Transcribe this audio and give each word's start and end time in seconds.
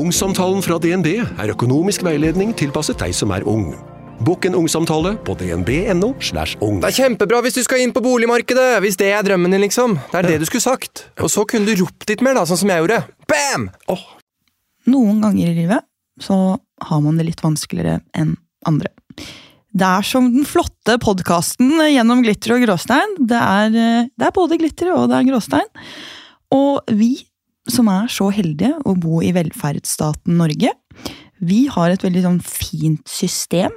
Ungsamtalen 0.00 0.62
fra 0.64 0.78
DNB 0.80 1.08
er 1.20 1.50
økonomisk 1.52 2.04
veiledning 2.06 2.54
tilpasset 2.56 2.96
deg 3.02 3.12
som 3.12 3.32
er 3.36 3.44
ung. 3.48 3.74
Bokk 4.24 4.46
en 4.48 4.56
ungsamtale 4.56 5.12
på 5.26 5.34
dnb.no. 5.36 6.14
slash 6.24 6.56
ung. 6.64 6.78
Det 6.80 6.88
er 6.88 6.96
kjempebra 7.02 7.42
hvis 7.44 7.58
du 7.58 7.60
skal 7.66 7.82
inn 7.84 7.92
på 7.92 8.00
boligmarkedet, 8.04 8.78
hvis 8.80 8.96
det 9.00 9.10
er 9.12 9.26
drømmen 9.26 9.52
din, 9.52 9.60
liksom. 9.66 9.98
Det 10.12 10.22
er 10.22 10.28
det 10.30 10.38
du 10.40 10.46
skulle 10.48 10.64
sagt. 10.64 11.04
Og 11.20 11.28
så 11.32 11.44
kunne 11.48 11.68
du 11.68 11.82
ropt 11.82 12.08
litt 12.08 12.24
mer, 12.24 12.38
da, 12.38 12.46
sånn 12.48 12.62
som 12.62 12.72
jeg 12.72 12.84
gjorde. 12.84 13.02
Bam! 13.28 13.68
Noen 14.88 15.20
ganger 15.20 15.52
i 15.52 15.58
livet 15.58 15.84
så 16.20 16.38
har 16.88 17.04
man 17.04 17.20
det 17.20 17.28
litt 17.28 17.44
vanskeligere 17.44 18.00
enn 18.16 18.38
andre. 18.68 18.92
Det 19.70 19.90
er 20.00 20.06
som 20.06 20.30
den 20.32 20.48
flotte 20.48 20.96
podkasten 21.00 21.76
Gjennom 21.92 22.24
glitter 22.24 22.56
og 22.56 22.64
gråstein. 22.64 23.18
Det 23.20 23.36
er, 23.40 23.68
eh, 23.68 24.08
det 24.16 24.30
er 24.30 24.36
både 24.36 24.58
glitter 24.60 24.94
og 24.96 25.10
det 25.12 25.20
er 25.20 25.28
gråstein. 25.28 25.68
Og 26.56 26.88
vi 26.96 27.18
som 27.68 27.88
er 27.92 28.08
så 28.12 28.30
heldige 28.32 28.76
å 28.88 28.94
bo 28.98 29.20
i 29.24 29.32
velferdsstaten 29.36 30.38
Norge, 30.40 30.72
vi 31.40 31.64
har 31.72 31.92
et 31.92 32.04
veldig 32.04 32.22
sånn 32.24 32.40
fint 32.44 33.02
system. 33.08 33.72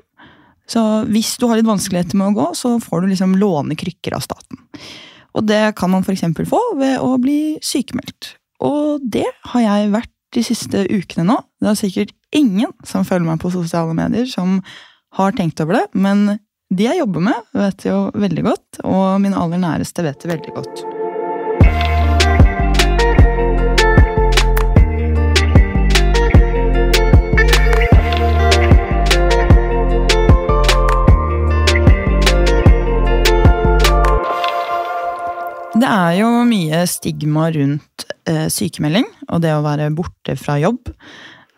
Så 0.70 0.82
hvis 1.12 1.34
du 1.40 1.48
har 1.50 1.60
litt 1.60 1.68
vanskeligheter 1.68 2.20
med 2.20 2.32
å 2.32 2.38
gå, 2.38 2.48
så 2.56 2.76
får 2.84 3.04
du 3.04 3.12
liksom 3.12 3.36
låne 3.40 3.76
krykker 3.80 4.16
av 4.16 4.24
staten. 4.24 4.60
Og 5.34 5.48
det 5.50 5.76
kan 5.80 5.92
man 5.92 6.06
f.eks. 6.06 6.26
få 6.48 6.62
ved 6.80 7.00
å 7.04 7.16
bli 7.22 7.58
sykemeldt. 7.64 8.36
Og 8.64 9.04
det 9.04 9.28
har 9.52 9.66
jeg 9.66 9.94
vært 9.96 10.12
de 10.34 10.44
siste 10.46 10.86
ukene 10.90 11.28
nå. 11.28 11.38
Det 11.62 11.72
er 11.72 11.80
sikkert 11.80 12.16
ingen 12.34 12.72
som 12.88 13.06
følger 13.08 13.28
meg 13.28 13.42
på 13.44 13.52
sosiale 13.54 13.96
medier, 13.98 14.28
som 14.30 14.60
har 15.18 15.36
tenkt 15.38 15.62
over 15.62 15.78
det, 15.78 15.86
men 15.94 16.40
de 16.74 16.88
jeg 16.88 17.04
jobber 17.04 17.28
med, 17.28 17.52
vet 17.54 17.86
jo 17.86 18.08
veldig 18.18 18.48
godt, 18.48 18.82
og 18.88 19.22
mine 19.22 19.38
aller 19.38 19.62
næreste 19.62 20.06
vet 20.06 20.24
det 20.24 20.34
veldig 20.34 20.58
godt. 20.58 20.86
Det 35.84 35.90
er 35.92 36.14
jo 36.22 36.28
mye 36.48 36.86
stigma 36.88 37.50
rundt 37.52 38.06
eh, 38.30 38.46
sykemelding 38.48 39.04
og 39.28 39.42
det 39.44 39.50
å 39.52 39.64
være 39.66 39.90
borte 39.92 40.38
fra 40.40 40.56
jobb. 40.62 40.94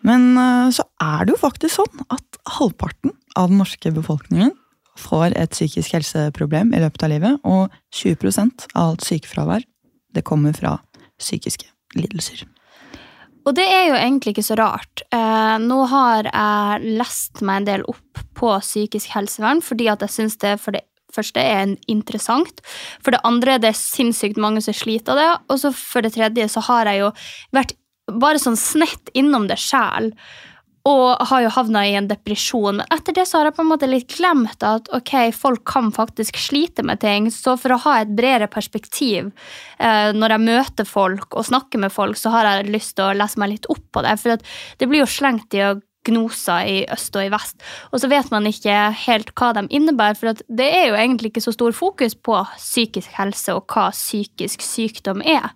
Men 0.02 0.32
eh, 0.34 0.70
så 0.74 0.82
er 0.98 1.28
det 1.28 1.36
jo 1.36 1.42
faktisk 1.44 1.76
sånn 1.76 2.02
at 2.10 2.40
halvparten 2.56 3.14
av 3.38 3.52
den 3.52 3.60
norske 3.62 3.92
befolkningen 3.94 4.50
får 4.98 5.36
et 5.38 5.54
psykisk 5.54 5.94
helseproblem 5.94 6.74
i 6.74 6.80
løpet 6.82 7.04
av 7.06 7.12
livet, 7.12 7.38
og 7.46 7.70
20 7.94 8.26
av 8.74 8.82
alt 8.82 9.06
sykefravær 9.06 9.62
det 10.16 10.24
kommer 10.26 10.56
fra 10.56 10.74
psykiske 11.20 11.70
lidelser. 11.94 12.42
Og 13.46 13.54
det 13.54 13.68
er 13.70 13.92
jo 13.92 13.94
egentlig 14.00 14.34
ikke 14.34 14.48
så 14.48 14.58
rart. 14.58 15.06
Eh, 15.14 15.54
nå 15.62 15.84
har 15.92 16.32
jeg 16.32 16.96
lest 16.98 17.46
meg 17.46 17.62
en 17.62 17.70
del 17.70 17.86
opp 17.94 18.26
på 18.34 18.56
psykisk 18.58 19.14
helsevern, 19.14 19.62
fordi 19.62 19.86
at 19.92 20.02
jeg 20.02 20.16
syns 20.18 20.40
det 20.42 20.56
for 20.58 20.74
det 20.74 20.82
første 21.14 21.42
er 21.42 21.76
interessant. 21.90 22.62
For 23.04 23.14
det 23.14 23.22
andre 23.26 23.58
det 23.62 23.72
er 23.72 23.78
sinnssykt 23.78 24.40
mange 24.40 24.64
som 24.64 24.76
sliter 24.76 25.14
av 25.14 25.20
det. 25.20 25.30
Og 25.52 25.62
så 25.62 25.72
for 25.76 26.04
det 26.04 26.14
tredje 26.16 26.48
så 26.52 26.64
har 26.68 26.90
jeg 26.90 27.04
jo 27.04 27.12
vært 27.56 27.76
bare 28.06 28.40
sånn 28.42 28.58
snett 28.58 29.10
innom 29.18 29.48
det 29.50 29.58
sjæl. 29.60 30.12
Og 30.86 31.18
har 31.26 31.40
jo 31.42 31.50
havna 31.50 31.80
i 31.82 31.96
en 31.98 32.06
depresjon. 32.06 32.78
Men 32.78 32.92
etter 32.94 33.16
det 33.16 33.24
så 33.26 33.40
har 33.40 33.48
jeg 33.48 33.56
på 33.56 33.64
en 33.64 33.70
måte 33.72 33.88
litt 33.90 34.12
glemt 34.12 34.62
at 34.62 34.86
ok, 34.94 35.14
folk 35.34 35.64
kan 35.66 35.90
faktisk 35.94 36.38
slite 36.38 36.84
med 36.86 37.00
ting. 37.02 37.26
Så 37.34 37.56
for 37.58 37.74
å 37.74 37.80
ha 37.88 37.96
et 38.04 38.12
bredere 38.14 38.46
perspektiv 38.46 39.32
eh, 39.82 40.12
når 40.14 40.36
jeg 40.36 40.46
møter 40.46 40.86
folk 40.86 41.34
og 41.34 41.48
snakker 41.48 41.82
med 41.82 41.94
folk, 41.94 42.20
så 42.20 42.30
har 42.36 42.46
jeg 42.46 42.70
lyst 42.70 42.94
til 43.00 43.08
å 43.08 43.16
lese 43.18 43.42
meg 43.42 43.56
litt 43.56 43.66
opp 43.72 43.82
på 43.90 44.06
det. 44.06 44.14
For 44.22 44.38
det 44.78 44.90
blir 44.92 45.02
jo 45.02 45.10
slengt 45.10 45.58
diagnoser 46.06 46.66
i 46.66 46.78
øst 46.92 47.16
og 47.16 47.26
i 47.26 47.32
vest, 47.32 47.58
og 47.92 48.00
så 48.00 48.10
vet 48.10 48.30
man 48.30 48.46
ikke 48.46 48.74
helt 49.06 49.32
hva 49.34 49.52
de 49.56 49.66
innebærer. 49.70 50.18
For 50.18 50.32
det 50.48 50.66
er 50.66 50.88
jo 50.90 50.98
egentlig 50.98 51.32
ikke 51.32 51.44
så 51.44 51.54
stor 51.54 51.72
fokus 51.72 52.14
på 52.14 52.38
psykisk 52.56 53.10
helse 53.18 53.54
og 53.54 53.66
hva 53.72 53.90
psykisk 53.94 54.62
sykdom 54.62 55.22
er. 55.22 55.50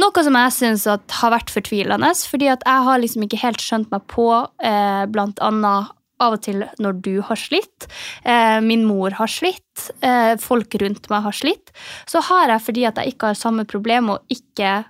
Noe 0.00 0.24
som 0.24 0.36
jeg 0.38 0.52
syns 0.56 0.86
har 0.88 1.32
vært 1.34 1.52
fortvilende, 1.52 2.12
fordi 2.28 2.48
at 2.48 2.62
jeg 2.64 2.86
har 2.86 3.00
liksom 3.02 3.26
ikke 3.26 3.42
helt 3.42 3.60
skjønt 3.60 3.90
meg 3.92 4.06
på 4.08 4.28
eh, 4.64 5.04
blant 5.12 5.42
annet 5.44 5.92
av 6.22 6.36
og 6.36 6.42
til 6.44 6.62
når 6.80 7.00
du 7.02 7.16
har 7.26 7.36
slitt, 7.36 7.88
eh, 8.24 8.60
min 8.64 8.86
mor 8.86 9.12
har 9.18 9.28
slitt, 9.28 9.90
eh, 10.00 10.38
folk 10.40 10.74
rundt 10.80 11.10
meg 11.10 11.26
har 11.26 11.36
slitt, 11.36 11.74
så 12.06 12.22
har 12.24 12.54
jeg, 12.54 12.64
fordi 12.68 12.86
at 12.88 12.96
jeg 12.96 13.12
ikke 13.12 13.32
har 13.32 13.40
samme 13.42 13.66
problem 13.68 14.14
og 14.14 14.32
ikke 14.32 14.84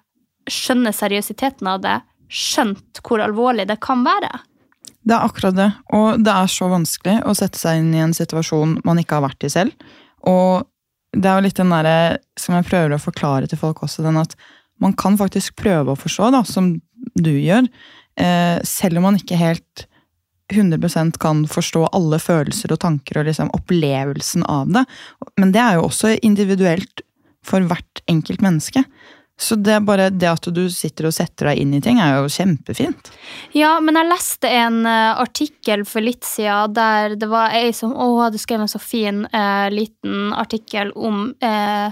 skjønner 0.47 0.95
seriøsiteten 0.95 1.67
av 1.67 1.83
det, 1.83 1.99
skjønt 2.33 3.03
hvor 3.03 3.25
alvorlig 3.25 3.67
det 3.69 3.81
kan 3.83 4.05
være. 4.07 4.31
Det 5.03 5.15
er 5.17 5.27
akkurat 5.27 5.57
det, 5.57 5.71
og 5.97 6.23
det 6.23 6.33
er 6.33 6.51
så 6.51 6.69
vanskelig 6.71 7.17
å 7.27 7.35
sette 7.35 7.59
seg 7.59 7.81
inn 7.81 7.95
i 7.95 8.03
en 8.05 8.15
situasjon 8.15 8.77
man 8.87 9.01
ikke 9.03 9.19
har 9.19 9.27
vært 9.27 9.47
i 9.49 9.51
selv. 9.51 9.89
Og 10.31 10.69
det 11.13 11.29
er 11.29 11.39
jo 11.39 11.47
litt 11.49 11.59
den 11.59 11.73
derre 11.75 11.97
som 12.39 12.55
jeg 12.57 12.69
prøver 12.69 12.95
å 12.95 13.03
forklare 13.03 13.49
til 13.51 13.61
folk 13.61 13.83
også, 13.85 14.05
den 14.07 14.21
at 14.21 14.37
man 14.83 14.95
kan 14.99 15.19
faktisk 15.19 15.57
prøve 15.61 15.93
å 15.93 15.99
forstå, 15.99 16.31
da, 16.35 16.43
som 16.47 16.75
du 17.19 17.33
gjør, 17.35 17.67
eh, 18.17 18.59
selv 18.67 18.99
om 18.99 19.11
man 19.11 19.19
ikke 19.19 19.39
helt 19.39 19.87
100% 20.53 21.19
kan 21.23 21.45
forstå 21.49 21.87
alle 21.97 22.19
følelser 22.21 22.75
og 22.75 22.83
tanker 22.83 23.21
og 23.21 23.29
liksom 23.29 23.51
opplevelsen 23.57 24.45
av 24.51 24.71
det. 24.75 24.85
Men 25.41 25.55
det 25.55 25.63
er 25.63 25.79
jo 25.79 25.87
også 25.89 26.17
individuelt 26.23 27.05
for 27.47 27.65
hvert 27.67 28.03
enkelt 28.11 28.43
menneske. 28.45 28.85
Så 29.43 29.57
det, 29.59 29.81
bare, 29.81 30.11
det 30.15 30.29
at 30.31 30.47
du 30.55 30.63
sitter 30.71 31.09
og 31.09 31.15
setter 31.17 31.51
deg 31.51 31.63
inn 31.65 31.73
i 31.75 31.81
ting, 31.83 31.99
er 31.99 32.21
jo 32.21 32.31
kjempefint. 32.31 33.11
Ja, 33.59 33.73
men 33.83 33.99
jeg 33.99 34.07
leste 34.07 34.51
en 34.55 34.85
uh, 34.87 35.19
artikkel 35.19 35.83
for 35.89 36.05
litt 36.05 36.23
siden 36.23 36.77
der 36.77 37.17
det 37.19 37.27
var 37.31 37.55
ei 37.57 37.73
som 37.75 37.91
å, 37.91 38.13
hadde 38.23 38.39
skrevet 38.39 38.69
en 38.69 38.71
så 38.71 38.79
fin 38.79 39.25
eh, 39.27 39.67
liten 39.73 40.31
artikkel 40.39 40.93
om 40.95 41.33
eh, 41.43 41.91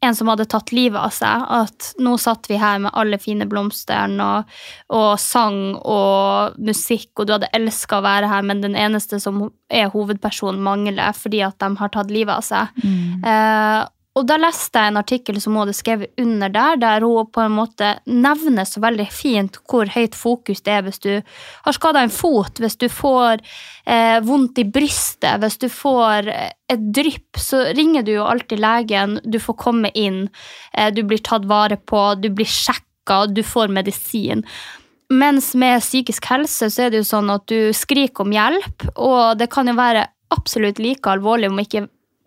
en 0.00 0.16
som 0.16 0.30
hadde 0.30 0.46
tatt 0.50 0.72
livet 0.74 0.98
av 1.00 1.12
seg. 1.14 1.44
At 1.58 1.92
nå 2.02 2.16
satt 2.20 2.48
vi 2.50 2.58
her 2.58 2.80
med 2.82 2.94
alle 2.98 3.18
fine 3.22 3.46
blomstene 3.50 4.24
og, 4.24 4.56
og 4.94 5.12
sang 5.22 5.76
og 5.78 6.58
musikk, 6.62 7.12
og 7.16 7.28
du 7.28 7.34
hadde 7.36 7.52
elska 7.56 7.98
å 7.98 8.06
være 8.06 8.30
her, 8.30 8.46
men 8.46 8.62
den 8.64 8.78
eneste 8.78 9.20
som 9.22 9.44
er 9.70 9.90
hovedpersonen, 9.94 10.62
mangler 10.64 11.14
fordi 11.16 11.42
at 11.46 11.58
de 11.62 11.70
har 11.78 11.94
tatt 11.94 12.10
livet 12.14 12.34
av 12.34 12.46
seg. 12.46 12.82
Mm. 12.82 13.88
Og 14.18 14.26
da 14.26 14.34
leste 14.40 14.80
jeg 14.80 14.90
en 14.90 14.98
artikkel 14.98 15.38
som 15.42 15.54
hun 15.54 15.62
hadde 15.62 15.76
skrevet 15.78 16.20
under 16.20 16.50
der, 16.50 16.80
der 16.82 17.04
hun 17.06 17.28
på 17.30 17.44
en 17.44 17.54
måte 17.54 17.92
nevner 18.10 18.66
så 18.66 18.82
veldig 18.82 19.06
fint 19.14 19.60
hvor 19.70 19.90
høyt 19.94 20.16
fokus 20.18 20.64
det 20.66 20.74
er 20.74 20.82
hvis 20.86 20.98
du 21.04 21.12
har 21.20 21.76
skada 21.76 22.02
en 22.02 22.14
fot, 22.14 22.58
hvis 22.58 22.78
du 22.80 22.88
får 22.90 23.44
eh, 23.86 24.18
vondt 24.26 24.58
i 24.58 24.66
brystet, 24.66 25.38
hvis 25.42 25.60
du 25.62 25.68
får 25.70 26.32
et 26.32 26.90
drypp, 26.98 27.38
så 27.38 27.68
ringer 27.78 28.06
du 28.06 28.16
jo 28.16 28.26
alltid 28.26 28.62
legen, 28.64 29.16
du 29.22 29.38
får 29.42 29.58
komme 29.62 29.92
inn, 29.94 30.26
eh, 30.74 30.90
du 30.94 31.04
blir 31.06 31.22
tatt 31.22 31.46
vare 31.48 31.78
på, 31.78 32.02
du 32.18 32.30
blir 32.34 32.48
sjekka, 32.48 33.26
du 33.30 33.44
får 33.46 33.70
medisin. 33.72 34.42
Mens 35.14 35.54
med 35.56 35.80
psykisk 35.80 36.26
helse 36.28 36.68
så 36.68 36.84
er 36.84 36.92
det 36.92 37.04
jo 37.04 37.10
sånn 37.14 37.30
at 37.32 37.46
du 37.48 37.70
skriker 37.76 38.26
om 38.26 38.34
hjelp, 38.34 38.90
og 38.98 39.38
det 39.40 39.48
kan 39.52 39.70
jo 39.70 39.78
være 39.78 40.08
absolutt 40.34 40.82
like 40.82 41.08
alvorlig, 41.08 41.48
om 41.48 41.62
ikke 41.62 41.86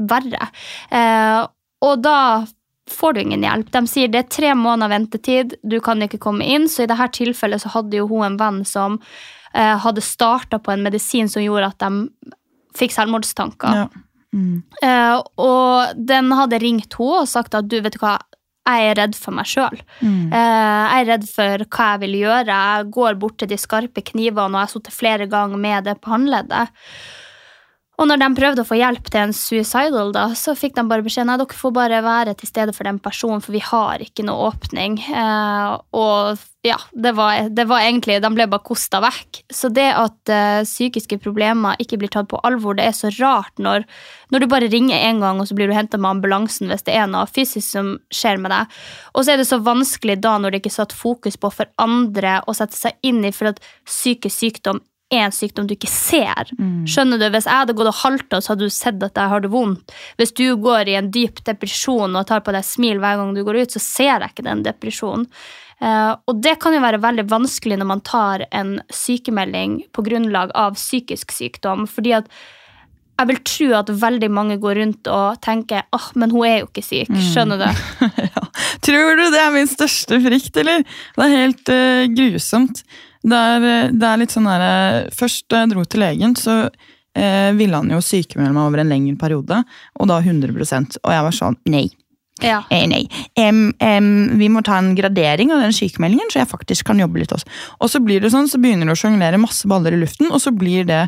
verre. 0.09 0.47
Eh, 0.89 1.41
og 1.81 2.01
da 2.05 2.45
får 2.91 3.13
du 3.13 3.21
ingen 3.21 3.43
hjelp. 3.45 3.71
De 3.71 3.81
sier 3.89 4.11
det 4.11 4.25
er 4.25 4.31
tre 4.33 4.53
måneder 4.57 4.91
ventetid, 4.91 5.55
du 5.63 5.79
kan 5.83 6.01
ikke 6.03 6.21
komme 6.21 6.45
inn. 6.45 6.67
Så 6.69 6.83
i 6.83 6.89
dette 6.89 7.07
tilfellet 7.17 7.63
så 7.63 7.71
hadde 7.75 8.01
jo 8.01 8.07
hun 8.11 8.25
en 8.27 8.39
venn 8.39 8.61
som 8.67 8.99
eh, 9.53 9.77
hadde 9.83 10.03
starta 10.05 10.59
på 10.59 10.73
en 10.73 10.83
medisin 10.85 11.29
som 11.31 11.43
gjorde 11.43 11.71
at 11.71 11.83
de 11.83 12.33
fikk 12.77 12.95
selvmordstanker. 12.95 13.83
Ja. 13.83 13.87
Mm. 14.31 14.61
Eh, 14.83 15.17
og 15.43 16.03
den 16.07 16.31
hadde 16.37 16.61
ringt 16.63 16.95
henne 16.99 17.23
og 17.23 17.31
sagt 17.31 17.55
at 17.57 17.67
du, 17.71 17.79
vet 17.83 17.97
du 17.97 18.03
hva, 18.03 18.17
jeg 18.61 18.91
er 18.91 18.99
redd 18.99 19.17
for 19.17 19.35
meg 19.35 19.49
sjøl. 19.49 19.81
Mm. 19.99 20.29
Eh, 20.29 20.83
jeg 20.85 21.01
er 21.01 21.09
redd 21.09 21.25
for 21.29 21.65
hva 21.65 21.87
jeg 21.93 22.03
vil 22.05 22.19
gjøre. 22.21 22.59
Jeg 22.75 22.91
går 22.97 23.17
bort 23.23 23.39
til 23.41 23.49
de 23.51 23.57
skarpe 23.59 24.03
knivene, 24.11 24.51
og 24.51 24.59
jeg 24.59 24.67
har 24.67 24.73
sittet 24.75 24.97
flere 24.97 25.27
ganger 25.31 25.61
med 25.61 25.89
det 25.89 25.97
på 26.03 26.13
håndleddet. 26.13 26.77
Og 28.01 28.07
når 28.09 28.17
de 28.17 28.29
prøvde 28.33 28.63
å 28.63 28.65
få 28.65 28.79
hjelp 28.79 29.11
til 29.13 29.21
en 29.21 29.33
suicidal, 29.35 30.09
da, 30.15 30.31
så 30.37 30.55
fikk 30.57 30.73
de 30.73 30.87
bare 30.89 31.05
beskjed 31.05 31.27
nei, 31.29 31.37
dere 31.37 31.57
får 31.57 31.73
bare 31.75 31.99
være 32.01 32.33
til 32.39 32.49
stede 32.49 32.73
for 32.73 32.89
den 32.89 32.97
personen, 33.03 33.43
for 33.45 33.53
vi 33.53 33.61
har 33.61 34.01
ikke 34.01 34.25
noe 34.25 34.47
åpning. 34.49 34.97
Eh, 35.05 35.75
og 35.93 36.41
ja, 36.65 36.77
det 36.93 37.11
var, 37.17 37.47
det 37.49 37.63
var, 37.65 37.81
egentlig 37.81 38.19
De 38.21 38.29
ble 38.33 38.45
bare 38.49 38.65
kosta 38.65 38.99
vekk. 39.01 39.39
Så 39.49 39.69
det 39.73 39.87
at 39.97 40.29
uh, 40.29 40.61
psykiske 40.65 41.17
problemer 41.21 41.79
ikke 41.81 41.97
blir 42.01 42.11
tatt 42.13 42.29
på 42.29 42.41
alvor, 42.45 42.77
det 42.77 42.85
er 42.85 42.93
så 42.93 43.09
rart 43.17 43.57
når, 43.61 43.85
når 44.33 44.43
du 44.43 44.49
bare 44.49 44.69
ringer 44.69 45.01
én 45.09 45.21
gang, 45.23 45.41
og 45.41 45.49
så 45.49 45.57
blir 45.57 45.69
du 45.69 45.73
henta 45.77 45.97
med 45.97 46.17
ambulansen 46.17 46.69
hvis 46.69 46.85
det 46.85 46.97
er 46.97 47.09
noe 47.09 47.29
fysisk 47.29 47.65
som 47.65 47.95
skjer 48.13 48.41
med 48.41 48.53
deg. 48.53 48.77
Og 49.13 49.25
så 49.25 49.33
er 49.33 49.41
det 49.41 49.49
så 49.49 49.61
vanskelig 49.61 50.19
da, 50.21 50.35
når 50.37 50.53
det 50.53 50.61
ikke 50.61 50.73
er 50.73 50.79
satt 50.83 50.97
fokus 50.97 51.37
på 51.41 51.53
for 51.53 51.69
andre 51.81 52.39
å 52.45 52.57
sette 52.57 52.77
seg 52.77 53.09
inn 53.09 53.25
i, 53.25 53.33
for 53.33 53.53
at 53.53 53.61
psykisk 53.89 54.37
sykdom 54.37 54.81
er 55.11 55.25
en 55.27 55.35
sykdom 55.35 55.67
du 55.67 55.75
ikke 55.75 55.89
ser. 55.91 56.51
Mm. 56.57 56.85
Skjønner 56.89 57.19
du? 57.21 57.27
Hvis 57.33 57.47
jeg 57.49 57.63
hadde 57.63 57.75
gått 57.77 57.91
og 57.91 57.99
halta, 58.01 58.39
så 58.39 58.53
hadde 58.53 58.69
du 58.69 58.73
sett 58.73 59.03
at 59.03 59.19
jeg 59.19 59.33
har 59.33 59.43
det 59.43 59.51
vondt. 59.53 59.95
Hvis 60.21 60.33
du 60.37 60.45
går 60.61 60.91
i 60.91 60.95
en 60.99 61.11
dyp 61.13 61.43
depresjon 61.47 62.15
og 62.15 62.29
tar 62.29 62.45
på 62.45 62.55
deg 62.55 62.65
smil 62.67 63.01
hver 63.03 63.19
gang 63.19 63.35
du 63.35 63.43
går 63.47 63.63
ut, 63.63 63.75
så 63.75 63.83
ser 63.83 64.13
jeg 64.13 64.31
ikke 64.31 64.47
den 64.47 64.63
depresjonen. 64.67 65.27
Uh, 65.81 66.13
og 66.29 66.37
det 66.45 66.59
kan 66.61 66.75
jo 66.75 66.81
være 66.83 67.01
veldig 67.01 67.23
vanskelig 67.31 67.79
når 67.81 67.87
man 67.89 68.03
tar 68.05 68.43
en 68.53 68.75
sykemelding 68.93 69.79
på 69.89 70.03
grunnlag 70.05 70.53
av 70.53 70.75
psykisk 70.77 71.33
sykdom, 71.33 71.87
fordi 71.89 72.13
at 72.19 72.29
jeg 73.21 73.29
vil 73.29 73.39
tro 73.45 73.69
at 73.77 73.89
veldig 74.01 74.29
mange 74.33 74.57
går 74.61 74.77
rundt 74.81 75.09
og 75.11 75.41
tenker 75.45 75.83
åh, 75.93 75.97
oh, 75.97 76.07
men 76.21 76.33
hun 76.33 76.45
er 76.47 76.55
jo 76.61 76.69
ikke 76.69 76.85
syk. 76.85 77.09
Mm. 77.09 77.21
Skjønner 77.31 77.61
du? 77.61 77.81
ja. 78.29 78.45
Tror 78.85 79.17
du 79.19 79.23
det 79.33 79.41
er 79.41 79.53
min 79.53 79.69
største 79.69 80.21
frykt, 80.23 80.57
eller? 80.61 80.85
Det 81.17 81.25
er 81.25 81.35
helt 81.35 81.73
uh, 81.73 82.05
grusomt. 82.17 82.85
Det 83.21 83.37
er, 83.37 83.67
eh, 83.69 83.91
det 83.93 84.07
er, 84.07 84.21
litt 84.21 84.33
sånn 84.33 84.49
der 84.49 85.09
Først 85.13 85.45
da 85.51 85.63
jeg 85.63 85.73
dro 85.73 85.85
til 85.85 86.01
legen, 86.01 86.35
så 86.39 86.55
eh, 86.65 87.51
ville 87.57 87.77
han 87.77 87.91
jo 87.93 88.01
sykemelde 88.03 88.55
meg 88.55 88.69
over 88.69 88.83
en 88.83 88.93
lengre 88.93 89.17
periode, 89.21 89.63
og 89.99 90.09
da 90.09 90.21
100% 90.21 91.01
Og 91.03 91.13
jeg 91.13 91.27
var 91.27 91.37
sånn 91.37 91.59
nei. 91.69 91.87
Ja. 92.41 92.63
Eh, 92.73 92.87
nei. 92.89 93.03
Um, 93.37 93.69
um, 93.77 94.37
vi 94.39 94.49
må 94.49 94.63
ta 94.65 94.79
en 94.81 94.95
gradering 94.97 95.51
av 95.53 95.61
den 95.61 95.75
sykemeldingen, 95.75 96.31
så 96.33 96.41
jeg 96.41 96.49
faktisk 96.49 96.87
kan 96.89 97.01
jobbe 97.01 97.21
litt 97.21 97.33
også. 97.35 97.49
Og 97.79 97.91
så 97.93 98.01
blir 98.03 98.23
det 98.23 98.31
sånn, 98.33 98.49
så 98.49 98.59
begynner 98.61 98.89
du 98.89 98.95
å 98.95 98.97
sjonglere 98.97 99.41
masse 99.41 99.69
baller 99.69 99.93
i 99.93 100.01
luften, 100.01 100.31
og 100.31 100.41
så 100.41 100.53
blir 100.55 100.87
det 100.89 101.03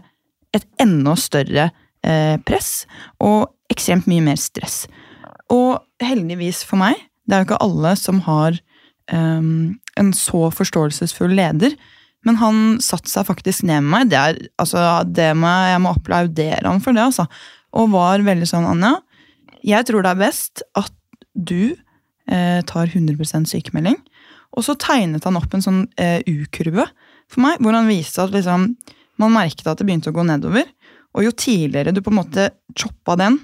et 0.54 0.68
enda 0.84 1.16
større 1.18 1.72
eh, 2.06 2.36
press 2.46 2.84
og 3.24 3.50
ekstremt 3.74 4.06
mye 4.12 4.22
mer 4.22 4.38
stress. 4.38 4.84
Og 5.54 5.82
heldigvis 6.04 6.62
for 6.68 6.82
meg, 6.84 7.02
det 7.26 7.36
er 7.36 7.42
jo 7.42 7.50
ikke 7.50 7.64
alle 7.66 7.96
som 7.98 8.22
har 8.28 8.60
um, 9.10 9.74
en 10.00 10.14
så 10.14 10.50
forståelsesfull 10.54 11.34
leder, 11.34 11.74
men 12.28 12.40
han 12.40 12.62
satte 12.84 13.12
seg 13.12 13.28
faktisk 13.28 13.66
ned 13.68 13.84
med 13.84 13.92
meg. 13.94 14.12
Det 14.12 14.20
er, 14.20 14.40
altså, 14.62 14.84
det 15.08 15.32
må, 15.38 15.52
jeg 15.70 15.82
må 15.84 15.94
applaudere 15.96 16.64
ham 16.66 16.82
for 16.84 16.96
det, 16.96 17.06
altså. 17.10 17.28
Og 17.76 17.92
var 17.94 18.24
veldig 18.24 18.48
sånn, 18.48 18.68
Anja, 18.70 18.96
jeg 19.64 19.88
tror 19.88 20.04
det 20.04 20.14
er 20.14 20.22
best 20.22 20.64
at 20.80 20.94
du 21.34 21.74
eh, 21.74 22.60
tar 22.70 22.92
100% 22.92 23.50
sykemelding. 23.50 23.98
Og 24.54 24.68
så 24.68 24.76
tegnet 24.80 25.26
han 25.26 25.40
opp 25.40 25.56
en 25.56 25.66
sånn 25.66 25.86
eh, 25.98 26.22
U-kurve 26.30 26.86
for 27.32 27.44
meg, 27.46 27.62
hvor 27.64 27.76
han 27.76 27.90
viste 27.90 28.22
at 28.24 28.34
liksom, 28.36 28.70
man 29.22 29.34
merket 29.34 29.68
at 29.70 29.80
det 29.80 29.88
begynte 29.88 30.14
å 30.14 30.16
gå 30.16 30.26
nedover. 30.28 30.68
Og 31.14 31.28
jo 31.28 31.34
tidligere 31.38 31.94
du 31.94 32.02
på 32.04 32.14
en 32.14 32.22
måte 32.22 32.52
choppa 32.78 33.18
den 33.20 33.40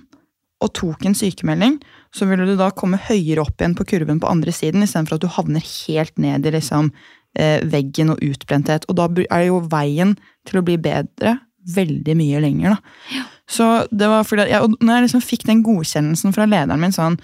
og 0.59 0.73
tok 0.75 1.05
en 1.07 1.15
sykemelding, 1.15 1.77
så 2.11 2.27
ville 2.27 2.43
du 2.47 2.57
da 2.59 2.67
komme 2.75 2.99
høyere 2.99 3.45
opp 3.45 3.61
igjen 3.61 3.77
på 3.79 3.85
kurven 3.87 4.19
på 4.19 4.27
andre 4.27 4.51
siden, 4.51 4.83
istedenfor 4.83 5.15
at 5.15 5.23
du 5.23 5.31
havner 5.31 5.63
helt 5.63 6.19
ned 6.19 6.47
i 6.47 6.51
liksom, 6.57 6.91
veggen 7.37 8.09
og 8.13 8.23
utbrenthet. 8.25 8.87
Og 8.89 8.97
da 8.97 9.05
er 9.29 9.45
jo 9.47 9.59
veien 9.69 10.15
til 10.49 10.59
å 10.59 10.65
bli 10.65 10.79
bedre 10.81 11.37
veldig 11.75 12.15
mye 12.17 12.39
lenger. 12.41 12.69
da. 12.75 12.77
Ja. 13.15 13.25
Så 13.49 13.65
det 13.91 14.07
var 14.07 14.23
fordi 14.29 14.45
ja, 14.51 14.61
og 14.61 14.75
når 14.77 14.95
jeg 14.95 15.05
liksom 15.07 15.25
fikk 15.25 15.45
den 15.47 15.63
godkjennelsen 15.65 16.33
fra 16.35 16.45
lederen 16.45 16.81
min 16.81 16.93
sånn 16.93 17.17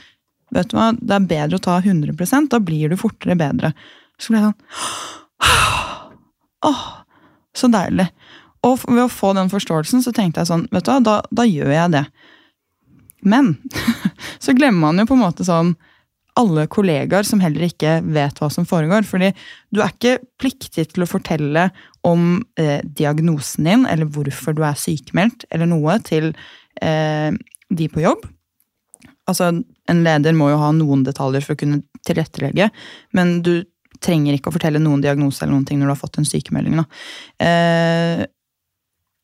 vet 0.55 0.71
du 0.71 0.77
hva, 0.77 0.91
det 0.97 1.13
er 1.13 1.27
bedre 1.29 1.59
å 1.59 1.63
ta 1.63 1.77
100% 1.81 2.49
da 2.53 2.59
blir 2.63 2.89
du 2.89 2.97
fortere 2.97 3.37
bedre. 3.37 3.73
Så 4.21 4.33
ble 4.33 4.41
jeg 4.41 4.49
sånn 4.49 4.61
Åh, 6.65 6.85
så 7.53 7.69
deilig. 7.69 8.07
Og 8.65 8.79
ved 8.87 9.03
å 9.03 9.11
få 9.11 9.35
den 9.37 9.51
forståelsen 9.51 10.01
så 10.01 10.13
tenkte 10.15 10.41
jeg 10.41 10.49
sånn, 10.49 10.63
vet 10.73 10.87
du 10.87 10.89
hva, 10.89 11.01
da, 11.03 11.15
da 11.29 11.45
gjør 11.45 11.69
jeg 11.75 11.91
det. 11.93 12.01
Men 13.21 13.51
så 14.43 14.55
glemmer 14.57 14.87
man 14.87 15.03
jo 15.03 15.05
på 15.11 15.17
en 15.17 15.25
måte 15.27 15.45
sånn 15.45 15.75
alle 16.39 16.65
kollegaer 16.71 17.23
som 17.27 17.41
heller 17.43 17.67
ikke 17.69 17.99
vet 18.03 18.39
hva 18.41 18.49
som 18.51 18.67
foregår. 18.67 19.07
fordi 19.07 19.31
du 19.71 19.81
er 19.81 19.93
ikke 19.93 20.19
pliktig 20.41 20.89
til 20.91 21.05
å 21.05 21.09
fortelle 21.09 21.69
om 22.05 22.43
eh, 22.59 22.81
diagnosen 22.83 23.67
din 23.69 23.85
eller 23.89 24.05
hvorfor 24.05 24.55
du 24.55 24.63
er 24.67 24.77
sykemeldt 24.79 25.47
eller 25.49 25.69
noe 25.71 25.97
til 26.03 26.33
eh, 26.81 27.31
de 27.69 27.87
på 27.89 28.03
jobb. 28.03 28.27
Altså, 29.25 29.49
en 29.89 30.03
leder 30.05 30.35
må 30.37 30.51
jo 30.51 30.59
ha 30.61 30.69
noen 30.75 31.05
detaljer 31.07 31.41
for 31.41 31.55
å 31.55 31.61
kunne 31.63 31.81
tilrettelegge, 32.05 32.69
men 33.17 33.39
du 33.41 33.63
trenger 34.03 34.35
ikke 34.35 34.51
å 34.51 34.53
fortelle 34.53 34.81
noen 34.81 35.01
diagnose 35.01 35.41
eller 35.41 35.55
noen 35.55 35.65
ting 35.65 35.79
når 35.79 35.89
du 35.89 35.93
har 35.95 36.01
fått 36.03 36.19
en 36.19 36.27
sykemelding. 36.27 36.77
Eh, 37.41 38.25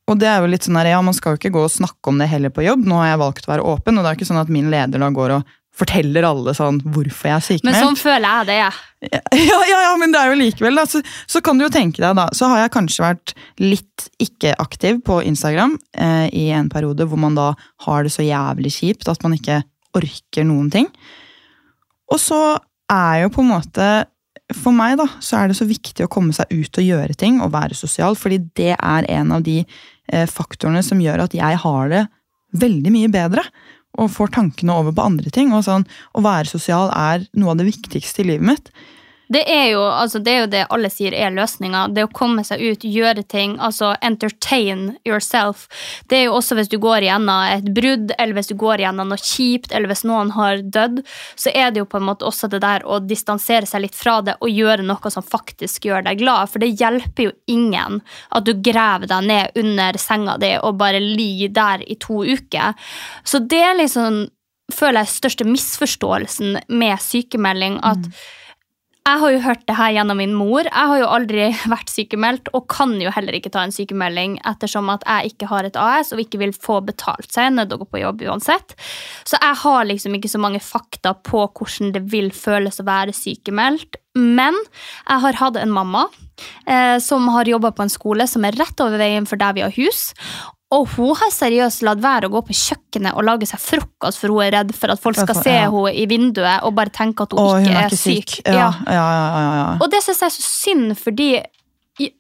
og 0.10 0.20
det 0.20 0.28
er 0.28 0.42
jo 0.42 0.50
litt 0.50 0.66
sånn 0.66 0.80
her, 0.80 0.90
ja, 0.96 1.02
Man 1.06 1.16
skal 1.16 1.36
jo 1.36 1.42
ikke 1.42 1.54
gå 1.54 1.64
og 1.68 1.72
snakke 1.72 2.12
om 2.12 2.18
det 2.20 2.32
heller 2.32 2.52
på 2.52 2.66
jobb. 2.66 2.84
Nå 2.88 2.98
har 3.00 3.12
jeg 3.12 3.22
valgt 3.22 3.48
å 3.48 3.52
være 3.54 3.68
åpen, 3.76 3.98
og 3.98 4.04
det 4.04 4.10
er 4.10 4.20
ikke 4.20 4.28
sånn 4.32 4.42
at 4.42 4.52
min 4.52 4.72
leder 4.74 5.04
da 5.04 5.12
går 5.14 5.38
og 5.38 5.52
forteller 5.72 6.26
alle 6.28 6.54
sånn 6.56 6.82
hvorfor 6.84 7.30
jeg 7.30 7.38
er 7.38 7.46
sykemeldt. 7.46 7.78
Men 7.78 7.86
sånn 7.86 8.00
føler 8.00 8.28
jeg 8.28 8.50
det, 8.50 8.58
jeg. 8.60 8.80
Ja, 9.02 9.60
ja, 9.66 9.78
ja, 9.88 9.94
men 9.98 10.12
det 10.14 10.20
er 10.20 10.30
jo 10.30 10.38
likevel, 10.38 10.78
da. 10.78 10.84
Så, 10.90 11.00
så, 11.26 11.42
kan 11.42 11.58
du 11.58 11.66
jo 11.66 11.72
tenke 11.74 12.04
deg, 12.04 12.14
da. 12.20 12.28
Så 12.38 12.50
har 12.52 12.62
jeg 12.62 12.74
kanskje 12.76 13.06
vært 13.06 13.34
litt 13.62 14.08
ikke-aktiv 14.22 15.00
på 15.08 15.22
Instagram 15.26 15.78
eh, 15.98 16.28
i 16.38 16.46
en 16.54 16.70
periode 16.72 17.08
hvor 17.10 17.22
man 17.22 17.38
da 17.38 17.52
har 17.88 18.06
det 18.06 18.14
så 18.14 18.26
jævlig 18.26 18.74
kjipt 18.76 19.10
at 19.10 19.24
man 19.26 19.34
ikke 19.38 19.62
orker 19.98 20.46
noen 20.48 20.70
ting. 20.74 20.92
Og 22.12 22.20
så 22.22 22.42
er 22.92 23.24
jo 23.24 23.32
på 23.32 23.44
en 23.44 23.54
måte 23.54 23.90
For 24.52 24.76
meg 24.76 24.98
da, 25.00 25.06
så 25.24 25.40
er 25.40 25.48
det 25.48 25.56
så 25.56 25.64
viktig 25.64 26.04
å 26.04 26.12
komme 26.12 26.36
seg 26.36 26.50
ut 26.52 26.78
og 26.82 26.84
gjøre 26.84 27.16
ting 27.16 27.38
og 27.40 27.54
være 27.54 27.78
sosial, 27.78 28.18
fordi 28.20 28.42
det 28.60 28.74
er 28.76 29.08
en 29.16 29.32
av 29.38 29.46
de 29.46 29.62
eh, 29.64 30.28
faktorene 30.28 30.84
som 30.84 31.00
gjør 31.00 31.24
at 31.24 31.36
jeg 31.38 31.60
har 31.64 31.92
det 31.94 32.02
veldig 32.60 32.92
mye 32.92 33.12
bedre. 33.12 33.46
Og 34.00 34.12
får 34.14 34.32
tankene 34.38 34.78
over 34.80 34.96
på 34.96 35.04
andre 35.04 35.30
ting. 35.34 35.52
og 35.54 35.66
sånn, 35.68 35.88
Å 36.16 36.24
være 36.24 36.48
sosial 36.48 36.92
er 36.96 37.28
noe 37.34 37.52
av 37.52 37.58
det 37.58 37.68
viktigste 37.68 38.24
i 38.24 38.32
livet 38.32 38.48
mitt. 38.48 38.72
Det 39.32 39.42
er, 39.48 39.70
jo, 39.72 39.82
altså, 39.86 40.20
det 40.20 40.32
er 40.32 40.40
jo 40.42 40.48
det 40.52 40.62
alle 40.76 40.90
sier 40.92 41.14
er 41.16 41.32
løsninga. 41.32 41.86
Det 41.96 42.04
å 42.04 42.12
komme 42.12 42.44
seg 42.44 42.60
ut, 42.60 42.84
gjøre 42.84 43.24
ting. 43.32 43.54
Altså 43.64 43.94
entertain 44.04 44.98
yourself. 45.08 45.68
Det 46.12 46.18
er 46.18 46.26
jo 46.26 46.34
også 46.40 46.58
hvis 46.58 46.72
du 46.72 46.76
går 46.82 47.06
gjennom 47.08 47.46
et 47.48 47.70
brudd, 47.72 48.12
eller 48.18 48.36
hvis 48.36 48.52
du 48.52 48.58
går 48.60 48.84
gjennom 48.84 49.14
noe 49.14 49.22
kjipt, 49.22 49.72
eller 49.72 49.92
hvis 49.92 50.04
noen 50.08 50.34
har 50.36 50.64
dødd, 50.76 51.00
så 51.40 51.54
er 51.54 51.72
det 51.72 51.84
jo 51.84 51.88
på 51.88 52.02
en 52.02 52.10
måte 52.10 52.28
også 52.28 52.50
det 52.52 52.60
der 52.66 52.84
å 52.84 53.00
distansere 53.04 53.70
seg 53.70 53.86
litt 53.86 53.96
fra 53.96 54.18
det 54.26 54.36
og 54.42 54.52
gjøre 54.52 54.84
noe 54.88 55.14
som 55.14 55.24
faktisk 55.24 55.88
gjør 55.88 56.04
deg 56.10 56.20
glad. 56.26 56.52
For 56.52 56.64
det 56.64 56.74
hjelper 56.82 57.30
jo 57.30 57.34
ingen 57.52 58.02
at 58.36 58.48
du 58.48 58.54
graver 58.60 59.08
deg 59.12 59.32
ned 59.32 59.64
under 59.64 60.02
senga 60.02 60.36
di 60.42 60.52
og 60.60 60.76
bare 60.82 61.00
ligger 61.00 61.56
der 61.56 61.88
i 61.88 61.96
to 62.02 62.26
uker. 62.28 62.76
Så 63.24 63.40
det 63.48 63.64
er 63.64 63.80
liksom 63.80 64.26
føler 64.72 65.04
jeg 65.04 65.16
største 65.16 65.48
misforståelsen 65.48 66.62
med 66.68 67.00
sykemelding. 67.04 67.80
at 67.84 68.04
mm 68.08 68.22
jeg 69.02 69.18
har 69.18 69.32
jo 69.34 69.40
hørt 69.42 69.64
det 69.66 69.76
her 69.80 69.94
gjennom 69.96 70.20
min 70.22 70.34
mor. 70.38 70.68
Jeg 70.68 70.90
har 70.92 71.00
jo 71.02 71.08
aldri 71.10 71.48
vært 71.74 71.90
sykemeldt 71.90 72.52
og 72.54 72.68
kan 72.70 72.94
jo 73.02 73.10
heller 73.14 73.34
ikke 73.38 73.50
ta 73.54 73.64
en 73.66 73.74
sykemelding 73.74 74.38
ettersom 74.48 74.92
at 74.94 75.06
jeg 75.08 75.34
ikke 75.34 75.50
har 75.50 75.66
et 75.66 75.80
AS 75.80 76.14
og 76.14 76.22
ikke 76.22 76.42
vil 76.44 76.54
få 76.54 76.80
betalt 76.86 77.34
seg 77.34 77.56
ned 77.56 77.74
og 77.74 77.84
gå 77.84 77.90
på 77.96 78.04
jobb 78.04 78.22
uansett. 78.30 78.76
Så 79.26 79.42
jeg 79.42 79.58
har 79.64 79.90
liksom 79.90 80.18
ikke 80.18 80.32
så 80.32 80.42
mange 80.44 80.62
fakta 80.62 81.16
på 81.18 81.48
hvordan 81.50 81.96
det 81.98 82.06
vil 82.14 82.30
føles 82.36 82.78
å 82.78 82.88
være 82.88 83.18
sykemeldt. 83.18 83.98
Men 84.18 84.58
jeg 85.08 85.26
har 85.26 85.40
hatt 85.40 85.58
en 85.58 85.74
mamma 85.74 86.06
eh, 86.68 86.98
som 87.02 87.26
har 87.34 87.50
jobba 87.50 87.74
på 87.74 87.88
en 87.88 87.94
skole 87.94 88.28
som 88.30 88.46
er 88.46 88.58
rett 88.60 88.86
over 88.86 89.02
veien 89.02 89.26
for 89.26 89.42
der 89.42 89.58
vi 89.58 89.66
har 89.66 89.74
hus. 89.82 90.12
Og 90.72 90.86
hun 90.96 91.16
har 91.20 91.32
seriøst 91.36 91.84
latt 91.84 92.00
være 92.04 92.30
å 92.30 92.32
gå 92.32 92.42
på 92.48 92.56
kjøkkenet 92.56 93.18
og 93.18 93.26
lage 93.28 93.48
seg 93.50 93.60
frokost, 93.60 94.22
for 94.22 94.32
hun 94.32 94.46
er 94.46 94.54
redd 94.56 94.72
for 94.78 94.94
at 94.94 95.02
folk 95.04 95.20
skal 95.20 95.36
se 95.36 95.52
ja. 95.52 95.66
henne 95.68 95.92
i 95.92 96.06
vinduet 96.08 96.64
og 96.68 96.78
bare 96.78 96.94
tenke 96.96 97.28
at 97.28 97.36
hun, 97.36 97.42
Åh, 97.44 97.58
ikke, 97.60 97.68
hun 97.68 97.80
er 97.82 97.90
ikke 97.90 97.98
er 97.98 98.04
syk. 98.04 98.36
syk. 98.38 98.48
Ja. 98.48 98.70
Ja. 98.88 99.10
Og 99.82 99.92
det 99.92 100.00
syns 100.06 100.24
jeg 100.24 100.32
er 100.32 100.38
så 100.38 100.48
synd, 100.48 100.96
fordi 101.02 101.30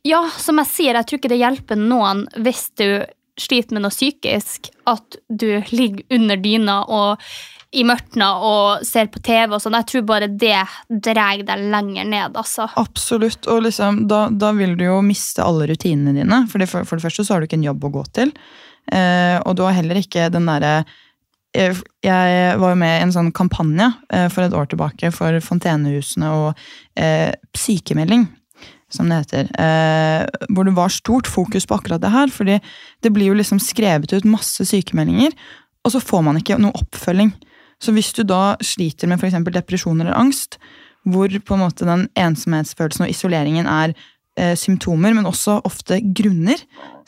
ja, 0.05 0.21
som 0.37 0.59
jeg 0.61 0.71
sier, 0.71 0.99
jeg 0.99 1.07
tror 1.07 1.21
ikke 1.21 1.31
det 1.31 1.39
hjelper 1.39 1.79
noen 1.79 2.25
hvis 2.43 2.67
du 2.79 2.87
sliter 3.39 3.77
med 3.77 3.85
noe 3.85 3.93
psykisk, 3.93 4.69
at 4.89 5.17
du 5.29 5.63
ligger 5.71 6.03
under 6.13 6.39
dyna 6.41 6.81
og 6.91 7.23
i 7.71 7.83
mørtna 7.87 8.27
og 8.43 8.85
ser 8.87 9.07
på 9.11 9.21
TV 9.23 9.55
og 9.55 9.61
sånn. 9.63 9.77
Jeg 9.79 9.87
tror 9.87 10.07
bare 10.09 10.27
det 10.27 10.57
drar 10.89 11.43
deg 11.47 11.67
lenger 11.71 12.07
ned, 12.09 12.35
altså. 12.35 12.67
Absolutt, 12.79 13.47
og 13.51 13.63
liksom, 13.67 14.03
da, 14.11 14.25
da, 14.31 14.51
vil 14.57 14.75
du 14.79 14.85
jo 14.89 14.97
miste 15.05 15.43
alle 15.45 15.69
rutinene 15.71 16.15
dine. 16.17 16.41
For 16.51 16.65
for, 16.67 16.87
for 16.87 16.99
det 16.99 17.05
første 17.05 17.25
så 17.25 17.35
har 17.35 17.41
du 17.41 17.47
ikke 17.47 17.59
en 17.61 17.69
jobb 17.69 17.87
å 17.87 17.93
gå 17.93 18.03
til, 18.17 18.33
eh, 18.91 19.37
og 19.39 19.55
du 19.55 19.63
har 19.63 19.77
heller 19.77 20.01
ikke 20.01 20.27
den 20.33 20.49
derre 20.51 20.81
eh, 21.55 21.79
jeg 22.03 22.59
var 22.59 22.73
jo 22.73 22.79
med 22.79 22.97
i 22.97 23.05
en 23.05 23.15
sånn 23.15 23.31
kampanje 23.35 23.87
eh, 24.11 24.27
for 24.31 24.43
et 24.43 24.55
år 24.55 24.67
tilbake 24.71 25.11
for 25.15 25.39
Fontenehusene 25.43 26.31
og 26.35 26.61
eh, 26.99 27.31
sykemelding. 27.55 28.27
som 28.91 29.07
det 29.07 29.21
heter. 29.21 29.47
Eh, 29.55 30.25
hvor 30.51 30.67
det 30.67 30.75
var 30.75 30.91
stort 30.91 31.27
fokus 31.27 31.63
på 31.63 31.77
akkurat 31.77 32.01
det 32.03 32.11
her. 32.11 32.27
fordi 32.27 32.59
det 32.99 33.13
blir 33.13 33.31
jo 33.31 33.39
liksom 33.39 33.59
skrevet 33.63 34.11
ut 34.11 34.27
masse 34.27 34.65
sykemeldinger, 34.67 35.31
og 35.85 35.91
så 35.91 36.01
får 36.03 36.21
man 36.21 36.37
ikke 36.37 36.59
noe 36.59 36.75
oppfølging. 36.75 37.31
Så 37.81 37.93
hvis 37.95 38.11
du 38.13 38.23
da 38.27 38.55
sliter 38.63 39.09
med 39.09 39.21
f.eks. 39.21 39.39
depresjon 39.49 40.01
eller 40.03 40.17
angst, 40.17 40.59
hvor 41.09 41.27
på 41.27 41.55
en 41.57 41.63
måte 41.63 41.87
den 41.87 42.05
ensomhetsfølelsen 42.19 43.07
og 43.07 43.13
isoleringen 43.13 43.69
er 43.69 43.95
eh, 44.37 44.53
symptomer, 44.59 45.15
men 45.17 45.29
også 45.29 45.59
ofte 45.65 45.97
grunner 46.13 46.61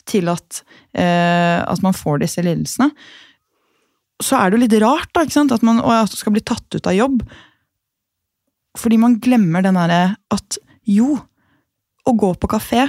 til 0.08 0.28
at, 0.32 0.64
eh, 0.98 1.60
at 1.62 1.84
man 1.84 1.94
får 1.96 2.24
disse 2.24 2.42
lidelsene, 2.42 2.90
så 4.22 4.38
er 4.38 4.50
det 4.50 4.58
jo 4.58 4.64
litt 4.64 4.76
rart 4.82 5.10
da? 5.14 5.24
At 5.24 5.66
man 5.66 5.80
at 5.82 6.14
skal 6.14 6.34
bli 6.34 6.42
tatt 6.46 6.76
ut 6.76 6.86
av 6.86 6.94
jobb. 6.96 7.22
Fordi 8.78 8.98
man 8.98 9.18
glemmer 9.22 9.62
den 9.62 9.78
derre 9.78 10.16
at 10.34 10.58
jo, 10.90 11.16
å 12.04 12.12
gå 12.20 12.34
på 12.36 12.50
kafé 12.52 12.84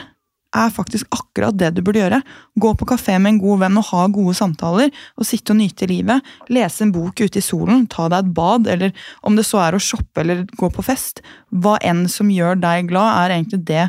er 0.55 0.71
faktisk 0.73 1.09
akkurat 1.13 1.57
det 1.59 1.73
du 1.75 1.81
burde 1.85 2.01
gjøre. 2.01 2.21
Gå 2.61 2.71
på 2.79 2.87
kafé 2.89 3.17
med 3.19 3.35
en 3.35 3.41
god 3.43 3.63
venn 3.65 3.79
og 3.81 3.87
ha 3.91 4.05
gode 4.13 4.35
samtaler. 4.37 4.91
og 5.19 5.27
Sitte 5.27 5.53
og 5.53 5.59
nyte 5.59 5.89
livet. 5.91 6.23
Lese 6.49 6.85
en 6.85 6.93
bok 6.95 7.19
ute 7.19 7.41
i 7.41 7.45
solen, 7.45 7.85
ta 7.91 8.07
deg 8.11 8.23
et 8.23 8.33
bad, 8.37 8.69
eller 8.71 8.95
om 9.23 9.37
det 9.37 9.45
så 9.47 9.61
er 9.65 9.75
å 9.77 9.83
shoppe 9.83 10.23
eller 10.23 10.45
gå 10.57 10.71
på 10.71 10.85
fest. 10.85 11.21
Hva 11.51 11.77
enn 11.83 12.05
som 12.11 12.31
gjør 12.31 12.59
deg 12.63 12.89
glad, 12.91 13.11
er 13.25 13.37
egentlig 13.37 13.63
det 13.67 13.87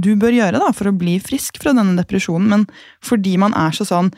du 0.00 0.14
bør 0.16 0.34
gjøre 0.36 0.60
da, 0.62 0.70
for 0.76 0.90
å 0.90 0.96
bli 0.96 1.18
frisk 1.22 1.58
fra 1.62 1.74
denne 1.76 1.98
depresjonen. 1.98 2.48
Men 2.48 2.66
fordi 3.04 3.36
man 3.42 3.56
er 3.58 3.74
så 3.76 3.86
sånn 3.88 4.12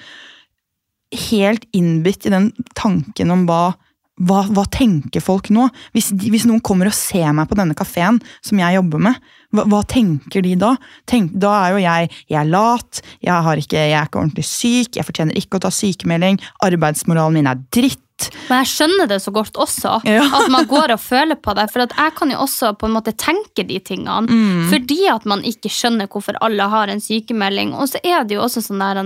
helt 1.29 1.65
innbitt 1.77 2.27
i 2.27 2.33
den 2.33 2.53
tanken 2.79 3.33
om 3.33 3.47
hva 3.49 3.75
hva, 4.23 4.43
hva, 4.55 4.65
tenker 4.71 5.23
folk 5.25 5.51
nå? 5.55 5.67
Hvis, 5.97 6.13
de, 6.15 6.31
hvis, 6.33 6.47
noen 6.49 6.63
kommer 6.65 6.91
og 6.91 6.97
ser 6.97 7.33
meg 7.37 7.49
på 7.51 7.59
denne 7.59 7.77
kafeen 7.79 8.21
som 8.45 8.61
jeg 8.61 8.79
jobber 8.79 9.03
med, 9.09 9.33
hva, 9.53 9.67
hva 9.71 9.83
tenker 9.89 10.45
de 10.45 10.55
da? 10.61 10.75
Tenk, 11.11 11.35
da 11.43 11.57
er 11.65 11.75
jo 11.75 11.83
jeg 11.83 12.13
jeg 12.31 12.39
er 12.39 12.49
lat, 12.49 13.03
jeg, 13.25 13.65
ikke, 13.65 13.77
jeg, 13.79 13.97
er 13.97 14.09
ikke 14.09 14.23
ordentlig 14.23 14.47
syk, 14.49 14.97
jeg 14.97 15.09
fortjener 15.09 15.39
ikke 15.39 15.59
å 15.59 15.67
ta 15.67 15.73
sykemelding, 15.75 16.41
arbeidsmoralen 16.65 17.41
min 17.41 17.51
er 17.51 17.61
dritt. 17.75 18.01
Men 18.47 18.63
jeg 18.63 18.71
skjønner 18.71 19.11
det 19.11 19.19
så 19.25 19.33
godt 19.35 19.59
også, 19.61 19.97
ja. 20.09 20.23
at 20.23 20.47
man 20.53 20.69
går 20.71 20.95
og 20.95 21.03
føler 21.03 21.39
på 21.43 21.57
det. 21.59 21.67
For 21.73 21.83
jeg 21.85 22.15
kan 22.19 22.33
jo 22.33 22.45
også 22.45 22.73
på 22.79 22.89
en 22.89 22.95
måte 22.95 23.17
tenke 23.19 23.67
de 23.67 23.81
tingene, 23.83 24.31
mm. 24.31 24.71
fordi 24.71 25.03
at 25.11 25.27
man 25.29 25.43
ikke 25.49 25.73
skjønner 25.73 26.11
hvorfor 26.13 26.39
alle 26.45 26.71
har 26.73 26.93
en 26.93 27.03
sykemelding. 27.03 27.75
Og 27.75 27.91
så 27.93 28.03
er 28.07 28.23
det 28.27 28.39
jo 28.39 28.47
også 28.47 28.65
sånn 28.65 28.83
der 28.83 29.03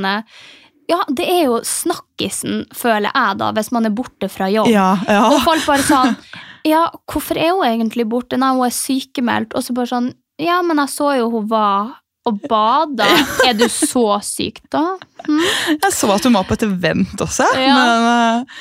ja, 0.91 1.01
det 1.11 1.27
er 1.27 1.43
jo 1.49 1.61
snakkisen, 1.67 2.65
føler 2.75 3.11
jeg, 3.11 3.39
da, 3.41 3.51
hvis 3.57 3.73
man 3.75 3.89
er 3.89 3.95
borte 3.97 4.31
fra 4.33 4.49
jobb. 4.53 4.71
Ja, 4.71 4.93
ja. 5.09 5.25
Og 5.33 5.41
folk 5.47 5.67
bare 5.69 5.87
sånn 5.87 6.19
Ja, 6.67 6.89
hvorfor 7.07 7.39
er 7.39 7.53
hun 7.55 7.67
egentlig 7.67 8.09
borte? 8.11 8.39
Nei, 8.41 8.51
hun 8.57 8.67
er 8.67 8.75
sykemeldt. 8.75 9.55
Og 9.55 9.63
så 9.63 9.75
bare 9.77 9.91
sånn 9.93 10.11
Ja, 10.43 10.59
men 10.67 10.83
jeg 10.83 10.93
så 10.95 11.13
jo 11.21 11.31
hun 11.37 11.47
var 11.51 11.95
og 12.27 12.41
bada. 12.51 13.07
Er 13.47 13.55
du 13.55 13.69
så 13.71 14.17
syk, 14.27 14.59
da? 14.75 14.97
Hm? 15.29 15.45
Jeg 15.77 15.93
så 15.95 16.11
at 16.11 16.27
hun 16.27 16.35
var 16.35 16.47
på 16.49 16.57
et 16.57 16.65
event 16.67 17.23
også. 17.23 17.47
Ja. 17.55 17.77
Men 17.77 18.07
uh, 18.11 18.57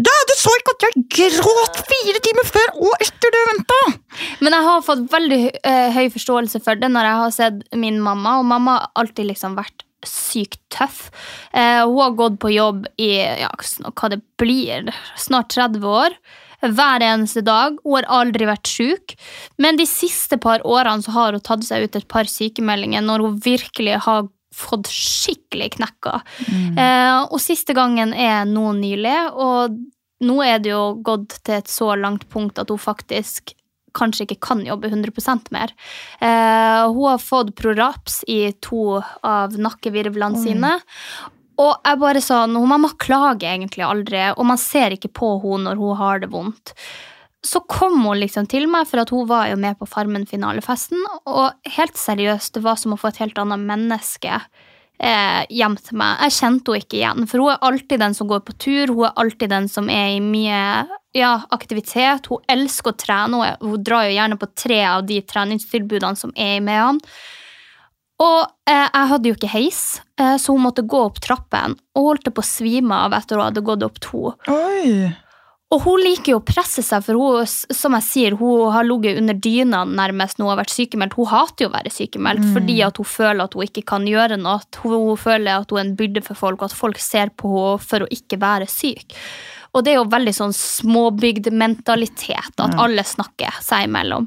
ja, 0.00 0.16
du 0.30 0.34
så 0.40 0.54
ikke 0.56 0.74
at 0.76 0.86
jeg 0.88 1.04
gråt 1.36 1.82
fire 1.90 2.22
timer 2.24 2.48
før 2.48 2.72
og 2.78 3.04
etter 3.04 3.34
det 3.34 3.44
eventet! 3.44 4.00
Men 4.40 4.56
jeg 4.56 4.68
har 4.70 4.86
fått 4.86 5.04
veldig 5.12 5.42
uh, 5.60 5.86
høy 5.98 6.08
forståelse 6.16 6.62
for 6.64 6.80
det 6.80 6.90
når 6.92 7.10
jeg 7.10 7.20
har 7.24 7.36
sett 7.36 7.62
min 7.76 8.00
mamma, 8.04 8.38
og 8.40 8.48
mamma 8.48 8.78
har 8.78 9.04
alltid 9.04 9.28
liksom 9.34 9.58
vært 9.60 9.84
sykt 10.06 10.60
tøff. 10.72 11.08
Eh, 11.52 11.82
hun 11.84 11.98
har 12.00 12.16
gått 12.18 12.38
på 12.42 12.52
jobb 12.54 12.86
i 13.00 13.12
ja, 13.42 13.50
hva 13.88 14.12
det 14.12 14.20
blir, 14.40 14.90
snart 15.20 15.52
30 15.56 15.84
år. 15.86 16.16
Hver 16.60 17.00
eneste 17.04 17.40
dag. 17.44 17.78
Hun 17.84 17.96
har 17.98 18.08
aldri 18.20 18.48
vært 18.48 18.68
syk. 18.68 19.14
Men 19.60 19.80
de 19.80 19.86
siste 19.88 20.36
par 20.40 20.64
årene 20.68 21.04
så 21.04 21.14
har 21.16 21.36
hun 21.36 21.44
tatt 21.44 21.64
seg 21.64 21.86
ut 21.86 21.96
et 21.96 22.08
par 22.10 22.28
sykemeldinger 22.28 23.04
når 23.04 23.24
hun 23.24 23.38
virkelig 23.44 24.02
har 24.06 24.28
fått 24.54 24.90
skikkelig 24.90 25.70
knekka. 25.78 26.20
Mm. 26.50 26.76
Eh, 26.78 27.20
og 27.30 27.40
siste 27.42 27.76
gangen 27.76 28.12
er 28.12 28.44
nå 28.50 28.74
nylig, 28.76 29.16
og 29.32 29.78
nå 30.26 30.36
er 30.44 30.60
det 30.60 30.74
jo 30.74 30.82
gått 31.06 31.38
til 31.46 31.60
et 31.60 31.70
så 31.70 31.94
langt 31.96 32.26
punkt 32.32 32.58
at 32.60 32.68
hun 32.72 32.80
faktisk 32.80 33.54
kanskje 33.96 34.26
ikke 34.26 34.40
kan 34.48 34.64
jobbe 34.66 34.90
100% 34.90 35.50
mer. 35.54 35.74
Eh, 36.20 36.86
hun 36.88 37.04
har 37.08 37.20
fått 37.22 37.54
prolaps 37.58 38.22
i 38.30 38.52
to 38.62 39.00
av 39.26 39.56
nakkevirvlene 39.58 40.38
mm. 40.38 40.42
sine. 40.44 40.74
Og 41.60 41.76
jeg 41.84 42.00
bare 42.00 42.24
sånn, 42.24 42.56
Mamma 42.70 42.92
klager 43.00 43.52
egentlig 43.52 43.84
aldri, 43.84 44.22
og 44.32 44.46
man 44.48 44.60
ser 44.60 44.96
ikke 44.96 45.12
på 45.12 45.34
henne 45.42 45.68
når 45.68 45.80
hun 45.82 45.98
har 46.00 46.22
det 46.22 46.30
vondt. 46.32 46.74
Så 47.44 47.62
kom 47.68 48.02
hun 48.04 48.20
liksom 48.20 48.48
til 48.52 48.66
meg, 48.68 48.88
for 48.88 49.00
at 49.00 49.12
hun 49.12 49.28
var 49.28 49.48
jo 49.48 49.60
med 49.60 49.78
på 49.80 49.88
Farmen-finalefesten. 49.88 51.00
Og 51.28 51.72
helt 51.76 51.96
seriøst, 51.96 52.54
det 52.56 52.64
var 52.64 52.80
som 52.80 52.96
å 52.96 53.00
få 53.00 53.12
et 53.12 53.22
helt 53.22 53.40
annet 53.40 53.64
menneske 53.64 54.42
eh, 55.02 55.42
hjem 55.50 55.76
til 55.80 55.98
meg. 56.00 56.20
Jeg 56.26 56.36
kjente 56.36 56.72
henne 56.72 56.84
ikke 56.84 56.98
igjen, 57.00 57.28
for 57.30 57.42
hun 57.42 57.52
er 57.54 57.66
alltid 57.70 58.02
den 58.04 58.16
som 58.16 58.30
går 58.30 58.44
på 58.46 58.56
tur, 58.60 58.94
hun 58.94 59.08
er 59.08 59.18
alltid 59.24 59.52
den 59.52 59.68
som 59.72 59.90
er 59.92 60.14
i 60.16 60.22
mye 60.24 60.62
ja, 61.16 61.32
aktivitet. 61.50 62.30
Hun 62.30 62.44
elsker 62.50 62.92
å 62.92 63.00
trene, 63.00 63.40
hun, 63.40 63.68
hun 63.72 63.84
drar 63.86 64.06
jo 64.08 64.16
gjerne 64.16 64.40
på 64.40 64.50
tre 64.54 64.80
av 64.92 65.04
de 65.08 65.20
treningstilbudene 65.26 66.20
som 66.20 66.34
er 66.36 66.58
i 66.58 66.64
Mehamn. 66.64 67.02
Og 68.20 68.40
eh, 68.68 68.84
jeg 68.84 69.08
hadde 69.14 69.30
jo 69.30 69.38
ikke 69.38 69.54
heis, 69.54 69.80
eh, 70.20 70.36
så 70.36 70.52
hun 70.52 70.66
måtte 70.66 70.84
gå 70.84 71.00
opp 71.06 71.22
trappen 71.24 71.78
og 71.96 72.10
holdt 72.10 72.28
på 72.36 72.44
å 72.44 72.46
svime 72.46 72.98
av 73.06 73.16
etter 73.16 73.40
hun 73.40 73.46
hadde 73.48 73.64
gått 73.64 73.86
opp 73.86 74.00
to. 74.04 74.24
Oi. 74.52 75.08
Og 75.70 75.84
hun 75.84 76.02
liker 76.02 76.32
jo 76.32 76.40
å 76.40 76.46
presse 76.46 76.82
seg, 76.82 77.04
for 77.06 77.18
hun, 77.20 77.46
som 77.46 77.94
jeg 77.94 78.06
sier, 78.06 78.36
hun 78.40 78.72
har 78.74 78.86
ligget 78.86 79.20
under 79.20 79.36
dyna 79.38 79.84
nærmest 79.86 80.40
hun 80.42 80.48
har 80.50 80.58
vært 80.58 80.74
sykemeldt. 80.74 81.14
Hun 81.14 81.30
hater 81.30 81.66
jo 81.66 81.70
å 81.70 81.74
være 81.76 81.92
sykemeldt 81.94 82.42
mm. 82.42 82.50
fordi 82.56 82.76
at 82.82 82.98
hun 82.98 83.06
føler 83.06 83.44
at 83.44 83.54
hun 83.54 83.68
ikke 83.68 83.84
kan 83.92 84.08
gjøre 84.10 84.40
noe. 84.40 84.58
Hun, 84.82 84.96
hun 85.12 85.20
føler 85.20 85.60
at 85.60 85.70
hun 85.70 85.78
er 85.78 85.86
en 85.86 85.94
byrde 86.00 86.24
for 86.26 86.40
folk, 86.42 86.58
og 86.58 86.72
at 86.72 86.80
folk 86.80 86.98
ser 87.02 87.30
på 87.38 87.54
henne 87.54 87.86
for 87.86 88.02
å 88.02 88.10
ikke 88.10 88.40
være 88.42 88.66
syk. 88.70 89.14
Og 89.70 89.86
det 89.86 89.92
er 89.94 90.00
jo 90.00 90.10
veldig 90.10 90.34
sånn 90.34 90.56
småbygd 90.56 91.52
mentalitet, 91.54 92.58
at 92.58 92.74
alle 92.74 93.06
snakker 93.06 93.62
seg 93.62 93.86
imellom. 93.86 94.26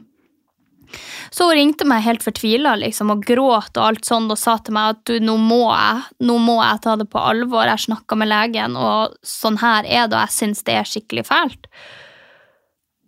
Så 1.34 1.48
hun 1.50 1.58
ringte 1.58 1.88
meg 1.90 2.06
helt 2.06 2.24
fortvila 2.26 2.76
liksom, 2.82 3.14
og 3.16 3.26
gråt 3.26 3.78
og 3.78 3.84
alt 3.88 4.08
sånt 4.08 4.32
og 4.34 4.40
sa 4.40 4.58
til 4.62 4.78
meg 4.78 4.96
at 4.98 5.16
nå 5.24 5.38
må 5.42 5.66
jeg 5.72 6.28
nå 6.28 6.38
må 6.42 6.60
jeg 6.62 6.84
ta 6.86 6.96
det 7.00 7.10
på 7.12 7.22
alvor. 7.22 7.68
Jeg 7.68 7.88
snakka 7.88 8.18
med 8.20 8.32
legen, 8.32 8.78
og 8.80 9.18
sånn 9.26 9.60
her 9.64 9.84
er 9.84 10.08
det, 10.08 10.18
og 10.18 10.22
jeg 10.22 10.38
syns 10.38 10.64
det 10.68 10.80
er 10.80 10.90
skikkelig 10.90 11.28
fælt. 11.30 11.70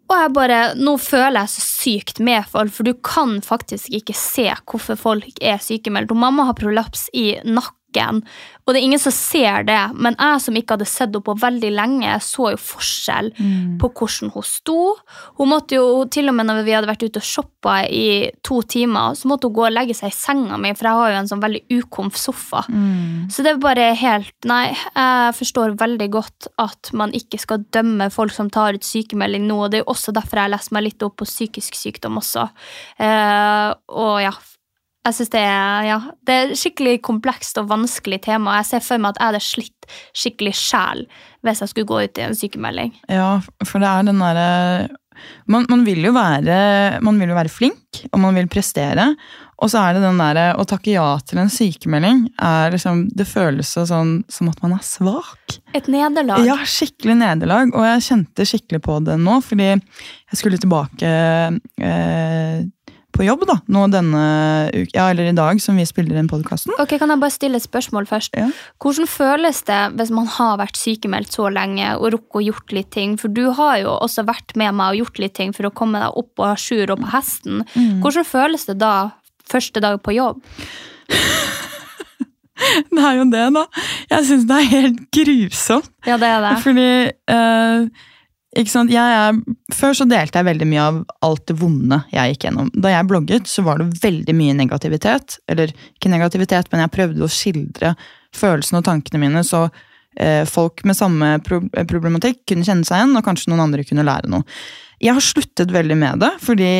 Og 0.05 0.19
jeg 0.19 0.33
bare, 0.35 0.59
Nå 0.77 0.97
føler 1.01 1.39
jeg 1.41 1.53
så 1.55 1.63
sykt 1.65 2.19
med 2.23 2.45
folk, 2.49 2.73
for 2.73 2.85
du 2.85 2.93
kan 3.05 3.39
faktisk 3.45 3.89
ikke 3.93 4.15
se 4.17 4.51
hvorfor 4.69 4.99
folk 4.99 5.41
er 5.41 5.61
sykemeldt. 5.61 6.13
Mamma 6.13 6.45
har 6.49 6.57
prolaps 6.59 7.07
i 7.13 7.31
nakken 7.45 7.81
nakken. 7.95 8.23
Og 8.65 8.73
det 8.73 8.79
er 8.79 8.85
ingen 8.87 9.01
som 9.01 9.13
ser 9.13 9.65
det, 9.67 9.77
men 9.93 10.15
jeg 10.17 10.41
som 10.41 10.55
ikke 10.57 10.73
hadde 10.73 10.87
sett 10.89 11.11
henne 11.11 11.21
på 11.21 11.35
veldig 11.37 11.69
lenge, 11.75 12.15
så 12.25 12.49
jo 12.55 12.57
forskjell 12.57 13.29
mm. 13.37 13.75
på 13.81 13.89
hvordan 13.93 14.31
hun 14.33 14.45
sto. 14.45 14.95
Hun 15.37 15.51
måtte 15.51 15.77
jo, 15.77 16.05
Til 16.09 16.29
og 16.29 16.35
med 16.37 16.47
når 16.47 16.63
vi 16.65 16.73
hadde 16.73 16.89
vært 16.89 17.03
ute 17.05 17.21
og 17.21 17.27
shoppa 17.27 17.75
i 17.85 18.31
to 18.45 18.61
timer, 18.65 19.13
så 19.13 19.29
måtte 19.29 19.49
hun 19.49 19.55
gå 19.57 19.67
og 19.67 19.75
legge 19.75 19.93
seg 19.97 20.09
i 20.09 20.17
senga 20.17 20.57
mi, 20.57 20.73
for 20.73 20.89
jeg 20.89 20.99
har 21.01 21.13
jo 21.13 21.19
en 21.19 21.29
sånn 21.29 21.43
veldig 21.43 21.61
ukomf 21.77 22.17
sofa. 22.17 22.63
Mm. 22.69 23.29
Så 23.29 23.45
det 23.45 23.53
er 23.53 23.61
bare 23.61 23.91
helt 23.97 24.33
Nei, 24.45 24.73
jeg 24.73 25.33
forstår 25.37 25.77
veldig 25.79 26.07
godt 26.13 26.49
at 26.61 26.91
man 26.97 27.13
ikke 27.17 27.39
skal 27.41 27.63
dømme 27.73 28.11
folk 28.13 28.33
som 28.33 28.49
tar 28.53 28.77
ut 28.77 28.85
sykemelding 28.85 29.45
nå, 29.47 29.57
og 29.65 29.71
det 29.71 29.79
er 29.79 29.85
jo 29.85 29.93
også 29.93 30.13
derfor 30.15 30.41
jeg 30.41 30.53
leser 30.53 30.75
meg 30.75 30.85
litt 30.87 31.05
opp 31.05 31.17
på 31.21 31.29
psykisk 31.29 31.77
sykdom 31.77 32.19
også. 32.21 32.45
Uh, 32.99 33.71
og 33.93 34.19
ja, 34.21 34.33
jeg 35.05 35.17
synes 35.19 35.31
det 35.35 35.45
er, 35.45 35.85
ja, 35.85 35.99
det 36.25 36.35
er 36.35 36.53
skikkelig 36.57 36.97
komplekst 37.05 37.59
og 37.61 37.69
vanskelig 37.69 38.23
tema. 38.25 38.57
Jeg 38.59 38.69
ser 38.71 38.85
for 38.85 39.01
meg 39.01 39.13
at 39.13 39.21
jeg 39.21 39.31
hadde 39.31 39.45
slitt 39.45 39.89
skikkelig 40.17 40.55
sjæl 40.57 41.05
hvis 41.45 41.61
jeg 41.61 41.71
skulle 41.71 41.89
gå 41.91 42.03
ut 42.07 42.21
i 42.21 42.25
en 42.25 42.37
sykemelding. 42.37 42.93
Ja, 43.13 43.35
for 43.67 43.83
det 43.83 43.89
er 43.91 44.07
den 44.07 44.23
derre 44.23 44.47
man, 45.47 45.65
man, 45.69 45.83
vil 45.87 46.03
jo 46.03 46.11
være, 46.15 46.99
man 47.05 47.19
vil 47.21 47.31
jo 47.31 47.37
være 47.37 47.51
flink, 47.51 48.01
og 48.11 48.19
man 48.19 48.35
vil 48.35 48.49
prestere. 48.51 49.13
Og 49.63 49.71
så 49.71 49.79
er 49.85 49.95
det 49.95 50.03
den 50.03 50.19
derre 50.19 50.49
å 50.59 50.65
takke 50.67 50.91
ja 50.91 51.05
til 51.23 51.39
en 51.39 51.51
sykemelding. 51.51 52.25
Liksom, 52.73 53.05
det 53.15 53.27
føles 53.29 53.71
sånn 53.77 54.17
som 54.31 54.51
at 54.51 54.59
man 54.65 54.75
er 54.75 54.83
svak. 54.83 55.59
Et 55.77 55.87
nederlag. 55.91 56.43
Ja, 56.43 56.57
skikkelig 56.67 57.15
nederlag. 57.21 57.71
Og 57.71 57.87
jeg 57.87 58.03
kjente 58.09 58.47
skikkelig 58.49 58.83
på 58.83 58.99
det 59.07 59.15
nå, 59.21 59.39
fordi 59.45 59.69
jeg 59.71 60.41
skulle 60.41 60.59
tilbake 60.59 61.13
eh, 61.79 62.65
på 63.15 63.25
jobb 63.25 63.45
da, 63.47 63.57
nå 63.71 63.85
denne 63.93 64.23
uka, 64.73 64.91
ja, 64.93 65.07
eller 65.11 65.29
i 65.29 65.35
dag 65.35 65.59
som 65.63 65.77
vi 65.79 65.85
spiller 65.87 66.19
inn 66.19 66.29
podkasten. 66.31 66.75
Ok, 66.81 66.97
Kan 66.99 67.13
jeg 67.13 67.21
bare 67.21 67.33
stille 67.33 67.59
et 67.59 67.65
spørsmål 67.65 68.07
først? 68.09 68.35
Ja. 68.37 68.49
Hvordan 68.83 69.09
føles 69.09 69.61
det 69.67 69.81
hvis 69.99 70.13
man 70.15 70.29
har 70.35 70.59
vært 70.61 70.79
sykemeldt 70.79 71.35
så 71.35 71.49
lenge 71.53 71.93
og 71.97 72.15
rukket 72.15 72.39
å 72.39 72.45
gjort 72.49 72.75
litt 72.77 72.91
ting? 72.95 73.15
For 73.21 73.31
du 73.31 73.47
har 73.57 73.79
jo 73.83 73.93
også 73.95 74.25
vært 74.27 74.55
med 74.59 74.75
meg 74.77 74.95
og 74.95 75.03
gjort 75.03 75.21
litt 75.23 75.37
ting 75.37 75.55
for 75.55 75.69
å 75.69 75.75
komme 75.75 76.01
deg 76.03 76.19
opp 76.23 76.43
og 76.43 76.57
sjur 76.61 76.93
og 76.93 77.03
på 77.03 77.13
hesten. 77.13 77.63
Mm. 77.75 78.01
Hvordan 78.03 78.27
føles 78.27 78.67
det 78.69 78.79
da 78.83 78.95
første 79.49 79.83
dag 79.83 80.01
på 80.03 80.15
jobb? 80.15 80.43
det 82.95 83.03
er 83.03 83.19
jo 83.19 83.29
det, 83.31 83.45
da. 83.55 83.65
Jeg 84.11 84.27
syns 84.31 84.49
det 84.49 84.59
er 84.59 84.73
helt 84.73 84.99
grusomt. 85.13 85.95
Ja, 86.07 86.19
det 86.21 86.31
er 86.31 86.45
det. 86.49 86.57
Fordi? 86.65 86.91
Jeg 87.31 87.89
er, 88.55 89.39
før 89.75 89.97
så 89.97 90.05
delte 90.07 90.39
jeg 90.39 90.47
veldig 90.47 90.67
mye 90.69 90.83
av 90.83 91.01
alt 91.27 91.43
det 91.49 91.57
vonde 91.59 91.99
jeg 92.13 92.33
gikk 92.33 92.47
gjennom. 92.47 92.69
Da 92.71 92.93
jeg 92.93 93.07
blogget, 93.09 93.49
så 93.51 93.65
var 93.65 93.81
det 93.81 93.99
veldig 94.03 94.35
mye 94.37 94.55
negativitet. 94.55 95.39
Eller 95.51 95.73
ikke 95.95 96.11
negativitet, 96.13 96.71
men 96.71 96.85
jeg 96.85 96.93
prøvde 96.95 97.25
å 97.25 97.31
skildre 97.31 97.95
følelsene 98.35 98.79
og 98.79 98.87
tankene 98.87 99.21
mine, 99.21 99.43
så 99.47 99.65
eh, 100.19 100.43
folk 100.47 100.85
med 100.87 100.97
samme 100.97 101.35
pro 101.45 101.61
problematikk 101.87 102.45
kunne 102.47 102.67
kjenne 102.67 102.87
seg 102.87 103.01
igjen, 103.01 103.17
og 103.19 103.25
kanskje 103.27 103.51
noen 103.51 103.65
andre 103.67 103.87
kunne 103.87 104.07
lære 104.07 104.31
noe. 104.31 104.47
Jeg 105.03 105.17
har 105.17 105.23
sluttet 105.23 105.73
veldig 105.75 105.97
med 105.99 106.23
det, 106.23 106.31
fordi 106.43 106.71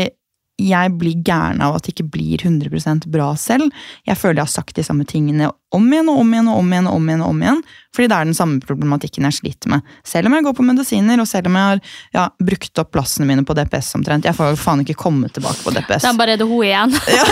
jeg 0.62 0.92
blir 0.96 1.20
gæren 1.28 1.60
av 1.64 1.76
at 1.76 1.84
det 1.84 1.96
ikke 1.96 2.12
blir 2.14 2.46
100% 2.48 3.10
bra 3.12 3.34
selv. 3.40 3.74
Jeg 4.08 4.20
føler 4.20 4.40
jeg 4.40 4.48
har 4.48 4.54
sagt 4.54 4.78
de 4.78 4.86
samme 4.88 5.04
tingene 5.08 5.50
om 5.76 5.88
igjen 5.92 6.12
og 6.12 6.22
om 6.22 6.34
igjen 6.34 6.52
og 6.52 6.62
om 6.62 6.72
igjen. 6.74 6.88
og 6.90 7.00
om 7.00 7.10
igjen 7.10 7.26
og 7.26 7.34
om 7.34 7.44
igjen, 7.44 7.66
Fordi 7.96 8.10
det 8.12 8.16
er 8.16 8.28
den 8.28 8.36
samme 8.36 8.60
problematikken 8.60 9.24
jeg 9.24 9.38
sliter 9.38 9.72
med. 9.72 9.92
Selv 10.04 10.28
om 10.28 10.34
jeg 10.36 10.44
går 10.44 10.56
på 10.58 10.66
medisiner, 10.68 11.22
og 11.24 11.28
selv 11.30 11.48
om 11.48 11.56
jeg 11.56 11.70
har 11.70 11.80
ja, 12.12 12.26
brukt 12.44 12.82
opp 12.82 12.92
plassene 12.92 13.28
mine 13.30 13.46
på 13.48 13.56
DPS 13.56 13.94
omtrent. 13.96 14.28
Jeg 14.28 14.36
får 14.36 14.52
jo 14.52 14.58
faen 14.60 14.82
ikke 14.84 14.98
komme 15.00 15.30
tilbake 15.32 15.64
på 15.64 15.72
DPS. 15.72 16.10
Bare 16.20 16.36
er 16.36 16.42
det 16.42 16.48
hun 16.50 16.66
igjen. 16.66 16.92
ja, 17.16 17.24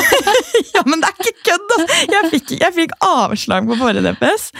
ja, 0.78 0.84
men 0.88 1.04
det 1.04 1.10
er 1.10 1.20
ikke 1.20 1.36
kødd! 1.50 1.74
Jeg 2.14 2.30
fikk, 2.32 2.54
jeg 2.62 2.76
fikk 2.78 2.96
avslag 3.04 3.68
på 3.68 3.76
forrige 3.82 4.06
DPS. 4.06 4.52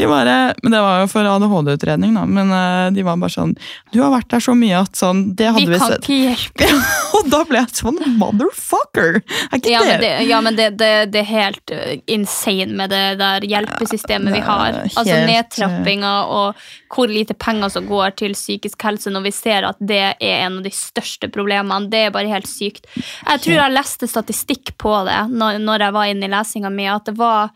De 0.00 0.08
bare, 0.08 0.36
men 0.62 0.72
Det 0.72 0.80
var 0.80 1.02
jo 1.02 1.10
for 1.12 1.28
ADHD-utredning, 1.28 2.16
da. 2.16 2.24
Men 2.24 2.52
eh, 2.56 2.86
de 2.96 3.04
var 3.04 3.20
bare 3.20 3.34
sånn 3.34 3.52
Du 3.92 4.00
har 4.00 4.14
vært 4.14 4.30
der 4.32 4.42
så 4.44 4.54
mye 4.56 4.80
at 4.80 4.96
sånn 4.96 5.22
Det 5.36 5.50
hadde 5.50 5.66
Vi 5.66 5.74
vi 5.74 5.80
kan 5.82 5.96
ikke 5.98 6.18
hjelpe. 6.24 6.70
Og 7.18 7.28
da 7.32 7.42
ble 7.48 7.60
jeg 7.60 7.76
sånn 7.82 8.00
motherfucker! 8.20 9.20
Er 9.50 9.60
ikke 9.60 9.74
Ja, 9.74 9.84
men 9.84 10.00
det 10.00 10.10
det, 10.10 10.28
ja, 10.28 10.40
men 10.40 10.56
det, 10.56 10.68
det, 10.78 10.92
det 11.12 11.20
er 11.20 11.28
helt 11.30 11.72
uh, 11.74 11.92
insane 12.10 12.74
med 12.76 12.90
det 12.90 13.04
der 13.20 13.29
hjelpesystemet 13.46 14.34
vi 14.34 14.42
har. 14.44 14.80
Altså 14.84 15.18
nedtrappinga 15.28 16.12
og 16.30 16.62
hvor 16.90 17.10
lite 17.10 17.36
penger 17.38 17.72
som 17.72 17.86
går 17.88 18.16
til 18.20 18.34
psykisk 18.36 18.82
helse 18.86 19.12
når 19.12 19.26
vi 19.28 19.34
ser 19.34 19.68
at 19.68 19.78
det 19.80 20.00
er 20.00 20.16
en 20.46 20.60
av 20.60 20.66
de 20.66 20.72
største 20.74 21.30
problemene. 21.32 21.90
Det 21.92 22.06
er 22.06 22.14
bare 22.14 22.32
helt 22.32 22.50
sykt. 22.50 22.88
Jeg 22.96 23.44
tror 23.44 23.56
jeg 23.56 23.76
leste 23.76 24.10
statistikk 24.10 24.74
på 24.80 24.94
det 25.08 25.20
når, 25.30 25.86
jeg 25.86 25.96
var 25.96 26.10
inne 26.10 26.26
i 26.26 26.32
lesinga 26.32 26.72
mi, 26.74 26.88
at 26.90 27.06
det 27.08 27.16
var 27.18 27.52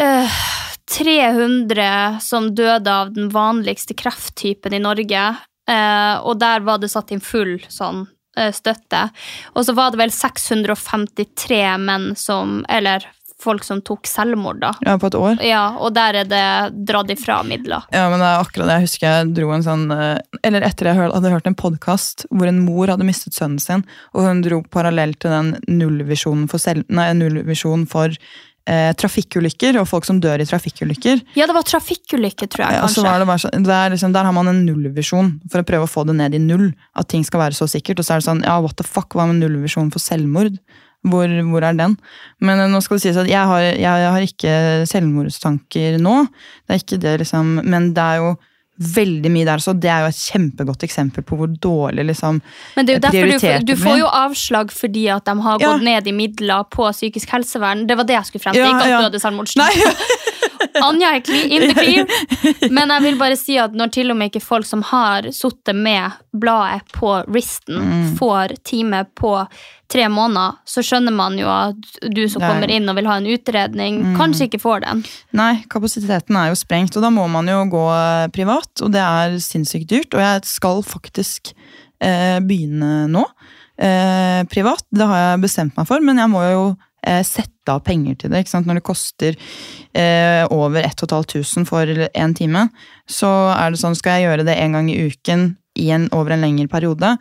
øh, 0.00 0.40
300 0.90 2.18
som 2.20 2.50
døde 2.54 2.92
av 2.92 3.14
den 3.14 3.30
vanligste 3.30 3.94
krefttypen 3.94 4.74
i 4.74 4.82
Norge. 4.82 5.26
Eh, 5.70 6.16
og 6.26 6.40
der 6.40 6.64
var 6.66 6.80
det 6.82 6.90
satt 6.90 7.12
inn 7.14 7.22
full 7.22 7.58
sånn 7.70 8.04
eh, 8.38 8.50
støtte. 8.54 9.06
Og 9.54 9.66
så 9.66 9.74
var 9.76 9.92
det 9.92 10.00
vel 10.02 10.14
653 10.14 11.62
menn 11.78 12.10
som 12.18 12.64
Eller 12.68 13.06
folk 13.42 13.64
som 13.66 13.80
tok 13.86 14.06
selvmord, 14.10 14.60
da. 14.62 14.72
Ja, 14.86 14.96
på 15.00 15.08
et 15.10 15.16
år. 15.18 15.40
Ja, 15.46 15.62
og 15.80 15.94
der 15.96 16.20
er 16.22 16.28
det 16.28 16.42
dratt 16.88 17.10
ifra 17.14 17.40
midler. 17.46 17.86
Ja, 17.94 18.06
men 18.12 18.20
det 18.20 18.28
er 18.28 18.42
akkurat 18.44 18.68
det. 18.70 18.76
Jeg 18.80 18.88
husker 18.88 19.06
jeg 19.08 19.32
dro 19.38 19.50
en 19.56 19.64
sånn 19.66 19.86
eh, 19.94 20.18
Eller 20.46 20.66
etter 20.66 20.90
jeg 20.90 21.00
hadde 21.00 21.32
hørt 21.32 21.48
en 21.50 21.56
podkast 21.58 22.26
hvor 22.30 22.46
en 22.50 22.60
mor 22.66 22.92
hadde 22.92 23.06
mistet 23.08 23.36
sønnen 23.36 23.58
sin, 23.62 23.86
og 24.14 24.26
hun 24.28 24.44
dro 24.44 24.62
parallelt 24.70 25.20
til 25.24 25.32
den 25.34 25.54
nullvisjonen 25.68 26.46
for, 26.50 26.62
selv, 26.62 26.84
nei, 26.92 27.08
nullvisjonen 27.18 27.86
for 27.90 28.12
eh, 28.70 28.90
trafikkulykker 29.00 29.78
og 29.80 29.88
folk 29.90 30.06
som 30.08 30.20
dør 30.22 30.42
i 30.44 30.46
trafikkulykker. 30.48 31.22
Ja, 31.38 31.46
det 31.48 31.56
var 31.56 31.66
trafikkulykker, 31.66 32.50
tror 32.52 32.66
jeg, 32.66 32.76
Ja, 32.78 32.84
så 32.86 33.00
kanskje. 33.00 33.06
var 33.08 33.18
det 33.24 33.28
bare 33.32 33.42
sånn, 33.44 33.64
det 33.66 33.76
er 33.76 33.94
liksom, 33.96 34.12
der 34.16 34.28
har 34.28 34.36
man 34.36 34.48
en 34.52 34.62
nullvisjon 34.68 35.32
for 35.50 35.62
å 35.62 35.66
prøve 35.66 35.88
å 35.88 35.90
få 35.90 36.04
det 36.08 36.16
ned 36.20 36.36
i 36.36 36.42
null. 36.42 36.70
At 36.94 37.08
ting 37.12 37.24
skal 37.26 37.40
være 37.46 37.56
så 37.58 37.68
sikkert. 37.70 37.98
Og 38.02 38.06
så 38.06 38.14
er 38.16 38.22
det 38.22 38.28
sånn, 38.28 38.44
ja, 38.46 38.58
what 38.62 38.76
the 38.80 38.86
fuck, 38.86 39.16
hva 39.16 39.26
med 39.30 39.40
nullvisjonen 39.42 39.90
for 39.94 40.02
selvmord? 40.04 40.60
Hvor, 41.08 41.32
hvor 41.48 41.64
er 41.64 41.78
den? 41.78 41.96
Men 42.44 42.60
eh, 42.60 42.68
nå 42.68 42.82
skal 42.84 42.98
det 42.98 43.06
sies 43.06 43.16
at 43.16 43.30
jeg 43.30 43.40
har, 43.48 43.64
jeg, 43.72 44.12
har 44.12 44.26
ikke 44.26 44.54
selvmordstanker 44.90 45.96
nå. 46.02 46.22
Det 46.66 46.76
er 46.76 46.82
ikke 46.82 47.00
det, 47.00 47.14
liksom. 47.24 47.58
Men 47.64 47.92
det 47.96 48.04
er 48.04 48.20
jo 48.20 48.34
veldig 48.80 49.28
mye 49.32 49.44
der, 49.44 49.60
så 49.60 49.74
det 49.76 49.90
er 49.92 50.06
jo 50.06 50.08
et 50.08 50.20
kjempegodt 50.30 50.84
eksempel 50.86 51.24
på 51.26 51.36
hvor 51.36 51.50
dårlig 51.52 52.06
liksom 52.14 52.38
Men 52.78 52.86
det 52.88 52.94
er 52.94 52.96
jo 52.96 53.02
derfor 53.04 53.16
du, 53.18 53.26
prioritert 53.26 53.66
du 53.68 53.74
får 53.76 53.98
jo 54.00 54.06
avslag 54.08 54.72
fordi 54.72 55.02
at 55.12 55.26
de 55.28 55.34
har 55.44 55.60
Ja. 55.60 55.72
gått 55.72 55.84
ned 55.84 56.08
i 56.08 56.14
midler 56.16 56.64
på 56.72 56.88
psykisk 56.88 57.28
helsevern. 57.36 57.86
Det 57.86 57.96
var 57.98 58.08
det 58.08 58.16
jeg 58.16 58.30
skulle 58.30 58.44
frem 58.46 58.56
til. 58.56 58.64
Ja, 58.64 58.70
ikke 58.72 58.86
at 58.86 58.94
ja. 58.94 58.98
du 59.02 59.08
hadde 59.10 59.20
selvmordstanker. 59.20 60.00
Anja 60.82 61.14
er 61.16 61.20
clean, 61.24 61.50
in 61.50 61.68
the 61.68 61.74
clean. 61.74 62.06
Men 62.76 62.88
jeg 62.94 63.02
vil 63.06 63.18
bare 63.20 63.36
si 63.38 63.56
at 63.60 63.72
når 63.76 63.92
til 63.94 64.10
og 64.12 64.16
med 64.20 64.30
ikke 64.30 64.42
folk 64.44 64.66
som 64.68 64.82
har 64.90 65.28
sittet 65.34 65.76
med 65.76 66.16
bladet 66.36 66.84
på 66.96 67.14
wristen, 67.28 67.78
Mm. 67.80 68.16
får 68.18 68.56
time 68.64 69.04
på 69.16 69.32
tre 69.90 70.04
måneder, 70.12 70.58
så 70.68 70.82
skjønner 70.86 71.12
man 71.16 71.36
jo 71.38 71.48
at 71.50 71.76
du 72.14 72.20
som 72.28 72.42
er- 72.42 72.52
kommer 72.52 72.70
inn 72.70 72.88
og 72.88 72.96
vil 72.96 73.06
ha 73.10 73.16
en 73.18 73.26
utredning, 73.26 74.00
Mm. 74.04 74.16
kanskje 74.18 74.46
ikke 74.48 74.60
får 74.62 74.80
den. 74.84 75.04
Nei, 75.32 75.64
kapasiteten 75.68 76.36
er 76.36 76.48
jo 76.52 76.54
sprengt, 76.60 76.96
og 76.96 77.02
da 77.02 77.10
må 77.10 77.28
man 77.28 77.46
jo 77.50 77.64
gå 77.72 77.84
eh, 77.94 78.28
privat, 78.28 78.70
og 78.82 78.92
det 78.92 79.00
er 79.00 79.38
sinnssykt 79.42 79.88
dyrt. 79.88 80.14
Og 80.14 80.20
jeg 80.20 80.44
skal 80.44 80.82
faktisk 80.82 81.52
eh, 82.00 82.38
begynne 82.40 83.08
nå. 83.10 83.24
Eh, 83.80 84.44
privat, 84.44 84.82
det 84.92 85.06
har 85.06 85.16
jeg 85.32 85.40
bestemt 85.42 85.76
meg 85.76 85.86
for, 85.88 86.00
men 86.00 86.16
jeg 86.20 86.28
må 86.28 86.42
jo 86.52 86.76
eh, 87.02 87.22
sette 87.24 87.68
av 87.72 87.80
penger 87.82 88.14
til 88.18 88.30
det. 88.30 88.44
Når 88.52 88.74
det 88.74 88.84
koster 88.84 89.36
eh, 89.96 90.44
over 90.50 90.82
1500 90.82 91.66
for 91.68 91.86
en 92.14 92.34
time, 92.34 92.68
så 93.10 93.30
er 93.56 93.70
det 93.70 93.80
sånn, 93.82 93.98
skal 93.98 94.18
jeg 94.18 94.28
gjøre 94.28 94.46
det 94.48 94.58
en 94.58 94.78
gang 94.78 94.90
i 94.92 94.98
uken 95.10 95.54
i 95.80 95.90
en, 95.94 96.08
over 96.16 96.34
en 96.34 96.44
lengre 96.44 96.68
periode, 96.70 97.16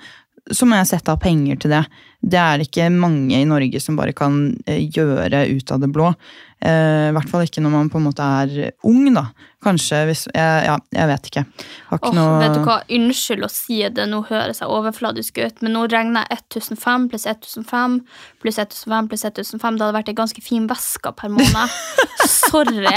så 0.52 0.66
må 0.66 0.80
jeg 0.80 0.90
sette 0.90 1.14
av 1.14 1.22
penger 1.22 1.60
til 1.62 1.74
det. 1.76 1.84
Det 2.20 2.40
er 2.42 2.58
det 2.58 2.70
ikke 2.70 2.90
mange 2.94 3.38
i 3.38 3.48
Norge 3.48 3.82
som 3.84 3.98
bare 4.00 4.16
kan 4.18 4.40
eh, 4.66 4.88
gjøre 4.90 5.46
ut 5.52 5.74
av 5.76 5.84
det 5.84 5.92
blå. 5.94 6.14
Eh, 6.60 7.08
I 7.08 7.14
hvert 7.16 7.30
fall 7.32 7.46
ikke 7.46 7.62
når 7.64 7.72
man 7.72 7.90
på 7.92 8.02
en 8.02 8.10
måte 8.10 8.26
er 8.26 8.74
ung, 8.88 9.06
da. 9.16 9.30
Kanskje 9.64 10.02
hvis 10.08 10.26
jeg, 10.28 10.66
Ja, 10.68 10.76
jeg 10.96 11.08
vet 11.08 11.30
ikke. 11.30 11.44
Har 11.90 12.00
ikke 12.00 12.12
oh, 12.12 12.16
noe 12.16 12.36
vet 12.40 12.56
du 12.56 12.60
hva, 12.64 12.78
Unnskyld 12.96 13.48
å 13.48 13.50
si 13.52 13.80
det, 13.96 14.06
nå 14.12 14.22
høres 14.28 14.60
jeg 14.60 14.72
overfladisk 14.72 15.40
ut, 15.40 15.64
men 15.64 15.76
nå 15.76 15.86
regner 15.92 16.28
jeg 16.28 16.44
1005 16.60 17.08
pluss 17.12 17.28
1005 17.28 17.98
pluss 18.44 18.60
1005 18.60 19.10
pluss 19.12 19.26
1005. 19.28 19.80
Det 19.80 19.88
hadde 19.88 19.98
vært 20.02 20.12
en 20.12 20.20
ganske 20.20 20.44
fin 20.44 20.68
veske 20.68 21.16
per 21.16 21.32
måned. 21.32 21.80
Sorry. 22.28 22.88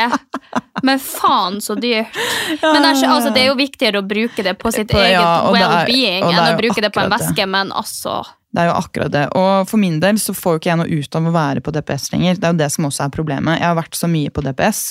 Men 0.82 1.02
faen 1.02 1.60
så 1.62 1.78
dyrt. 1.78 2.14
Men 2.62 2.82
det 2.82 2.92
er, 2.92 3.02
altså, 3.06 3.30
det 3.30 3.44
er 3.44 3.50
jo 3.52 3.58
viktigere 3.58 4.02
å 4.02 4.06
bruke 4.06 4.42
det 4.42 4.58
på 4.58 4.74
sitt 4.74 4.90
eget 4.90 5.14
ja, 5.14 5.50
well-being 5.54 6.26
enn 6.26 6.44
å 6.50 6.54
bruke 6.58 6.82
det 6.82 6.90
på 6.94 7.04
en 7.04 7.12
veske, 7.14 7.46
men 7.46 7.70
altså 7.74 8.22
Det 8.52 8.60
er 8.60 8.68
jo 8.68 8.74
akkurat 8.76 9.12
det. 9.14 9.22
Og 9.38 9.68
for 9.70 9.80
min 9.80 9.98
del 10.02 10.18
så 10.20 10.34
får 10.36 10.56
jo 10.56 10.60
ikke 10.60 10.70
jeg 10.72 10.80
noe 10.82 10.98
ut 11.00 11.16
av 11.18 11.28
å 11.30 11.32
være 11.34 11.62
på 11.64 11.72
DPS 11.72 12.10
lenger. 12.12 12.36
Det 12.36 12.48
er 12.48 12.52
jo 12.52 12.60
det 12.60 12.70
som 12.74 12.88
også 12.88 13.06
er 13.06 13.14
problemet. 13.14 13.58
Jeg 13.60 13.68
har 13.70 13.78
vært 13.78 13.96
så 13.96 14.10
mye 14.12 14.32
på 14.34 14.44
DPS, 14.44 14.82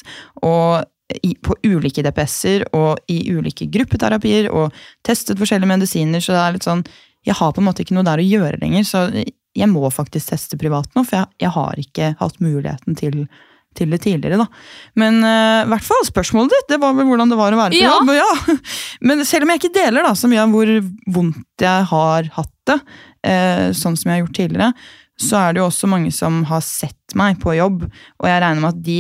og 0.42 0.88
i, 1.28 1.34
på 1.44 1.58
ulike 1.68 2.02
DPS-er 2.06 2.64
og 2.78 3.02
i 3.12 3.20
ulike 3.36 3.68
gruppeterapier 3.68 4.48
og 4.56 4.72
testet 5.04 5.38
forskjellige 5.42 5.68
medisiner, 5.74 6.24
så 6.24 6.32
det 6.38 6.42
er 6.46 6.54
litt 6.56 6.68
sånn 6.68 6.86
Jeg 7.28 7.36
har 7.38 7.52
på 7.54 7.62
en 7.62 7.68
måte 7.68 7.84
ikke 7.84 7.94
noe 7.94 8.08
der 8.08 8.18
å 8.18 8.26
gjøre 8.26 8.58
lenger, 8.64 8.86
så 8.88 9.02
jeg 9.12 9.68
må 9.70 9.84
faktisk 9.92 10.32
teste 10.32 10.58
privat 10.58 10.88
nå, 10.96 11.04
for 11.04 11.20
jeg, 11.20 11.28
jeg 11.44 11.52
har 11.54 11.82
ikke 11.84 12.14
hatt 12.22 12.40
muligheten 12.42 12.96
til 12.98 13.26
til 13.72 13.88
det 13.94 14.02
tidligere, 14.04 14.36
da. 14.36 14.48
Men 15.00 15.22
eh, 15.24 15.62
i 15.64 15.68
hvert 15.72 15.86
fall, 15.88 16.02
spørsmålet 16.04 16.52
ditt 16.52 16.74
det 16.74 16.80
var 16.82 16.92
vel 16.98 17.06
hvordan 17.08 17.30
det 17.32 17.38
var 17.40 17.56
å 17.56 17.60
være 17.62 17.72
på 17.72 17.80
Ja. 17.80 17.94
jobb. 18.02 18.10
Ja. 18.18 18.56
Men 19.08 19.22
selv 19.24 19.46
om 19.48 19.54
jeg 19.54 19.62
ikke 19.62 19.76
deler 19.78 20.04
da, 20.04 20.12
så 20.12 20.28
mye 20.28 20.42
av 20.44 20.52
hvor 20.52 20.72
vondt 21.16 21.64
jeg 21.64 21.86
har 21.88 22.28
hatt 22.36 22.52
det, 22.68 22.76
sånn 23.22 23.98
som 24.00 24.10
jeg 24.10 24.18
har 24.18 24.24
gjort 24.24 24.38
tidligere, 24.38 24.70
så 25.22 25.38
er 25.38 25.54
det 25.54 25.62
jo 25.62 25.68
også 25.70 25.90
mange 25.92 26.12
som 26.16 26.42
har 26.50 26.64
sett 26.66 27.16
meg 27.20 27.38
på 27.42 27.54
jobb, 27.58 27.86
og 27.86 28.30
jeg 28.30 28.42
regner 28.42 28.64
med 28.64 28.72
at 28.72 28.86
de 28.86 29.00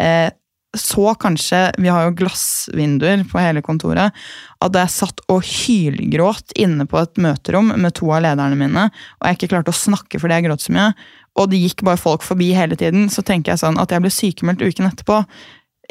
eh, 0.00 0.30
så 0.76 1.14
kanskje, 1.14 1.60
vi 1.80 1.88
har 1.88 2.04
jo 2.06 2.16
glassvinduer 2.18 3.22
på 3.28 3.40
hele 3.40 3.62
kontoret, 3.64 4.16
at 4.64 4.76
jeg 4.76 4.92
satt 4.92 5.22
og 5.32 5.46
hylgråt 5.46 6.52
inne 6.60 6.84
på 6.88 7.00
et 7.00 7.20
møterom 7.24 7.72
med 7.80 7.96
to 7.96 8.10
av 8.12 8.22
lederne 8.26 8.58
mine, 8.58 8.88
og 9.18 9.28
jeg 9.28 9.38
ikke 9.38 9.50
klarte 9.54 9.72
å 9.72 9.78
snakke 9.78 10.20
fordi 10.20 10.38
jeg 10.38 10.48
gråt 10.48 10.66
så 10.66 10.74
mye, 10.76 10.90
og 11.40 11.48
det 11.52 11.62
gikk 11.62 11.84
bare 11.88 12.00
folk 12.00 12.26
forbi 12.26 12.50
hele 12.56 12.76
tiden, 12.78 13.08
så 13.12 13.24
tenker 13.24 13.54
jeg 13.54 13.62
sånn 13.62 13.80
at 13.80 13.94
jeg 13.94 14.04
ble 14.04 14.12
sykemeldt 14.12 14.64
uken 14.64 14.90
etterpå. 14.90 15.22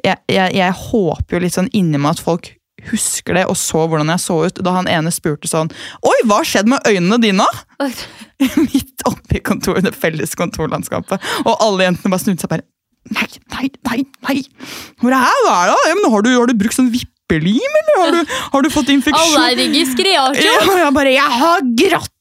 Jeg, 0.04 0.20
jeg, 0.30 0.54
jeg 0.60 0.78
håper 0.78 1.38
jo 1.38 1.42
litt 1.42 1.56
sånn 1.56 1.72
inni 1.74 1.98
meg 1.98 2.18
at 2.18 2.24
folk 2.24 2.52
husker 2.92 3.38
det 3.38 3.46
og 3.50 3.58
så 3.58 3.86
hvordan 3.90 4.12
jeg 4.14 4.24
så 4.24 4.38
ut 4.48 4.62
da 4.64 4.74
han 4.76 4.90
ene 4.92 5.12
spurte 5.14 5.50
sånn 5.50 5.72
Oi, 6.06 6.18
hva 6.30 6.44
skjedde 6.46 6.72
med 6.76 6.86
øynene 6.88 7.20
dine? 7.24 7.48
Midt 8.68 9.06
oppe 9.10 9.40
i 9.40 9.44
kontoret, 9.44 9.86
det 9.88 9.96
felles 9.98 10.36
kontorlandskapet. 10.38 11.24
Og 11.46 11.54
alle 11.64 11.88
jentene 11.88 12.14
bare 12.14 12.24
snudde 12.24 12.44
seg 12.44 12.54
bare 12.54 12.68
Nei, 13.08 13.28
nei, 13.54 13.70
nei! 13.88 14.02
nei. 14.28 14.42
Hvor 15.00 15.14
er 15.16 15.22
det? 15.24 15.36
Hva 15.46 15.54
er 15.64 15.70
det? 15.72 15.78
Ja, 15.88 15.96
men 15.96 16.12
har, 16.12 16.26
du, 16.26 16.34
har 16.34 16.50
du 16.50 16.58
brukt 16.60 16.76
sånn 16.76 16.90
vippelim, 16.92 17.78
eller 17.82 18.02
har 18.02 18.12
du, 18.18 18.34
har 18.52 18.66
du 18.66 18.70
fått 18.74 18.92
infeksjon? 18.92 19.38
Allergisk 19.46 20.02
reaksjon! 20.04 20.44
Ja, 20.44 20.76
jeg 20.84 20.94
bare 20.98 21.14
Jeg 21.16 21.40
har 21.40 21.64
grått! 21.80 22.12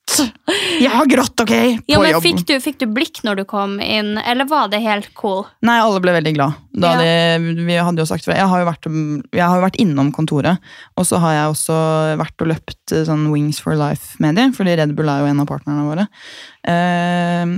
Jeg 0.80 0.92
har 0.92 1.08
grått, 1.10 1.34
ok? 1.42 1.52
På 1.52 1.92
Ja, 1.92 2.00
men 2.02 2.12
jobb. 2.14 2.24
fikk 2.24 2.42
du, 2.48 2.54
fikk 2.62 2.78
du 2.82 2.86
blikk 2.92 3.22
når 3.26 3.40
du 3.40 3.44
kom 3.48 3.76
inn, 3.82 4.16
eller 4.20 4.48
var 4.50 4.70
det 4.72 4.82
helt 4.84 5.08
cool? 5.18 5.44
Nei, 5.66 5.78
alle 5.82 6.02
ble 6.04 6.14
veldig 6.18 6.34
glad. 6.36 6.58
Ja. 6.76 6.92
de, 7.00 7.54
vi 7.64 7.78
hadde 7.80 8.02
jo 8.02 8.04
sagt 8.04 8.26
Jeg 8.28 8.48
har 8.50 8.60
jo 8.60 8.66
vært, 8.68 8.88
jeg 9.32 9.40
har 9.40 9.56
jo 9.56 9.64
vært 9.64 9.78
innom 9.80 10.10
kontoret, 10.12 10.60
og 10.96 11.08
så 11.08 11.20
har 11.22 11.38
jeg 11.38 11.54
også 11.54 11.78
vært 12.20 12.44
og 12.44 12.52
løpt 12.52 12.92
eh, 12.92 13.06
sånn 13.08 13.30
Wings 13.32 13.62
for 13.64 13.78
Life 13.80 14.20
med 14.22 14.36
dem, 14.36 14.52
fordi 14.56 14.76
Red 14.76 14.92
Bull 14.98 15.08
er 15.12 15.24
jo 15.24 15.30
en 15.32 15.42
av 15.42 15.48
partnerne 15.48 15.86
våre. 15.88 16.06
Uh, 16.66 17.56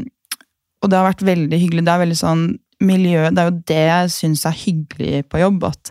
og 0.79 0.91
det 0.91 0.99
har 0.99 1.09
vært 1.09 1.27
veldig 1.27 1.59
hyggelig. 1.59 1.85
Det 1.87 1.95
er 1.95 2.03
veldig 2.05 2.19
sånn 2.19 2.49
miljø 2.79 3.25
Det 3.35 3.43
er 3.43 3.49
jo 3.49 3.61
det 3.67 3.85
jeg 3.89 4.11
syns 4.15 4.45
er 4.47 4.55
hyggelig 4.55 5.25
på 5.27 5.41
jobb, 5.43 5.65
at 5.67 5.91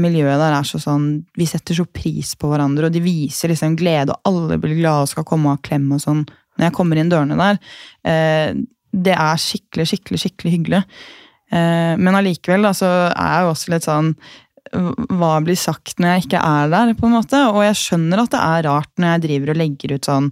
miljøet 0.00 0.40
der 0.40 0.54
er 0.56 0.66
så 0.66 0.80
sånn 0.80 1.08
Vi 1.36 1.46
setter 1.48 1.76
så 1.76 1.84
pris 1.84 2.34
på 2.38 2.50
hverandre, 2.50 2.88
og 2.88 2.94
de 2.94 3.02
viser 3.04 3.52
liksom 3.52 3.76
glede, 3.78 4.14
og 4.14 4.28
alle 4.30 4.60
blir 4.60 4.78
glade 4.78 5.06
og 5.06 5.10
skal 5.12 5.26
komme 5.28 5.52
og 5.52 5.64
klem 5.66 5.90
og 5.92 6.02
sånn 6.04 6.22
når 6.58 6.66
jeg 6.66 6.76
kommer 6.76 6.98
inn 7.00 7.08
dørene 7.08 7.36
der. 7.38 7.58
Eh, 8.04 8.54
det 8.92 9.14
er 9.16 9.40
skikkelig, 9.40 9.86
skikkelig, 9.88 10.18
skikkelig 10.20 10.52
hyggelig. 10.52 10.80
Eh, 11.52 11.92
men 11.96 12.18
allikevel 12.18 12.68
da, 12.68 12.74
så 12.76 12.90
er 13.08 13.36
jeg 13.36 13.46
jo 13.46 13.52
også 13.54 13.72
litt 13.72 13.88
sånn 13.88 14.14
Hva 14.72 15.32
blir 15.44 15.58
sagt 15.58 15.98
når 16.00 16.14
jeg 16.14 16.26
ikke 16.26 16.42
er 16.48 16.70
der, 16.72 16.92
på 16.96 17.08
en 17.08 17.16
måte? 17.16 17.40
Og 17.52 17.60
jeg 17.64 17.80
skjønner 17.80 18.22
at 18.22 18.32
det 18.32 18.42
er 18.44 18.68
rart 18.68 18.92
når 18.96 19.14
jeg 19.14 19.24
driver 19.26 19.52
og 19.52 19.58
legger 19.60 19.96
ut 19.96 20.08
sånn 20.08 20.30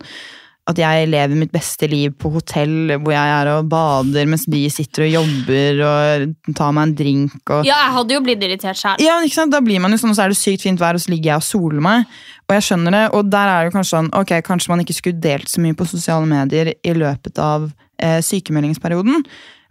at 0.69 0.79
jeg 0.79 1.09
lever 1.11 1.39
mitt 1.39 1.53
beste 1.53 1.89
liv 1.91 2.13
på 2.21 2.31
hotell 2.35 2.93
hvor 3.01 3.15
jeg 3.15 3.33
er 3.33 3.49
og 3.55 3.71
bader 3.73 4.29
mens 4.29 4.45
de 4.51 4.61
sitter 4.71 5.07
og 5.07 5.15
jobber 5.15 5.81
og 5.87 6.55
tar 6.57 6.75
meg 6.77 6.89
en 6.89 6.95
drink. 6.99 7.39
Og... 7.49 7.65
Ja, 7.67 7.79
jeg 7.87 7.95
hadde 7.97 8.17
jo 8.17 8.23
blitt 8.27 8.45
irritert 8.47 8.79
selv. 8.79 9.03
Ja, 9.03 9.17
ikke 9.25 9.39
sant? 9.39 9.55
Da 9.55 9.63
blir 9.65 9.83
man 9.83 9.95
jo 9.95 10.01
sånn, 10.01 10.13
og 10.13 10.19
så 10.19 10.27
er 10.27 10.35
det 10.35 10.39
sykt 10.39 10.67
fint 10.67 10.83
vær, 10.83 10.99
og 10.99 11.03
så 11.03 11.13
ligger 11.15 11.33
jeg 11.33 11.43
og 11.43 11.49
soler 11.49 11.85
meg. 11.85 12.19
Og 12.47 12.57
jeg 12.57 12.67
skjønner 12.69 12.97
det, 12.97 13.05
og 13.17 13.31
der 13.33 13.51
er 13.51 13.63
det 13.63 13.71
jo 13.71 13.77
kanskje 13.79 13.97
sånn, 13.97 14.11
ok, 14.21 14.35
kanskje 14.47 14.73
man 14.75 14.85
ikke 14.85 14.99
skulle 14.99 15.23
delt 15.23 15.51
så 15.51 15.63
mye 15.65 15.79
på 15.79 15.89
sosiale 15.91 16.29
medier 16.29 16.75
i 16.77 16.97
løpet 16.97 17.41
av 17.43 17.71
eh, 18.03 18.19
sykemeldingsperioden. 18.27 19.25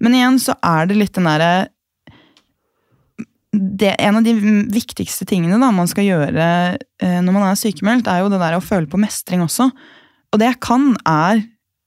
Men 0.03 0.15
igjen 0.15 0.39
så 0.41 0.55
er 0.65 0.89
det 0.89 0.97
litt 0.99 1.15
den 1.15 1.29
derre 1.29 1.51
det, 3.51 3.95
en 3.97 4.19
av 4.19 4.25
de 4.25 4.33
viktigste 4.69 5.25
tingene 5.25 5.57
da, 5.57 5.71
man 5.73 5.89
skal 5.89 6.05
gjøre 6.05 6.43
eh, 6.77 7.19
når 7.23 7.33
man 7.33 7.47
er 7.47 7.57
sykemeldt, 7.57 8.09
er 8.09 8.21
jo 8.21 8.29
det 8.29 8.41
der 8.41 8.57
å 8.57 8.63
føle 8.63 8.89
på 8.89 8.99
mestring 9.01 9.41
også. 9.45 9.71
Og 10.33 10.41
det 10.41 10.51
jeg 10.51 10.61
kan, 10.63 10.91
er 11.07 11.41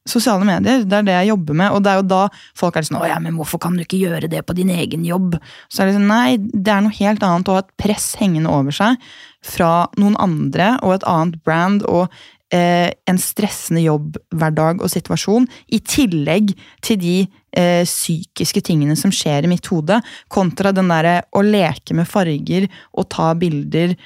sosiale 0.09 0.47
medier. 0.47 0.83
Det 0.83 0.99
er 0.99 1.07
det 1.07 1.15
jeg 1.15 1.31
jobber 1.31 1.59
med. 1.61 1.75
Og 1.77 1.83
det 1.85 1.93
er 1.93 2.01
jo 2.01 2.09
da 2.11 2.23
folk 2.59 2.77
er 2.77 2.87
sånn 2.87 3.01
'Å 3.01 3.09
ja, 3.09 3.19
men 3.23 3.37
hvorfor 3.39 3.61
kan 3.61 3.77
du 3.77 3.85
ikke 3.85 4.03
gjøre 4.03 4.29
det 4.29 4.45
på 4.47 4.55
din 4.55 4.71
egen 4.71 5.05
jobb?' 5.05 5.39
Så 5.71 5.83
er 5.83 5.87
det 5.87 5.95
sånn, 5.95 6.09
nei, 6.11 6.37
det 6.37 6.73
er 6.73 6.83
noe 6.83 6.99
helt 6.99 7.23
annet 7.23 7.49
å 7.49 7.53
ha 7.53 7.59
et 7.63 7.77
press 7.79 8.17
hengende 8.17 8.51
over 8.51 8.73
seg 8.73 8.97
fra 9.43 9.87
noen 9.97 10.17
andre 10.19 10.79
og 10.83 10.95
et 10.95 11.07
annet 11.07 11.43
brand 11.45 11.83
og 11.85 12.11
eh, 12.53 12.91
en 13.09 13.19
stressende 13.19 13.83
jobbhverdag 13.83 14.83
og 14.83 14.91
situasjon, 14.91 15.49
i 15.73 15.79
tillegg 15.79 16.53
til 16.83 16.99
de 17.01 17.17
eh, 17.57 17.85
psykiske 17.85 18.61
tingene 18.61 18.97
som 18.99 19.11
skjer 19.15 19.45
i 19.45 19.53
mitt 19.53 19.67
hode, 19.73 20.01
kontra 20.29 20.73
den 20.73 20.89
derre 20.93 21.23
å 21.33 21.43
leke 21.43 21.95
med 21.95 22.09
farger 22.11 22.69
og 22.93 23.09
ta 23.09 23.33
bilder 23.35 23.97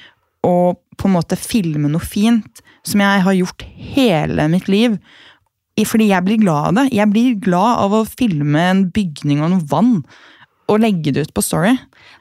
og 0.45 0.81
på 0.97 1.09
en 1.09 1.15
måte 1.15 1.37
filme 1.39 1.89
noe 1.91 2.03
fint 2.03 2.61
som 2.87 3.01
jeg 3.03 3.23
har 3.25 3.37
gjort 3.37 3.65
hele 3.95 4.47
mitt 4.51 4.69
liv. 4.71 4.97
Fordi 5.85 6.07
jeg 6.09 6.25
blir 6.25 6.39
glad 6.41 6.71
av 6.71 6.77
det. 6.79 6.85
Jeg 6.97 7.11
blir 7.13 7.35
glad 7.41 7.83
av 7.83 7.93
å 7.93 8.05
filme 8.09 8.63
en 8.71 8.87
bygning 8.93 9.43
og 9.43 9.53
noe 9.53 9.69
vann 9.69 9.93
og 10.67 10.81
legge 10.83 11.13
det 11.13 11.27
ut 11.27 11.35
på 11.35 11.43
Story. 11.45 11.75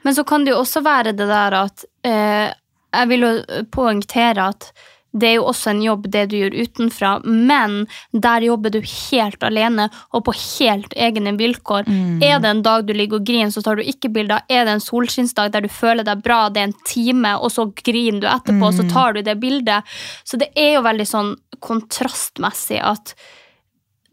Men 0.05 0.15
så 0.15 0.27
kan 0.29 0.45
det 0.45 0.53
jo 0.53 0.61
også 0.61 0.85
være 0.85 1.15
det 1.17 1.27
der 1.27 1.57
at 1.65 1.87
eh, 2.07 2.53
Jeg 2.97 3.09
vil 3.11 3.25
jo 3.27 3.33
poengtere 3.75 4.45
at 4.53 4.69
det 5.17 5.29
er 5.29 5.37
jo 5.39 5.47
også 5.51 5.73
en 5.73 5.83
jobb, 5.85 6.09
det 6.13 6.27
du 6.31 6.37
gjør 6.39 6.57
utenfra, 6.67 7.13
men 7.25 7.87
der 8.13 8.45
jobber 8.47 8.75
du 8.75 8.81
helt 8.81 9.47
alene 9.47 9.89
og 10.13 10.27
på 10.29 10.35
helt 10.37 10.93
egne 10.97 11.33
vilkår. 11.39 11.89
Mm. 11.89 12.21
Er 12.25 12.43
det 12.43 12.51
en 12.51 12.65
dag 12.67 12.87
du 12.87 12.93
ligger 12.97 13.21
og 13.21 13.29
griner, 13.29 13.53
så 13.55 13.63
tar 13.65 13.81
du 13.81 13.87
ikke 13.87 14.13
bilder. 14.13 14.45
Er 14.53 14.67
det 14.69 14.77
en 14.77 14.85
solskinnsdag 14.85 15.55
der 15.55 15.65
du 15.65 15.73
føler 15.73 16.07
deg 16.07 16.23
bra, 16.25 16.47
det 16.53 16.63
er 16.63 16.71
en 16.71 16.79
time, 16.87 17.37
og 17.41 17.55
så 17.55 17.69
griner 17.83 18.21
du 18.23 18.29
etterpå, 18.31 18.61
mm. 18.69 18.77
så 18.79 18.87
tar 18.93 19.17
du 19.17 19.25
det 19.27 19.39
bildet. 19.43 19.97
Så 20.25 20.41
det 20.41 20.53
er 20.59 20.77
jo 20.77 20.87
veldig 20.87 21.09
sånn 21.09 21.35
kontrastmessig 21.65 22.83
at 22.85 23.17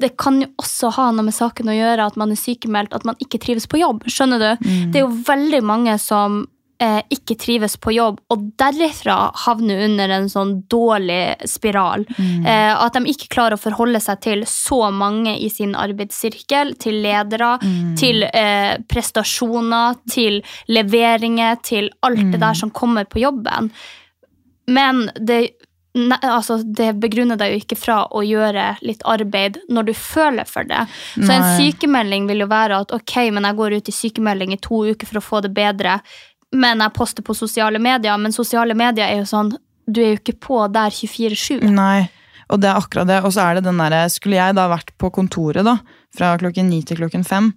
det 0.02 0.16
kan 0.20 0.42
jo 0.42 0.50
også 0.60 0.90
ha 0.98 1.10
noe 1.14 1.28
med 1.28 1.36
saken 1.36 1.70
å 1.70 1.76
gjøre 1.76 2.08
at 2.10 2.18
man 2.20 2.34
er 2.34 2.40
sykemeldt, 2.40 2.96
at 2.96 3.06
man 3.08 3.20
ikke 3.24 3.40
trives 3.40 3.70
på 3.70 3.80
jobb. 3.80 4.04
Skjønner 4.10 4.42
du? 4.42 4.50
Mm. 4.66 4.92
Det 4.92 5.00
er 5.00 5.06
jo 5.06 5.24
veldig 5.30 5.62
mange 5.64 5.96
som 6.02 6.44
eh, 6.84 7.00
ikke 7.14 7.38
trives 7.40 7.76
på 7.82 7.94
jobb, 7.96 8.20
og 8.34 8.46
derifra 8.60 9.18
havner 9.46 9.86
under 9.88 10.14
en 10.18 10.30
sånn 10.32 10.54
dårlig 10.72 11.48
spiral. 11.50 12.06
Mm. 12.18 12.46
Eh, 12.46 12.72
at 12.76 12.98
de 12.98 13.14
ikke 13.14 13.32
klarer 13.34 13.58
å 13.58 13.64
forholde 13.64 14.02
seg 14.04 14.22
til 14.26 14.46
så 14.50 14.90
mange 14.94 15.36
i 15.40 15.50
sin 15.54 15.76
arbeidssirkel, 15.80 16.76
til 16.84 17.02
ledere, 17.06 17.56
mm. 17.64 17.92
til 18.00 18.26
eh, 18.30 18.76
prestasjoner, 18.90 20.00
til 20.12 20.42
leveringer, 20.72 21.62
til 21.64 21.92
alt 22.06 22.26
det 22.26 22.40
der 22.40 22.56
mm. 22.56 22.62
som 22.64 22.74
kommer 22.76 23.08
på 23.10 23.24
jobben. 23.24 23.72
Men 24.72 25.08
det 25.20 25.46
Ne, 25.94 26.18
altså, 26.26 26.56
det 26.66 26.96
begrunner 26.98 27.38
deg 27.38 27.52
jo 27.52 27.60
ikke 27.62 27.78
fra 27.78 28.00
å 28.10 28.24
gjøre 28.26 28.80
litt 28.82 29.04
arbeid 29.06 29.60
når 29.70 29.92
du 29.92 29.94
føler 29.94 30.48
for 30.50 30.66
det. 30.66 30.88
Så 31.14 31.28
Nei. 31.28 31.36
en 31.36 31.60
sykemelding 31.60 32.26
vil 32.32 32.42
jo 32.42 32.48
være 32.50 32.80
at 32.82 32.96
ok, 32.98 33.14
men 33.36 33.46
jeg 33.46 33.60
går 33.60 33.76
ut 33.78 33.92
i 33.92 33.94
sykemelding 33.94 34.56
i 34.56 34.62
to 34.64 34.80
uker 34.90 35.12
for 35.12 35.22
å 35.22 35.24
få 35.28 35.44
det 35.46 35.54
bedre 35.54 36.00
men 36.54 36.84
jeg 36.84 36.96
poster 36.96 37.26
på 37.26 37.36
sosiale 37.38 37.82
medier. 37.82 38.18
Men 38.22 38.36
sosiale 38.36 38.76
medier 38.78 39.10
er 39.10 39.24
jo 39.24 39.30
sånn 39.30 39.54
Du 39.84 40.00
er 40.00 40.14
jo 40.14 40.20
ikke 40.22 40.38
på 40.48 40.60
der 40.72 40.94
24-7. 40.94 41.66
Nei, 41.74 42.06
og 42.48 42.62
det 42.64 42.70
er 42.72 42.80
akkurat 42.80 43.10
det. 43.10 43.22
Og 43.26 43.34
så 43.36 43.44
er 43.44 43.58
det 43.58 43.66
den 43.68 43.82
derre 43.82 44.06
Skulle 44.14 44.40
jeg 44.40 44.56
da 44.56 44.70
vært 44.72 44.94
på 45.02 45.12
kontoret 45.12 45.66
da, 45.68 45.80
fra 46.16 46.36
klokken 46.40 46.70
ni 46.70 46.84
til 46.88 47.02
klokken 47.02 47.26
fem, 47.28 47.52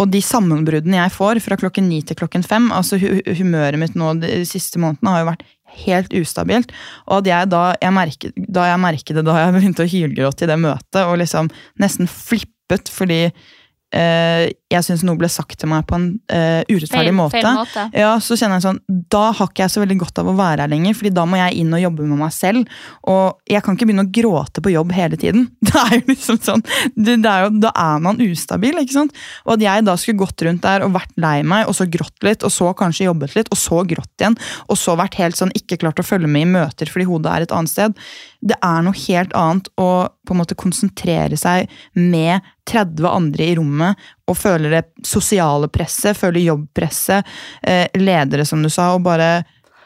og 0.00 0.08
de 0.08 0.20
sammenbruddene 0.24 0.96
jeg 0.96 1.12
får 1.12 1.40
fra 1.44 1.58
klokken 1.60 1.88
ni 1.90 2.00
til 2.06 2.16
klokken 2.16 2.44
fem 2.46 2.70
altså 2.72 2.96
Humøret 2.96 3.80
mitt 3.80 3.96
nå 3.98 4.14
de 4.22 4.44
siste 4.48 4.80
månedene 4.80 5.12
har 5.12 5.24
jo 5.24 5.28
vært 5.28 5.44
helt 5.84 6.14
ustabilt. 6.16 6.72
Og 7.06 7.20
at 7.20 7.30
jeg 7.30 7.50
da 7.52 7.64
jeg 7.76 7.94
merket, 7.94 8.40
da 8.48 8.66
jeg 8.70 8.82
merket 8.82 9.20
det 9.20 9.26
da 9.28 9.36
jeg 9.38 9.54
begynte 9.58 9.84
å 9.84 9.90
hylgråte 9.92 10.46
i 10.46 10.50
det 10.50 10.58
møtet, 10.62 11.02
og 11.04 11.20
liksom 11.20 11.50
nesten 11.82 12.10
flippet 12.10 12.90
fordi 12.90 13.22
uh, 13.28 14.46
jeg 14.70 14.86
syns 14.86 15.02
noe 15.06 15.18
ble 15.18 15.28
sagt 15.30 15.58
til 15.58 15.70
meg 15.70 15.82
på 15.88 15.96
en 15.98 16.06
uh, 16.30 16.62
urettferdig 16.70 17.12
måte, 17.16 17.40
feil 17.40 17.56
måte, 17.58 17.86
Ja, 17.96 18.12
så 18.22 18.36
kjenner 18.38 18.60
jeg 18.60 18.66
sånn, 18.68 18.78
da 19.10 19.24
har 19.34 19.50
ikke 19.50 19.64
jeg 19.64 19.74
så 19.74 19.82
veldig 19.82 19.96
godt 20.04 20.20
av 20.22 20.30
å 20.30 20.34
være 20.38 20.64
her 20.64 20.70
lenger, 20.70 20.94
fordi 20.98 21.12
da 21.16 21.24
må 21.26 21.40
jeg 21.40 21.58
inn 21.62 21.74
og 21.74 21.82
jobbe 21.82 22.06
med 22.06 22.20
meg 22.20 22.34
selv. 22.34 22.76
Og 23.10 23.50
jeg 23.50 23.64
kan 23.66 23.74
ikke 23.74 23.88
begynne 23.90 24.06
å 24.06 24.12
gråte 24.20 24.62
på 24.62 24.74
jobb 24.74 24.94
hele 24.94 25.18
tiden. 25.20 25.48
Det 25.70 25.74
er 25.78 25.96
jo 25.96 26.02
liksom 26.08 26.38
sånn, 26.42 26.62
det, 26.98 27.16
det 27.22 27.30
er 27.30 27.44
jo, 27.46 27.50
Da 27.62 27.70
er 27.78 28.00
man 28.02 28.18
ustabil. 28.22 28.78
ikke 28.82 28.96
sant? 28.96 29.14
Og 29.46 29.54
at 29.54 29.62
jeg 29.64 29.84
da 29.86 29.94
skulle 30.00 30.22
gått 30.22 30.42
rundt 30.46 30.64
der 30.64 30.84
og 30.86 30.94
vært 30.96 31.14
lei 31.22 31.40
meg, 31.46 31.66
og 31.70 31.76
så 31.78 31.86
grått 31.90 32.26
litt, 32.26 32.46
og 32.46 32.54
så 32.54 32.72
kanskje 32.76 33.06
jobbet 33.06 33.36
litt, 33.38 33.50
og 33.54 33.58
så 33.60 33.82
grått 33.88 34.22
igjen, 34.22 34.38
og 34.66 34.78
så 34.78 34.96
vært 34.98 35.18
helt 35.20 35.38
sånn 35.38 35.54
ikke 35.56 35.80
klart 35.82 36.02
å 36.02 36.06
følge 36.06 36.30
med 36.30 36.46
i 36.46 36.50
møter 36.50 36.90
fordi 36.90 37.06
hodet 37.08 37.32
er 37.32 37.46
et 37.46 37.54
annet 37.54 37.72
sted. 37.72 37.98
Det 38.40 38.56
er 38.64 38.84
noe 38.86 38.96
helt 39.06 39.34
annet 39.36 39.70
å 39.80 39.90
på 40.26 40.34
en 40.34 40.40
måte 40.40 40.58
konsentrere 40.58 41.38
seg 41.38 41.70
med 41.98 42.44
30 42.70 43.08
andre 43.10 43.46
i 43.50 43.56
rommet 43.58 44.10
og 44.30 44.38
føler 44.38 44.76
det 44.76 45.06
sosiale 45.06 45.68
presset, 45.72 46.18
føler 46.18 46.46
jobbpresset, 46.46 47.26
eh, 47.62 47.86
ledere, 47.98 48.46
som 48.46 48.62
du 48.62 48.70
sa, 48.70 48.92
og 48.94 49.04
bare 49.06 49.40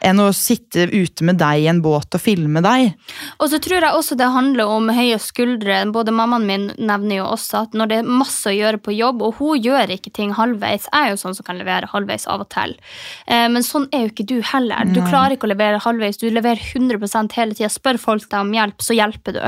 enn 0.05 0.21
å 0.21 0.29
sitte 0.35 0.87
ute 0.91 1.25
med 1.25 1.39
deg 1.41 1.63
i 1.63 1.67
en 1.71 1.81
båt 1.83 2.15
og 2.15 2.21
filme 2.21 2.61
deg. 2.63 2.93
Og 3.39 3.49
så 3.51 3.59
tror 3.63 3.81
jeg 3.81 3.97
også 3.97 4.17
det 4.19 4.29
handler 4.33 4.71
om 4.71 4.91
høye 4.93 5.17
skuldre. 5.21 5.81
Både 5.95 6.13
mammaen 6.15 6.45
min 6.47 6.67
nevner 6.77 7.19
jo 7.19 7.29
også 7.33 7.65
at 7.65 7.77
når 7.77 7.91
det 7.91 7.99
er 8.01 8.11
masse 8.21 8.49
å 8.49 8.55
gjøre 8.55 8.81
på 8.85 8.95
jobb, 8.95 9.23
og 9.25 9.39
hun 9.39 9.61
gjør 9.61 9.95
ikke 9.95 10.13
ting 10.15 10.35
halvveis, 10.37 10.87
jeg 10.91 11.07
er 11.07 11.13
jo 11.13 11.21
sånn 11.21 11.37
som 11.37 11.47
kan 11.47 11.59
levere 11.59 11.89
halvveis 11.91 12.27
av 12.31 12.45
og 12.45 12.49
til. 12.53 12.75
Eh, 13.27 13.47
men 13.51 13.65
sånn 13.65 13.87
er 13.91 14.05
jo 14.05 14.13
ikke 14.13 14.27
du 14.29 14.37
heller. 14.53 14.91
Du 14.93 15.01
klarer 15.05 15.35
ikke 15.35 15.49
å 15.49 15.53
levere 15.53 15.81
halvveis, 15.83 16.19
du 16.21 16.27
leverer 16.29 16.61
100 16.61 17.33
hele 17.35 17.57
tida. 17.57 17.71
Spør 17.71 17.99
folk 18.01 18.27
deg 18.29 18.39
om 18.41 18.53
hjelp, 18.55 18.85
så 18.85 18.97
hjelper 18.97 19.37
du. 19.37 19.41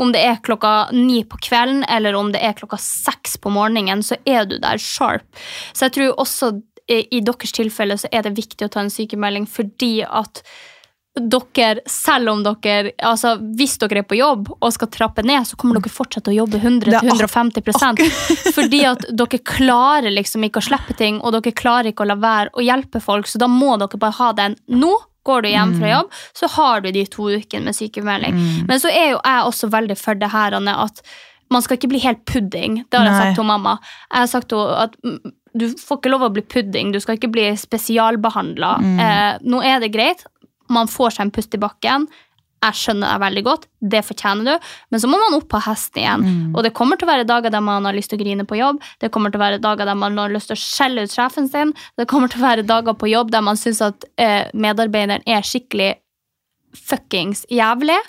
Om 0.00 0.14
det 0.14 0.22
er 0.24 0.42
klokka 0.44 0.74
ni 0.94 1.22
på 1.26 1.40
kvelden 1.48 1.84
eller 1.90 2.16
om 2.18 2.32
det 2.34 2.42
er 2.44 2.56
klokka 2.58 2.78
seks 2.80 3.38
på 3.40 3.52
morgenen, 3.54 4.04
så 4.04 4.18
er 4.28 4.46
du 4.48 4.58
der 4.62 4.80
sharp. 4.82 5.26
Så 5.72 5.88
jeg 5.88 5.96
tror 5.98 6.22
også 6.22 6.54
i 6.88 7.20
deres 7.24 7.52
tilfelle 7.56 7.96
så 7.98 8.10
er 8.12 8.26
det 8.26 8.36
viktig 8.36 8.66
å 8.66 8.72
ta 8.72 8.82
en 8.84 8.92
sykemelding 8.92 9.46
fordi 9.48 10.02
at 10.04 10.42
dere, 11.14 11.78
selv 11.86 12.32
om 12.32 12.40
dere 12.42 12.90
altså 12.98 13.36
Hvis 13.38 13.76
dere 13.78 14.00
er 14.02 14.06
på 14.08 14.16
jobb 14.18 14.48
og 14.56 14.72
skal 14.74 14.90
trappe 14.90 15.22
ned, 15.22 15.46
så 15.46 15.56
kommer 15.56 15.78
dere 15.78 15.92
fortsatt 15.94 16.26
å 16.26 16.34
jobbe 16.34 16.58
100-150% 16.58 18.02
Fordi 18.56 18.80
at 18.88 19.06
dere 19.14 19.40
klarer 19.46 20.10
liksom 20.10 20.46
ikke 20.48 20.58
å 20.58 20.68
slippe 20.68 20.96
ting, 20.98 21.20
og 21.22 21.36
dere 21.36 21.54
klarer 21.54 21.92
ikke 21.92 22.02
å 22.02 22.10
la 22.10 22.18
være 22.18 22.50
å 22.58 22.64
hjelpe 22.64 23.02
folk, 23.02 23.30
så 23.30 23.38
da 23.38 23.46
må 23.50 23.76
dere 23.78 24.00
bare 24.00 24.18
ha 24.18 24.32
den 24.44 24.58
nå. 24.74 24.94
Går 25.24 25.40
du 25.40 25.48
hjem 25.48 25.70
fra 25.78 25.86
mm. 25.86 25.92
jobb, 25.94 26.16
så 26.36 26.48
har 26.52 26.82
du 26.84 26.90
de 26.92 27.06
to 27.08 27.30
ukene 27.32 27.70
med 27.70 27.76
sykemelding. 27.78 28.34
Mm. 28.36 28.66
Men 28.68 28.82
så 28.82 28.90
er 28.92 29.14
jo 29.14 29.22
jeg 29.22 29.46
også 29.48 29.70
veldig 29.72 29.96
for 29.96 30.18
det 30.20 30.28
her, 30.34 30.52
Anne, 30.58 30.74
at 30.82 31.00
man 31.48 31.64
skal 31.64 31.78
ikke 31.78 31.88
bli 31.94 32.02
helt 32.02 32.20
pudding. 32.28 32.82
Det 32.90 33.00
har 33.00 33.08
jeg 33.08 33.22
sagt 33.22 33.38
til 33.38 33.48
mamma. 33.48 33.78
Jeg 34.10 34.20
har 34.20 34.28
sagt 34.34 34.50
til 34.52 34.74
at 34.82 34.98
du 35.54 35.68
får 35.78 36.00
ikke 36.00 36.12
lov 36.12 36.26
å 36.26 36.34
bli 36.34 36.42
pudding, 36.42 36.92
du 36.92 37.00
skal 37.02 37.18
ikke 37.18 37.32
bli 37.32 37.46
spesialbehandla. 37.58 38.76
Mm. 38.82 39.00
Eh, 39.04 39.32
nå 39.46 39.62
er 39.66 39.82
det 39.82 39.92
greit, 39.94 40.24
man 40.72 40.90
får 40.90 41.16
seg 41.16 41.28
en 41.28 41.34
pust 41.34 41.54
i 41.54 41.60
bakken. 41.62 42.08
Jeg 42.64 42.78
skjønner 42.80 43.12
deg 43.12 43.20
veldig 43.20 43.42
godt, 43.44 43.66
det 43.92 44.00
fortjener 44.08 44.46
du, 44.48 44.68
men 44.90 45.00
så 45.02 45.08
må 45.10 45.18
man 45.20 45.36
opp 45.36 45.50
på 45.52 45.60
hesten 45.66 46.00
igjen. 46.00 46.22
Mm. 46.24 46.54
Og 46.56 46.64
det 46.64 46.72
kommer 46.76 46.98
til 46.98 47.06
å 47.06 47.12
være 47.12 47.26
dager 47.28 47.52
der 47.52 47.64
man 47.64 47.84
har 47.84 47.96
lyst 47.96 48.10
til 48.10 48.18
å 48.18 48.24
grine 48.24 48.46
på 48.48 48.56
jobb, 48.56 48.80
det 49.04 49.10
kommer 49.12 49.34
til 49.34 49.42
å 49.42 49.44
være 49.44 49.60
dager 49.62 49.90
der 49.90 49.98
man 50.00 50.16
har 50.18 50.32
lyst 50.32 50.48
til 50.50 50.56
å 50.56 50.62
skjelle 50.62 51.04
ut 51.04 51.12
sjefen 51.12 51.50
sin, 51.52 51.74
det 52.00 52.08
kommer 52.10 52.32
til 52.32 52.40
å 52.40 52.46
være 52.46 52.64
dager 52.66 52.96
på 52.96 53.10
jobb 53.12 53.34
der 53.34 53.44
man 53.44 53.60
syns 53.60 53.82
at 53.84 54.08
eh, 54.16 54.48
medarbeideren 54.56 55.26
er 55.28 55.44
skikkelig 55.44 55.92
fuckings 56.74 57.44
jævlig. 57.52 58.00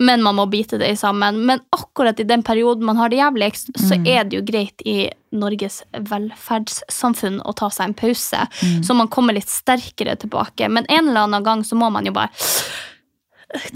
Men 0.00 0.22
man 0.24 0.36
må 0.38 0.46
bite 0.50 0.78
det 0.80 0.94
sammen. 0.98 1.42
Men 1.46 1.60
akkurat 1.76 2.18
i 2.20 2.24
den 2.28 2.42
perioden 2.46 2.84
man 2.88 2.96
har 2.96 3.10
det 3.12 3.18
jævligst, 3.20 3.70
så 3.76 3.98
Mm. 3.98 4.06
er 4.08 4.24
det 4.24 4.36
jo 4.38 4.42
greit 4.48 4.82
i 4.88 5.10
Norges 5.32 5.82
velferdssamfunn 5.92 7.40
å 7.44 7.52
ta 7.54 7.68
seg 7.70 7.84
en 7.90 7.94
pause, 7.94 8.46
Mm. 8.62 8.82
så 8.82 8.94
man 8.96 9.08
kommer 9.08 9.34
litt 9.34 9.48
sterkere 9.48 10.16
tilbake. 10.16 10.68
Men 10.70 10.86
en 10.88 11.08
eller 11.08 11.20
annen 11.28 11.44
gang 11.44 11.62
så 11.62 11.76
må 11.76 11.90
man 11.92 12.06
jo 12.06 12.12
bare 12.12 12.30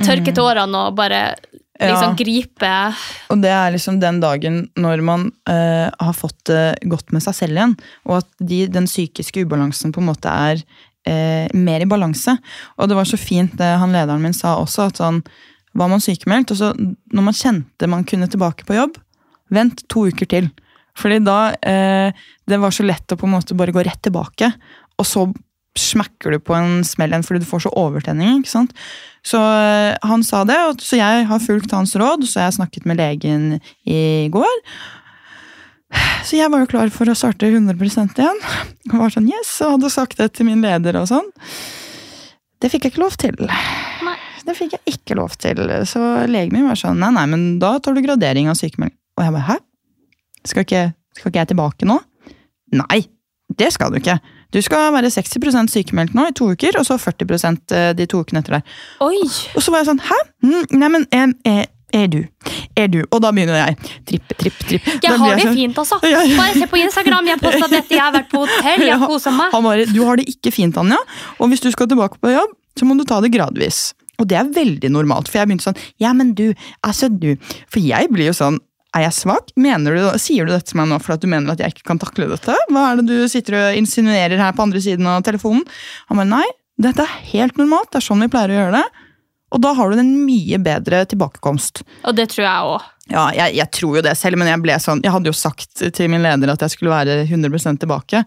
tørke 0.04 0.32
tårene 0.34 0.86
og 0.88 0.94
bare 0.96 1.34
liksom 1.80 2.14
Mm. 2.14 2.18
Ja. 2.18 2.24
gripe 2.24 2.94
Og 3.30 3.40
det 3.42 3.50
er 3.50 3.72
liksom 3.72 4.00
den 4.00 4.20
dagen 4.20 4.68
når 4.76 5.02
man 5.02 5.32
uh, 5.48 5.90
har 6.00 6.12
fått 6.12 6.44
det 6.44 6.78
godt 6.88 7.12
med 7.12 7.22
seg 7.22 7.34
selv 7.34 7.56
igjen, 7.56 7.76
og 8.06 8.18
at 8.18 8.26
de, 8.40 8.66
den 8.68 8.86
psykiske 8.86 9.44
ubalansen 9.44 9.92
på 9.92 9.98
en 10.00 10.06
måte 10.06 10.30
er 10.30 10.62
eh, 11.06 11.48
mer 11.52 11.80
i 11.82 11.84
balanse. 11.84 12.38
Og 12.78 12.88
det 12.88 12.96
var 12.96 13.04
så 13.04 13.18
fint 13.18 13.54
det 13.58 13.78
han 13.78 13.92
lederen 13.92 14.22
min 14.22 14.32
sa 14.32 14.56
også, 14.56 14.86
at 14.86 14.94
sånn 14.96 15.22
var 15.74 15.90
man 15.90 16.02
sykemeldt, 16.02 16.54
og 16.54 16.60
så 16.60 16.72
når 16.78 17.26
man 17.28 17.36
kjente 17.36 17.90
man 17.90 18.06
kunne 18.08 18.28
tilbake 18.30 18.66
på 18.66 18.76
jobb, 18.78 18.98
vent 19.54 19.84
to 19.90 20.06
uker 20.10 20.28
til. 20.30 20.50
Fordi 20.98 21.18
da 21.26 21.38
eh, 21.66 22.14
Det 22.46 22.60
var 22.60 22.70
så 22.74 22.84
lett 22.86 23.10
å 23.10 23.18
på 23.18 23.26
en 23.26 23.34
måte 23.34 23.56
bare 23.58 23.74
gå 23.74 23.82
rett 23.82 24.02
tilbake, 24.04 24.52
og 24.98 25.08
så 25.08 25.26
smekker 25.74 26.30
du 26.30 26.38
på 26.38 26.54
en 26.54 26.84
smell 26.86 27.10
igjen 27.10 27.24
fordi 27.26 27.42
du 27.42 27.48
får 27.48 27.64
så 27.64 27.72
overtenning. 27.74 28.40
ikke 28.40 28.52
sant? 28.52 28.74
Så 29.26 29.40
eh, 29.40 29.96
han 30.06 30.22
sa 30.22 30.44
det, 30.46 30.58
og 30.68 30.84
så 30.84 31.00
jeg 31.00 31.24
har 31.30 31.42
fulgt 31.42 31.74
hans 31.74 31.96
råd, 31.98 32.26
så 32.30 32.44
jeg 32.44 32.58
snakket 32.60 32.86
med 32.86 33.00
legen 33.00 33.56
i 33.88 34.28
går. 34.30 34.60
Så 36.24 36.38
jeg 36.38 36.50
var 36.50 36.62
jo 36.62 36.70
klar 36.70 36.92
for 36.94 37.10
å 37.10 37.16
starte 37.18 37.50
100 37.50 37.74
igjen. 38.18 38.40
Og 38.92 39.00
var 39.00 39.14
sånn 39.14 39.30
yes, 39.30 39.56
og 39.64 39.76
hadde 39.76 39.92
sagt 39.92 40.20
det 40.20 40.30
til 40.36 40.48
min 40.48 40.62
leder 40.64 41.00
og 41.00 41.10
sånn. 41.10 41.28
Det 42.62 42.70
fikk 42.72 42.86
jeg 42.86 42.94
ikke 42.94 43.04
lov 43.04 43.18
til. 43.20 43.36
Det 44.44 44.54
fikk 44.58 44.74
jeg 44.76 44.94
ikke 44.96 45.16
lov 45.16 45.34
til. 45.40 45.60
Så 45.88 46.00
legen 46.28 46.52
min 46.52 46.66
var 46.68 46.76
sånn 46.80 46.98
nei, 47.00 47.10
nei, 47.16 47.24
men 47.32 47.44
da 47.62 47.76
tar 47.80 47.94
du 47.96 48.02
gradering 48.04 48.50
av 48.52 48.58
sykemelding. 48.60 48.96
Og 49.18 49.24
jeg 49.24 49.32
bare 49.36 49.48
hæ? 49.48 49.56
Skal 50.44 50.66
ikke, 50.66 50.82
skal 51.16 51.30
ikke 51.32 51.40
jeg 51.44 51.52
tilbake 51.54 51.88
nå? 51.88 51.98
Nei, 52.74 53.04
det 53.56 53.70
skal 53.72 53.92
du 53.94 54.00
ikke. 54.00 54.18
Du 54.54 54.60
skal 54.62 54.90
være 54.94 55.10
60% 55.10 55.70
sykemeldt 55.72 56.14
nå 56.14 56.28
i 56.30 56.34
to 56.36 56.50
uker, 56.52 56.76
og 56.78 56.84
så 56.86 56.96
40% 57.00 57.72
de 57.98 58.06
to 58.10 58.20
ukene 58.22 58.42
etter 58.42 58.58
der. 58.58 58.74
Oi! 59.02 59.22
Og 59.56 59.62
så 59.64 59.72
var 59.74 59.82
jeg 59.82 59.88
sånn 59.92 60.02
hæ? 60.04 60.18
Mm, 60.44 60.76
nei, 60.78 60.90
men 60.94 61.06
er, 61.14 61.32
er, 61.94 62.06
du? 62.12 62.20
Er 62.78 62.90
du? 62.92 63.00
Og 63.14 63.22
da 63.24 63.32
begynner 63.34 63.58
jeg. 63.62 63.78
Tripp, 64.10 64.36
tripp. 64.38 64.60
Da 64.68 64.76
Jeg 64.76 65.00
blir 65.00 65.18
har 65.24 65.34
det 65.40 65.46
sånn- 65.48 65.58
fint, 65.58 65.80
altså. 65.82 65.98
Bare 66.02 66.52
se 66.58 66.68
på 66.70 66.80
Instagram. 66.82 67.32
Jeg 67.32 67.40
posta 67.42 67.70
dette, 67.72 67.94
jeg 67.94 68.02
har 68.04 68.14
vært 68.14 68.30
på 68.34 68.44
hotell, 68.44 68.86
jeg 68.90 68.98
har 69.00 69.10
kosa 69.10 69.32
meg. 69.34 69.50
Han 69.54 69.66
bare, 69.66 69.86
du 69.90 70.00
har 70.04 70.20
det 70.20 70.28
ikke 70.34 70.52
fint, 70.54 70.76
Anja. 70.82 70.98
Og 71.38 71.50
hvis 71.50 71.62
du 71.64 71.70
skal 71.74 71.88
tilbake 71.90 72.20
på 72.22 72.34
jobb, 72.34 72.54
så 72.78 72.86
må 72.88 72.96
du 72.98 73.04
ta 73.06 73.20
det 73.22 73.30
gradvis. 73.34 73.92
Og 74.20 74.28
det 74.30 74.38
er 74.38 74.52
veldig 74.54 74.90
normalt, 74.94 75.30
for 75.30 75.40
jeg 75.40 75.50
begynte 75.50 75.68
sånn 75.70 75.82
Ja, 76.02 76.12
men 76.16 76.34
du, 76.38 76.46
altså 76.86 77.10
du 77.10 77.34
For 77.70 77.82
jeg 77.82 78.10
blir 78.14 78.30
jo 78.30 78.36
sånn 78.36 78.60
er 78.94 79.08
jeg 79.08 79.16
svak? 79.16 79.48
Mener 79.58 79.96
du, 79.96 80.02
Sier 80.22 80.46
du 80.46 80.52
dette 80.54 80.70
til 80.70 80.78
meg 80.78 80.86
nå 80.86 81.00
for 81.02 81.16
at 81.16 81.22
du 81.24 81.26
mener 81.26 81.50
at 81.50 81.62
jeg 81.62 81.74
ikke 81.74 81.88
kan 81.90 81.98
takle 81.98 82.28
dette? 82.30 82.54
Hva 82.70 82.84
er 82.92 83.00
det 83.00 83.08
du 83.08 83.24
sitter 83.30 83.58
og 83.58 83.78
insinuerer 83.80 84.38
her 84.38 84.54
på 84.54 84.62
andre 84.62 84.82
siden 84.84 85.08
av 85.10 85.24
telefonen? 85.26 85.64
Han 86.10 86.20
bare 86.20 86.30
nei, 86.30 86.46
dette 86.78 87.02
er 87.02 87.24
helt 87.32 87.58
normalt, 87.58 87.90
det 87.90 87.98
er 87.98 88.06
sånn 88.06 88.22
vi 88.22 88.30
pleier 88.30 88.54
å 88.54 88.60
gjøre 88.60 88.76
det. 88.78 89.04
Og 89.54 89.62
da 89.62 89.70
har 89.78 89.90
du 89.90 90.00
en 90.02 90.14
mye 90.26 90.58
bedre 90.62 91.04
tilbakekomst. 91.10 91.84
Og 92.06 92.16
det 92.18 92.28
tror 92.32 92.46
jeg 92.46 92.70
òg. 92.72 92.88
Ja, 93.12 93.28
jeg, 93.36 93.58
jeg 93.58 93.70
tror 93.76 93.98
jo 93.98 94.02
det 94.06 94.14
selv, 94.16 94.38
men 94.40 94.48
jeg 94.48 94.62
ble 94.64 94.78
sånn 94.80 95.02
Jeg 95.04 95.12
hadde 95.12 95.28
jo 95.28 95.36
sagt 95.36 95.82
til 95.92 96.06
min 96.08 96.22
leder 96.24 96.54
at 96.54 96.62
jeg 96.64 96.72
skulle 96.72 96.94
være 96.94 97.18
100% 97.26 97.82
tilbake. 97.82 98.22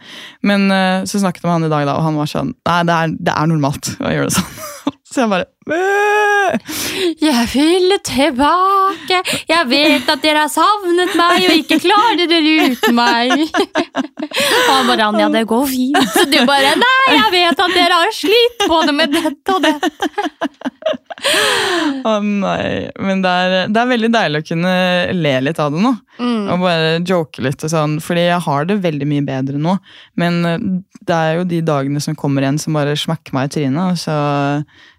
Men 0.46 0.68
eh, 0.72 1.02
så 1.10 1.24
snakket 1.24 1.42
jeg 1.42 1.50
med 1.50 1.56
han 1.56 1.68
i 1.68 1.74
dag, 1.74 1.88
da, 1.90 1.98
og 1.98 2.06
han 2.06 2.20
var 2.20 2.30
sånn 2.32 2.54
Nei, 2.68 2.82
det 2.88 2.98
er, 2.98 3.16
det 3.18 3.34
er 3.34 3.50
normalt 3.50 3.96
å 3.98 4.14
gjøre 4.14 4.30
det 4.30 4.38
sånn. 4.38 4.58
Så 5.10 5.24
jeg 5.24 5.32
bare! 5.34 5.48
Jeg 5.68 7.44
vil 7.52 7.96
tilbake, 8.06 9.20
jeg 9.50 9.68
vet 9.68 10.10
at 10.14 10.24
dere 10.24 10.46
har 10.46 10.52
savnet 10.52 11.12
meg 11.20 11.48
og 11.50 11.56
ikke 11.60 11.80
klarer 11.84 12.30
dere 12.30 12.72
uten 12.72 12.96
meg. 12.96 13.34
Han 14.70 14.88
bare 14.88 15.10
Anja, 15.10 15.28
det 15.34 15.44
går 15.50 15.66
fint. 15.72 16.00
Så 16.14 16.24
du 16.32 16.40
bare 16.48 16.76
Nei, 16.80 17.18
jeg 17.18 17.34
vet 17.36 17.66
at 17.66 17.76
dere 17.76 18.00
har 18.00 18.16
slitt 18.16 18.66
både 18.70 18.96
med 18.96 19.14
dette 19.16 19.56
og 19.56 19.64
dette. 19.66 20.10
Å 22.08 22.18
nei. 22.22 22.90
Men 23.02 23.24
det 23.24 23.32
er, 23.32 23.56
det 23.74 23.82
er 23.82 23.90
veldig 23.92 24.12
deilig 24.14 24.42
å 24.42 24.48
kunne 24.52 24.74
le 25.18 25.34
litt 25.48 25.62
av 25.62 25.74
det 25.74 25.82
nå. 25.84 25.94
Mm. 26.18 26.44
Og 26.54 26.64
bare 26.64 26.92
joke 27.08 27.44
litt 27.46 27.64
og 27.66 27.74
sånn. 27.74 27.98
Fordi 28.04 28.28
jeg 28.28 28.44
har 28.48 28.68
det 28.70 28.80
veldig 28.84 29.08
mye 29.10 29.26
bedre 29.26 29.62
nå. 29.62 29.78
Men 30.22 30.40
eh, 30.48 30.68
det 31.08 31.18
er 31.18 31.40
jo 31.40 31.48
de 31.50 31.64
dagene 31.66 32.04
som 32.04 32.18
kommer 32.18 32.46
igjen 32.46 32.62
som 32.62 32.78
bare 32.78 32.98
smekker 33.00 33.36
meg 33.38 33.50
i 33.50 33.56
trynet. 33.58 33.96
Og 33.96 34.02
så 34.02 34.18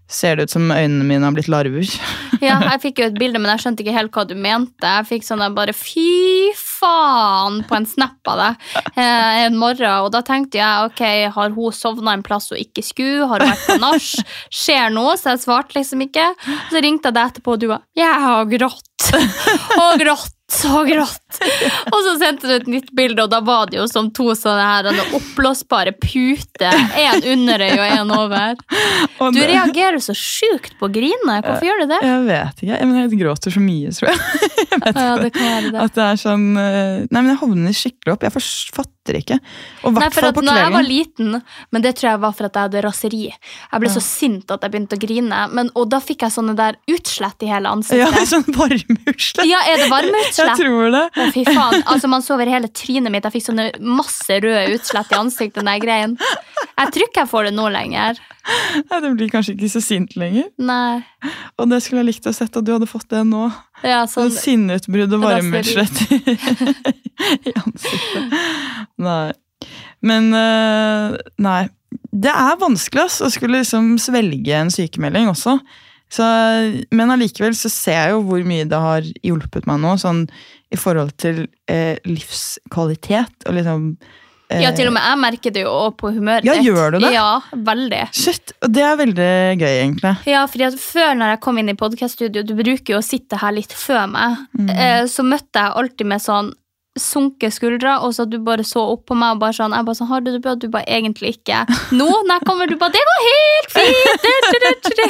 ser 0.09 0.39
det 0.39 0.49
ut 0.49 0.55
som 0.55 0.71
øynene 0.73 1.05
mine 1.05 1.27
har 1.27 1.37
blitt 1.37 1.51
larver. 1.53 1.89
Ja, 2.39 2.61
jeg 2.63 2.79
fikk 2.85 3.01
jo 3.01 3.07
et 3.09 3.17
bilde, 3.19 3.41
men 3.43 3.51
jeg 3.51 3.65
skjønte 3.65 3.83
ikke 3.83 3.95
helt 3.97 4.13
hva 4.15 4.23
du 4.29 4.37
mente. 4.39 4.87
Jeg 4.87 5.07
fikk 5.09 5.25
sånn 5.27 5.41
der 5.43 5.57
bare 5.57 5.73
fy 5.75 6.53
faen 6.55 7.65
på 7.67 7.75
en 7.75 7.89
snap 7.91 8.31
av 8.31 8.39
deg 8.39 8.69
eh, 8.93 9.41
en 9.49 9.59
morgen. 9.59 10.05
Og 10.05 10.13
da 10.15 10.21
tenkte 10.23 10.61
jeg 10.61 10.87
ok, 10.87 11.03
har 11.35 11.57
hun 11.57 11.75
sovna 11.75 12.15
en 12.15 12.23
plass 12.23 12.47
hun 12.53 12.63
ikke 12.63 12.85
skulle? 12.87 13.27
Har 13.27 13.43
hun 13.43 13.51
vært 13.51 13.67
på 13.67 13.79
nach? 13.83 14.09
Skjer 14.55 14.95
noe? 14.95 15.17
Så 15.19 15.35
jeg 15.35 15.43
svarte 15.49 15.81
liksom 15.81 16.07
ikke. 16.07 16.31
Så 16.71 16.85
ringte 16.85 17.11
jeg 17.11 17.19
deg 17.19 17.33
etterpå, 17.33 17.59
og 17.59 17.65
du 17.65 17.71
var 17.73 17.83
jeg 17.99 18.23
har 18.29 18.47
grått. 18.55 18.85
Og 19.83 19.99
grått 19.99 20.38
og 20.69 20.89
grått. 20.89 21.39
Og 21.93 21.99
så 22.07 22.13
sendte 22.21 22.49
du 22.49 22.53
et 22.55 22.69
nytt 22.71 22.89
bilde, 22.97 23.21
og 23.27 23.31
da 23.33 23.41
var 23.45 23.69
det 23.69 23.79
jo 23.79 23.85
som 23.91 24.09
to 24.17 24.31
sånne 24.37 24.65
her 24.65 24.89
oppblåsbare 25.19 25.93
puter. 26.01 26.73
En 26.99 27.25
under 27.35 27.65
øyet 27.67 27.79
og 27.83 27.99
en 27.99 28.15
over. 28.17 28.55
Du 29.37 29.41
reagerer 29.43 30.01
så 30.03 30.17
sjukt 30.17 30.73
på 30.81 30.89
å 30.89 30.93
grine. 30.95 31.39
Hvorfor 31.45 31.69
gjør 31.69 31.83
du 31.85 31.93
det? 31.93 32.01
Jeg 32.09 32.25
vet 32.31 32.63
ikke. 32.65 32.81
Men 32.89 33.01
jeg 33.03 33.21
gråter 33.21 33.55
så 33.55 33.63
mye, 33.65 33.93
tror 33.99 34.13
jeg. 34.13 34.21
Ja, 34.79 35.15
det 35.21 35.33
kan 35.35 35.43
være 35.49 35.71
det. 35.75 35.81
At 35.85 35.95
det 35.97 36.05
er 36.05 36.19
sånn 36.21 36.45
eh, 36.61 37.05
Nei, 37.11 37.21
men 37.21 37.29
jeg 37.33 37.39
hovner 37.41 37.75
skikkelig 37.77 38.15
opp. 38.15 38.25
Jeg 38.27 38.35
fors- 38.35 38.69
fatter 39.09 39.19
ikke. 39.19 39.39
Og 39.87 39.95
hvert 39.97 40.15
fall 40.15 40.33
på 40.37 40.45
når 40.45 40.61
jeg 40.61 40.73
var 40.75 40.87
liten, 40.87 41.39
men 41.73 41.85
det 41.85 41.95
tror 41.99 42.11
jeg 42.11 42.23
var 42.25 42.37
for 42.37 42.49
at 42.49 42.59
jeg 42.59 42.69
hadde 42.69 42.83
raseri. 42.85 43.23
Jeg 43.33 43.83
ble 43.83 43.93
så 43.93 44.03
sint 44.05 44.55
at 44.55 44.65
jeg 44.65 44.75
begynte 44.75 44.99
å 44.99 45.03
grine, 45.03 45.41
men, 45.55 45.71
og 45.79 45.89
da 45.93 46.01
fikk 46.05 46.27
jeg 46.27 46.37
sånne 46.37 46.55
der 46.59 46.79
utslett 46.93 47.47
i 47.47 47.51
hele 47.51 47.73
ansiktet. 47.73 48.05
Ja, 48.05 48.25
sånn 48.35 48.47
varmeutslett. 48.55 49.45
Ja, 49.49 49.63
er 49.69 49.83
det 49.83 49.91
varmeutslett? 49.93 50.55
Jeg 50.55 50.61
tror 50.63 50.91
det. 50.95 51.05
Men 51.17 51.35
fy 51.35 51.45
faen. 51.49 51.85
Altså, 51.89 52.11
man 52.13 52.25
så 52.25 52.37
over 52.37 52.51
hele 52.51 52.71
trynet 52.73 53.15
mitt. 53.15 53.29
Jeg 53.29 53.39
fikk 53.39 53.49
sånne 53.49 53.71
masse 53.83 54.41
røde 54.45 54.77
utslett 54.77 55.15
i 55.15 55.21
ansiktet. 55.21 55.61
Den 55.63 55.71
der 55.73 55.81
greien. 55.83 56.19
Jeg 56.19 56.93
tror 56.95 57.09
ikke 57.09 57.25
jeg 57.25 57.31
får 57.33 57.49
det 57.49 57.55
nå 57.57 57.71
lenger. 57.73 58.21
Nei, 58.89 59.01
det 59.05 59.11
blir 59.17 59.31
kanskje 59.33 59.55
ikke 59.55 59.71
så 59.73 59.83
sint 59.85 60.15
lenger. 60.19 60.49
Nei. 60.61 61.01
Og 61.61 61.69
det 61.71 61.81
skulle 61.85 62.03
jeg 62.03 62.11
likt 62.13 62.29
å 62.29 62.35
sett 62.37 62.57
at 62.57 62.67
du 62.67 62.73
hadde 62.75 62.89
fått 62.89 63.09
det 63.13 63.25
nå. 63.29 63.49
Ja, 63.87 64.05
Sånn 64.11 64.33
sinneutbrudd 64.35 65.17
og 65.19 65.25
varmeutslett 65.25 66.01
i, 66.15 66.21
i 67.51 67.57
ansiktet. 67.61 68.39
Nei. 69.05 69.33
Men 70.05 70.31
eh, 70.37 71.19
nei. 71.45 71.61
Det 72.09 72.31
er 72.33 72.61
vanskelig 72.61 73.07
ass, 73.07 73.21
å 73.25 73.29
skulle 73.33 73.61
liksom 73.61 73.95
svelge 74.01 74.57
en 74.57 74.73
sykemelding 74.73 75.29
også. 75.31 75.59
Så, 76.13 76.25
men 76.95 77.13
allikevel 77.13 77.57
så 77.57 77.69
ser 77.73 77.99
jeg 77.99 78.15
jo 78.15 78.23
hvor 78.29 78.45
mye 78.49 78.67
det 78.69 78.79
har 78.81 79.09
hjulpet 79.25 79.67
meg 79.69 79.81
nå, 79.83 79.93
sånn 80.01 80.23
i 80.73 80.79
forhold 80.81 81.15
til 81.21 81.43
eh, 81.69 82.01
livskvalitet 82.09 83.45
og 83.49 83.57
liksom 83.57 83.91
ja, 84.49 84.71
til 84.73 84.89
og 84.89 84.95
med 84.97 85.05
jeg 85.05 85.19
merker 85.21 85.53
det 85.53 85.65
jo 85.67 85.73
også 85.73 85.97
på 86.01 86.13
humøret 86.17 86.47
Ja, 86.49 86.55
ditt. 86.57 86.69
gjør 86.71 86.95
du 86.95 86.99
det? 87.05 87.11
Ja, 87.13 87.41
veldig. 87.53 88.03
Shit, 88.17 88.55
det 88.65 88.85
er 88.85 88.97
veldig 88.97 89.29
gøy, 89.61 89.75
egentlig. 89.83 90.15
Ja, 90.31 90.47
fordi 90.49 90.69
at 90.71 90.79
Før 90.81 91.13
når 91.19 91.35
jeg 91.35 91.41
kom 91.45 91.59
inn 91.61 91.69
i 91.69 91.77
podcaststudio, 91.79 92.43
du 92.47 92.55
bruker 92.57 92.95
jo 92.95 93.03
å 93.03 93.05
sitte 93.05 93.41
her 93.43 93.53
litt 93.53 93.75
før 93.77 94.07
meg, 94.09 94.39
mm. 94.57 94.73
så 95.13 95.27
møtte 95.27 95.61
jeg 95.67 95.77
alltid 95.83 96.09
med 96.15 96.25
sånn 96.25 96.53
sunke 97.03 97.51
skuldre, 97.55 97.99
og 98.05 98.15
så 98.15 98.27
at 98.27 98.33
du 98.33 98.39
bare 98.45 98.65
så 98.67 98.85
opp 98.95 99.07
på 99.09 99.17
meg 99.19 99.37
og 99.37 99.43
bare 99.43 99.57
sånn 99.57 99.75
Jeg 99.77 99.87
bare 99.87 99.99
sånn, 99.99 100.11
har 100.11 100.25
du 100.25 100.31
det 100.33 100.43
bra? 100.45 100.55
Du 100.59 100.69
bare 100.73 100.89
egentlig 100.89 101.37
ikke. 101.39 101.65
Nå 101.99 102.09
når 102.29 102.45
kommer, 102.49 102.71
du 102.71 102.79
bare 102.81 102.95
Det 102.95 103.05
går 103.11 103.27
helt 103.29 103.77
fint! 103.77 104.25
Du. 104.99 105.05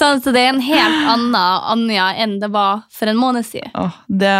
Så, 0.00 0.14
det 0.32 0.40
er 0.40 0.48
en 0.54 0.62
helt 0.64 1.08
annen 1.12 1.34
Anja 1.36 2.06
enn 2.22 2.38
det 2.40 2.48
var 2.54 2.84
for 2.94 3.10
en 3.10 3.18
måned 3.20 3.44
siden. 3.46 3.68
Åh, 3.76 3.98
det, 4.08 4.32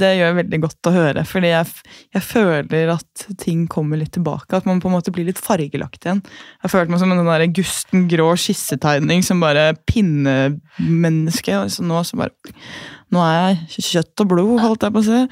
det 0.00 0.10
gjør 0.18 0.38
veldig 0.40 0.60
godt 0.64 0.90
å 0.90 0.94
høre, 0.94 1.24
fordi 1.28 1.52
jeg, 1.52 1.70
jeg 2.16 2.24
føler 2.26 2.92
at 2.96 3.26
ting 3.40 3.66
kommer 3.70 4.00
litt 4.00 4.12
tilbake. 4.16 4.58
At 4.58 4.66
man 4.68 4.82
på 4.82 4.90
en 4.90 4.96
måte 4.96 5.14
blir 5.14 5.28
litt 5.28 5.40
fargelagt 5.40 6.02
igjen. 6.02 6.22
Jeg 6.64 6.74
følte 6.74 6.94
meg 6.94 7.02
som 7.02 7.14
en 7.14 7.22
sånn 7.22 7.30
der 7.30 7.46
gusten 7.60 8.08
grå 8.10 8.32
skissetegning 8.40 9.24
som 9.26 9.42
bare 9.44 9.70
pinnemenneske. 9.88 11.60
Og 11.62 11.72
så 11.74 11.86
nå 11.86 12.02
så 12.06 12.18
bare 12.18 12.34
Nå 13.14 13.22
er 13.24 13.38
jeg 13.72 13.84
kjøtt 13.86 14.24
og 14.24 14.30
blod, 14.34 14.54
holdt 14.60 14.84
jeg 14.86 14.94
på 14.94 15.02
å 15.02 15.06
si. 15.06 15.22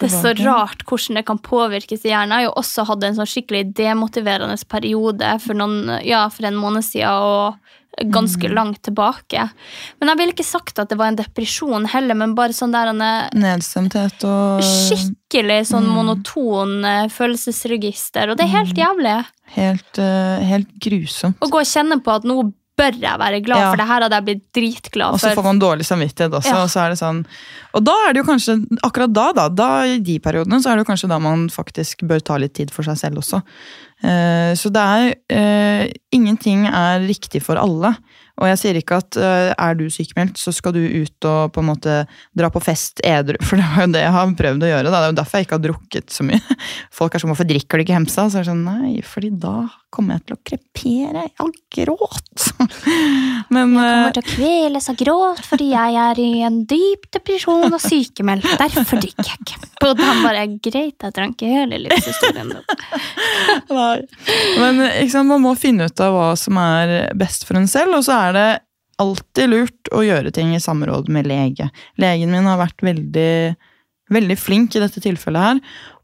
Det 0.00 0.08
er 0.08 0.14
så 0.14 0.32
rart 0.38 0.86
hvordan 0.88 1.18
det 1.18 1.26
kan 1.28 1.40
påvirkes 1.44 2.06
i 2.06 2.12
hjernen. 2.12 2.32
Jeg 2.32 2.38
har 2.38 2.46
jo 2.46 2.54
også 2.62 2.86
hatt 2.88 3.04
en 3.04 3.18
sånn 3.18 3.28
skikkelig 3.28 3.66
demotiverende 3.76 4.56
periode 4.70 5.34
for, 5.44 5.58
noen, 5.60 5.98
ja, 6.06 6.24
for 6.32 6.48
en 6.48 6.56
måned 6.56 6.86
siden 6.86 7.12
og 7.20 7.76
ganske 7.98 8.48
langt 8.48 8.82
tilbake. 8.86 9.48
Men 9.98 10.12
jeg 10.12 10.20
ville 10.20 10.34
ikke 10.34 10.46
sagt 10.46 10.78
at 10.80 10.90
det 10.92 10.98
var 11.00 11.10
en 11.10 11.18
depresjon 11.18 11.88
heller, 11.90 12.16
men 12.16 12.36
bare 12.38 12.54
sånn 12.56 12.72
der 12.72 12.92
eh, 12.94 13.26
Nedstemthet 13.36 14.24
og 14.28 14.62
skikkelig 14.64 15.58
sånn 15.72 15.88
monoton 15.90 16.78
eh, 16.86 17.10
følelsesregister, 17.12 18.30
og 18.30 18.38
det 18.40 18.46
er 18.46 18.54
helt 18.54 18.78
jævlig. 18.78 19.18
helt, 19.56 20.00
eh, 20.00 20.46
helt 20.52 20.72
grusomt. 20.80 21.40
Å 21.42 21.50
gå 21.50 21.60
og 21.60 21.68
kjenne 21.68 22.00
på 22.00 22.14
at 22.14 22.28
nå 22.28 22.40
bør 22.80 22.98
jeg 23.02 23.22
være 23.22 23.40
glad, 23.44 23.62
Ja. 23.62 23.70
for 23.70 23.80
det 23.80 23.86
her 23.90 24.04
hadde 24.06 24.18
jeg 24.18 24.26
blitt 24.28 24.44
dritglad 24.56 25.14
for. 25.14 25.18
Og 25.18 25.22
så 25.22 25.34
får 25.38 25.46
man 25.46 25.62
dårlig 25.62 25.86
samvittighet 25.86 26.36
også. 26.40 26.54
Ja. 26.54 26.62
Og 26.64 26.70
så 26.72 26.84
er 26.84 26.94
det 26.94 27.00
sånn 27.00 27.24
Og 27.74 27.84
da 27.86 27.94
er 28.08 28.14
det 28.14 28.24
jo 28.24 28.26
kanskje 28.26 28.56
akkurat 28.82 29.12
da, 29.14 29.26
da, 29.36 29.48
da 29.48 29.70
i 29.86 29.98
de 30.02 30.18
periodene, 30.18 30.58
så 30.62 30.72
er 30.72 30.78
det 30.78 30.86
jo 30.86 30.90
kanskje 30.90 31.10
da 31.12 31.20
man 31.22 31.48
faktisk 31.52 32.02
bør 32.08 32.24
ta 32.24 32.38
litt 32.42 32.56
tid 32.58 32.72
for 32.74 32.82
seg 32.82 32.98
selv 32.98 33.22
også. 33.22 33.42
Uh, 34.02 34.56
så 34.56 34.72
det 34.72 34.80
er 34.80 35.12
uh, 35.36 35.84
Ingenting 36.10 36.66
er 36.66 37.04
riktig 37.06 37.44
for 37.44 37.60
alle. 37.60 37.94
Og 38.40 38.48
jeg 38.48 38.60
sier 38.60 38.78
ikke 38.80 39.00
at 39.02 39.18
eh, 39.20 39.50
er 39.52 39.76
du 39.76 39.84
sykemeldt, 39.92 40.40
så 40.40 40.52
skal 40.54 40.74
du 40.76 40.80
ut 40.80 41.28
og 41.28 41.52
på 41.54 41.62
en 41.62 41.68
måte 41.68 41.96
dra 42.36 42.50
på 42.52 42.62
fest 42.64 43.02
edru. 43.06 43.38
For 43.46 43.60
det 43.60 43.68
var 43.68 43.86
jo 43.86 43.94
det 43.96 44.04
jeg 44.06 44.16
har 44.16 44.32
prøvd 44.40 44.66
å 44.66 44.72
gjøre. 44.72 44.88
Da. 44.88 44.96
Det 44.96 45.02
er 45.02 45.12
jo 45.12 45.18
derfor 45.20 45.40
jeg 45.40 45.48
ikke 45.48 45.58
har 45.58 45.66
drukket 45.68 46.16
så 46.16 46.26
mye. 46.26 46.58
Folk 47.00 47.14
er 47.14 47.22
sånn 47.22 47.34
'hvorfor 47.34 47.50
drikker 47.50 47.78
du 47.78 47.84
ikke 47.84 47.98
Hemsa?' 47.98 48.28
Så 48.30 48.40
er 48.40 48.44
det 48.44 48.52
sånn 48.52 48.64
nei, 48.64 49.00
fordi 49.04 49.32
da 49.42 49.56
kommer 49.90 50.16
jeg 50.16 50.28
til 50.28 50.36
å 50.36 50.40
krepere 50.46 51.24
av 51.42 51.50
gråt. 51.74 52.46
Men 53.54 53.74
Jeg 53.74 53.82
eh, 53.82 53.90
kommer 53.90 54.16
til 54.16 54.22
å 54.22 54.28
kveles 54.30 54.88
av 54.92 54.98
gråt 55.00 55.42
fordi 55.50 55.70
jeg 55.72 55.98
er 56.04 56.20
i 56.22 56.30
en 56.46 56.60
dyp 56.70 57.08
depresjon 57.16 57.68
og 57.68 57.82
sykemeldt. 57.82 58.46
Derfor 58.60 59.02
drikker 59.02 59.32
jeg 59.32 59.42
ikke. 59.44 59.58
Og 59.80 60.00
han 60.04 60.22
bare 60.22 60.44
greit, 60.62 61.00
jeg 61.00 61.16
drank 61.16 61.42
hele 61.44 61.80
livshistorien. 61.84 62.52
din». 62.54 62.64
Nei. 63.70 63.96
Men 64.60 64.82
ikke 64.86 65.14
sant, 65.14 65.30
man 65.30 65.42
må 65.42 65.54
finne 65.58 65.88
ut 65.90 66.02
av 66.04 66.14
hva 66.14 66.28
som 66.38 66.58
er 66.60 67.10
best 67.18 67.46
for 67.48 67.58
en 67.58 67.68
selv, 67.70 67.98
og 67.98 68.06
så 68.06 68.18
er 68.18 68.29
det 68.36 68.48
alltid 69.00 69.50
lurt 69.50 69.90
å 69.96 70.02
gjøre 70.04 70.32
ting 70.34 70.52
i 70.54 70.62
samråd 70.62 71.08
med 71.12 71.28
lege. 71.30 71.70
Legen 72.00 72.32
min 72.34 72.48
har 72.48 72.60
vært 72.60 72.84
veldig, 72.84 73.32
veldig 74.12 74.36
flink 74.38 74.76
i 74.76 74.82
dette 74.82 75.02
tilfellet 75.02 75.46
her, 75.46 75.60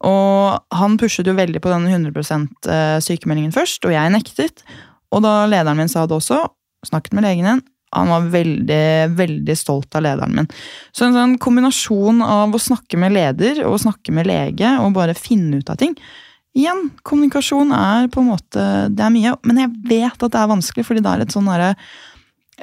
og 0.08 0.76
han 0.78 0.96
pushet 1.00 1.28
jo 1.28 1.36
veldig 1.36 1.60
på 1.62 1.72
denne 1.72 1.92
100% 1.92 2.70
sykemeldingen 3.04 3.54
først, 3.54 3.84
og 3.84 3.94
jeg 3.94 4.14
nektet. 4.14 4.64
Og 5.12 5.24
da 5.26 5.42
lederen 5.50 5.82
min 5.82 5.92
sa 5.92 6.06
det 6.08 6.16
også, 6.16 6.42
snakket 6.86 7.16
med 7.16 7.26
legen 7.26 7.48
igjen. 7.48 7.64
han 7.96 8.10
var 8.10 8.24
veldig, 8.28 9.16
veldig 9.16 9.54
stolt 9.56 9.94
av 9.96 10.02
lederen 10.04 10.34
min. 10.36 10.48
Så 10.92 11.06
en 11.06 11.14
sånn 11.16 11.36
kombinasjon 11.40 12.20
av 12.24 12.54
å 12.54 12.60
snakke 12.60 12.98
med 13.00 13.14
leder 13.14 13.62
og 13.64 13.80
snakke 13.80 14.12
med 14.12 14.28
lege 14.28 14.76
og 14.82 14.92
bare 14.96 15.14
finne 15.16 15.60
ut 15.60 15.70
av 15.70 15.80
ting, 15.80 15.96
Igjen, 16.56 16.86
kommunikasjon 17.04 17.72
er 17.76 18.06
på 18.08 18.22
en 18.22 18.30
måte 18.30 18.62
Det 18.88 19.02
er 19.04 19.12
mye, 19.12 19.34
men 19.44 19.58
jeg 19.60 19.72
vet 19.90 20.22
at 20.24 20.32
det 20.32 20.40
er 20.40 20.48
vanskelig, 20.48 20.86
fordi 20.88 21.02
det 21.04 21.10
er 21.12 21.24
et 21.26 21.34
sånn 21.34 21.50
derre 21.50 21.74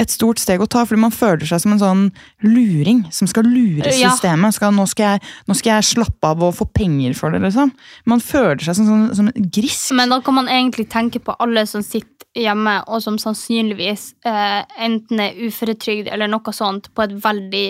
et 0.01 0.09
stort 0.09 0.41
steg 0.41 0.61
å 0.63 0.67
ta, 0.69 0.81
fordi 0.89 1.03
man 1.03 1.13
føler 1.13 1.45
seg 1.45 1.61
som 1.61 1.75
en 1.75 1.81
sånn 1.81 2.03
luring 2.41 3.03
som 3.13 3.29
skal 3.29 3.45
lure 3.45 3.91
systemet. 3.93 4.55
Skal, 4.57 4.73
nå, 4.73 4.87
skal 4.89 5.13
jeg, 5.13 5.33
nå 5.49 5.57
skal 5.57 5.75
jeg 5.75 5.89
slappe 5.91 6.31
av 6.33 6.41
og 6.41 6.55
få 6.57 6.65
penger 6.73 7.13
for 7.17 7.33
det, 7.33 7.43
liksom. 7.45 7.73
Man 8.09 8.23
føler 8.23 8.63
seg 8.65 8.79
som, 8.79 8.89
som, 8.89 9.03
som 9.19 9.29
en 9.29 9.49
grisk. 9.53 9.93
Men 9.97 10.15
da 10.15 10.19
kan 10.25 10.39
man 10.39 10.49
egentlig 10.49 10.87
tenke 10.93 11.21
på 11.21 11.37
alle 11.43 11.67
som 11.69 11.85
sitter 11.85 12.22
hjemme, 12.33 12.79
og 12.89 13.01
som 13.03 13.17
sannsynligvis 13.21 14.07
eh, 14.25 14.63
enten 14.81 15.21
er 15.21 15.37
uføretrygd 15.37 16.09
eller 16.09 16.31
noe 16.31 16.53
sånt, 16.55 16.89
på 16.95 17.05
et 17.05 17.13
veldig 17.21 17.67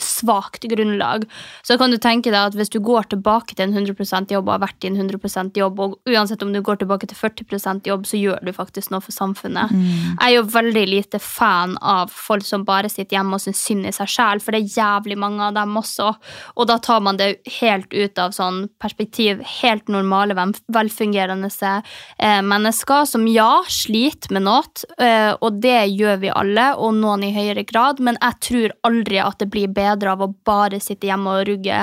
svakt 0.00 0.64
grunnlag. 0.70 1.26
Så 1.66 1.76
kan 1.80 1.90
du 1.90 1.98
tenke 2.00 2.30
deg 2.30 2.52
at 2.52 2.56
hvis 2.56 2.70
du 2.72 2.78
går 2.84 3.10
tilbake 3.10 3.56
til 3.56 3.66
en 3.66 3.74
100% 3.74 4.32
jobb 4.32 4.46
og 4.46 4.54
har 4.54 4.62
vært 4.62 4.86
i 4.86 4.90
en 4.92 5.00
100% 5.02 5.58
jobb, 5.58 5.82
og 5.82 5.96
uansett 6.08 6.44
om 6.46 6.52
du 6.54 6.60
går 6.64 6.80
tilbake 6.80 7.10
til 7.10 7.18
40% 7.18 7.90
jobb, 7.90 8.06
så 8.06 8.20
gjør 8.20 8.46
du 8.46 8.52
faktisk 8.54 8.92
noe 8.94 9.02
for 9.04 9.16
samfunnet. 9.16 9.74
Jeg 9.74 10.28
er 10.28 10.36
jo 10.36 10.46
veldig 10.54 10.86
lite 10.86 11.20
fan 11.22 11.74
av 11.82 12.14
folk 12.14 12.46
som 12.46 12.64
bare 12.68 12.90
sitter 12.92 13.18
hjemme 13.18 13.36
og 13.36 13.42
syns 13.42 13.64
synd 13.66 13.90
i 13.90 13.94
seg 13.96 14.12
sjæl, 14.12 14.42
for 14.44 14.54
det 14.54 14.62
er 14.62 14.78
jævlig 14.78 15.18
mange 15.18 15.50
av 15.50 15.58
dem 15.58 15.74
også. 15.82 16.12
Og 16.54 16.70
da 16.70 16.78
tar 16.78 17.02
man 17.02 17.18
det 17.18 17.40
helt 17.58 17.90
ut 17.90 18.22
av 18.22 18.36
sånn 18.36 18.68
perspektiv 18.82 19.42
helt 19.58 19.90
normale, 19.90 20.36
velfungerende 20.72 21.50
eh, 21.50 22.40
mennesker 22.46 23.06
som 23.10 23.26
ja, 23.30 23.50
sliter 23.66 23.95
med 24.34 24.44
noe, 24.46 24.86
eh, 25.02 25.32
og 25.34 25.60
det 25.62 25.78
gjør 25.92 26.20
vi 26.22 26.32
alle, 26.32 26.68
og 26.76 26.94
noen 26.98 27.24
i 27.26 27.32
høyere 27.34 27.66
grad, 27.68 28.00
men 28.04 28.18
jeg 28.20 28.40
tror 28.48 28.76
aldri 28.88 29.20
at 29.22 29.40
det 29.42 29.50
blir 29.52 29.72
bedre 29.72 30.14
av 30.14 30.24
å 30.24 30.32
bare 30.46 30.80
sitte 30.82 31.08
hjemme 31.10 31.40
og 31.40 31.48
rugge 31.50 31.82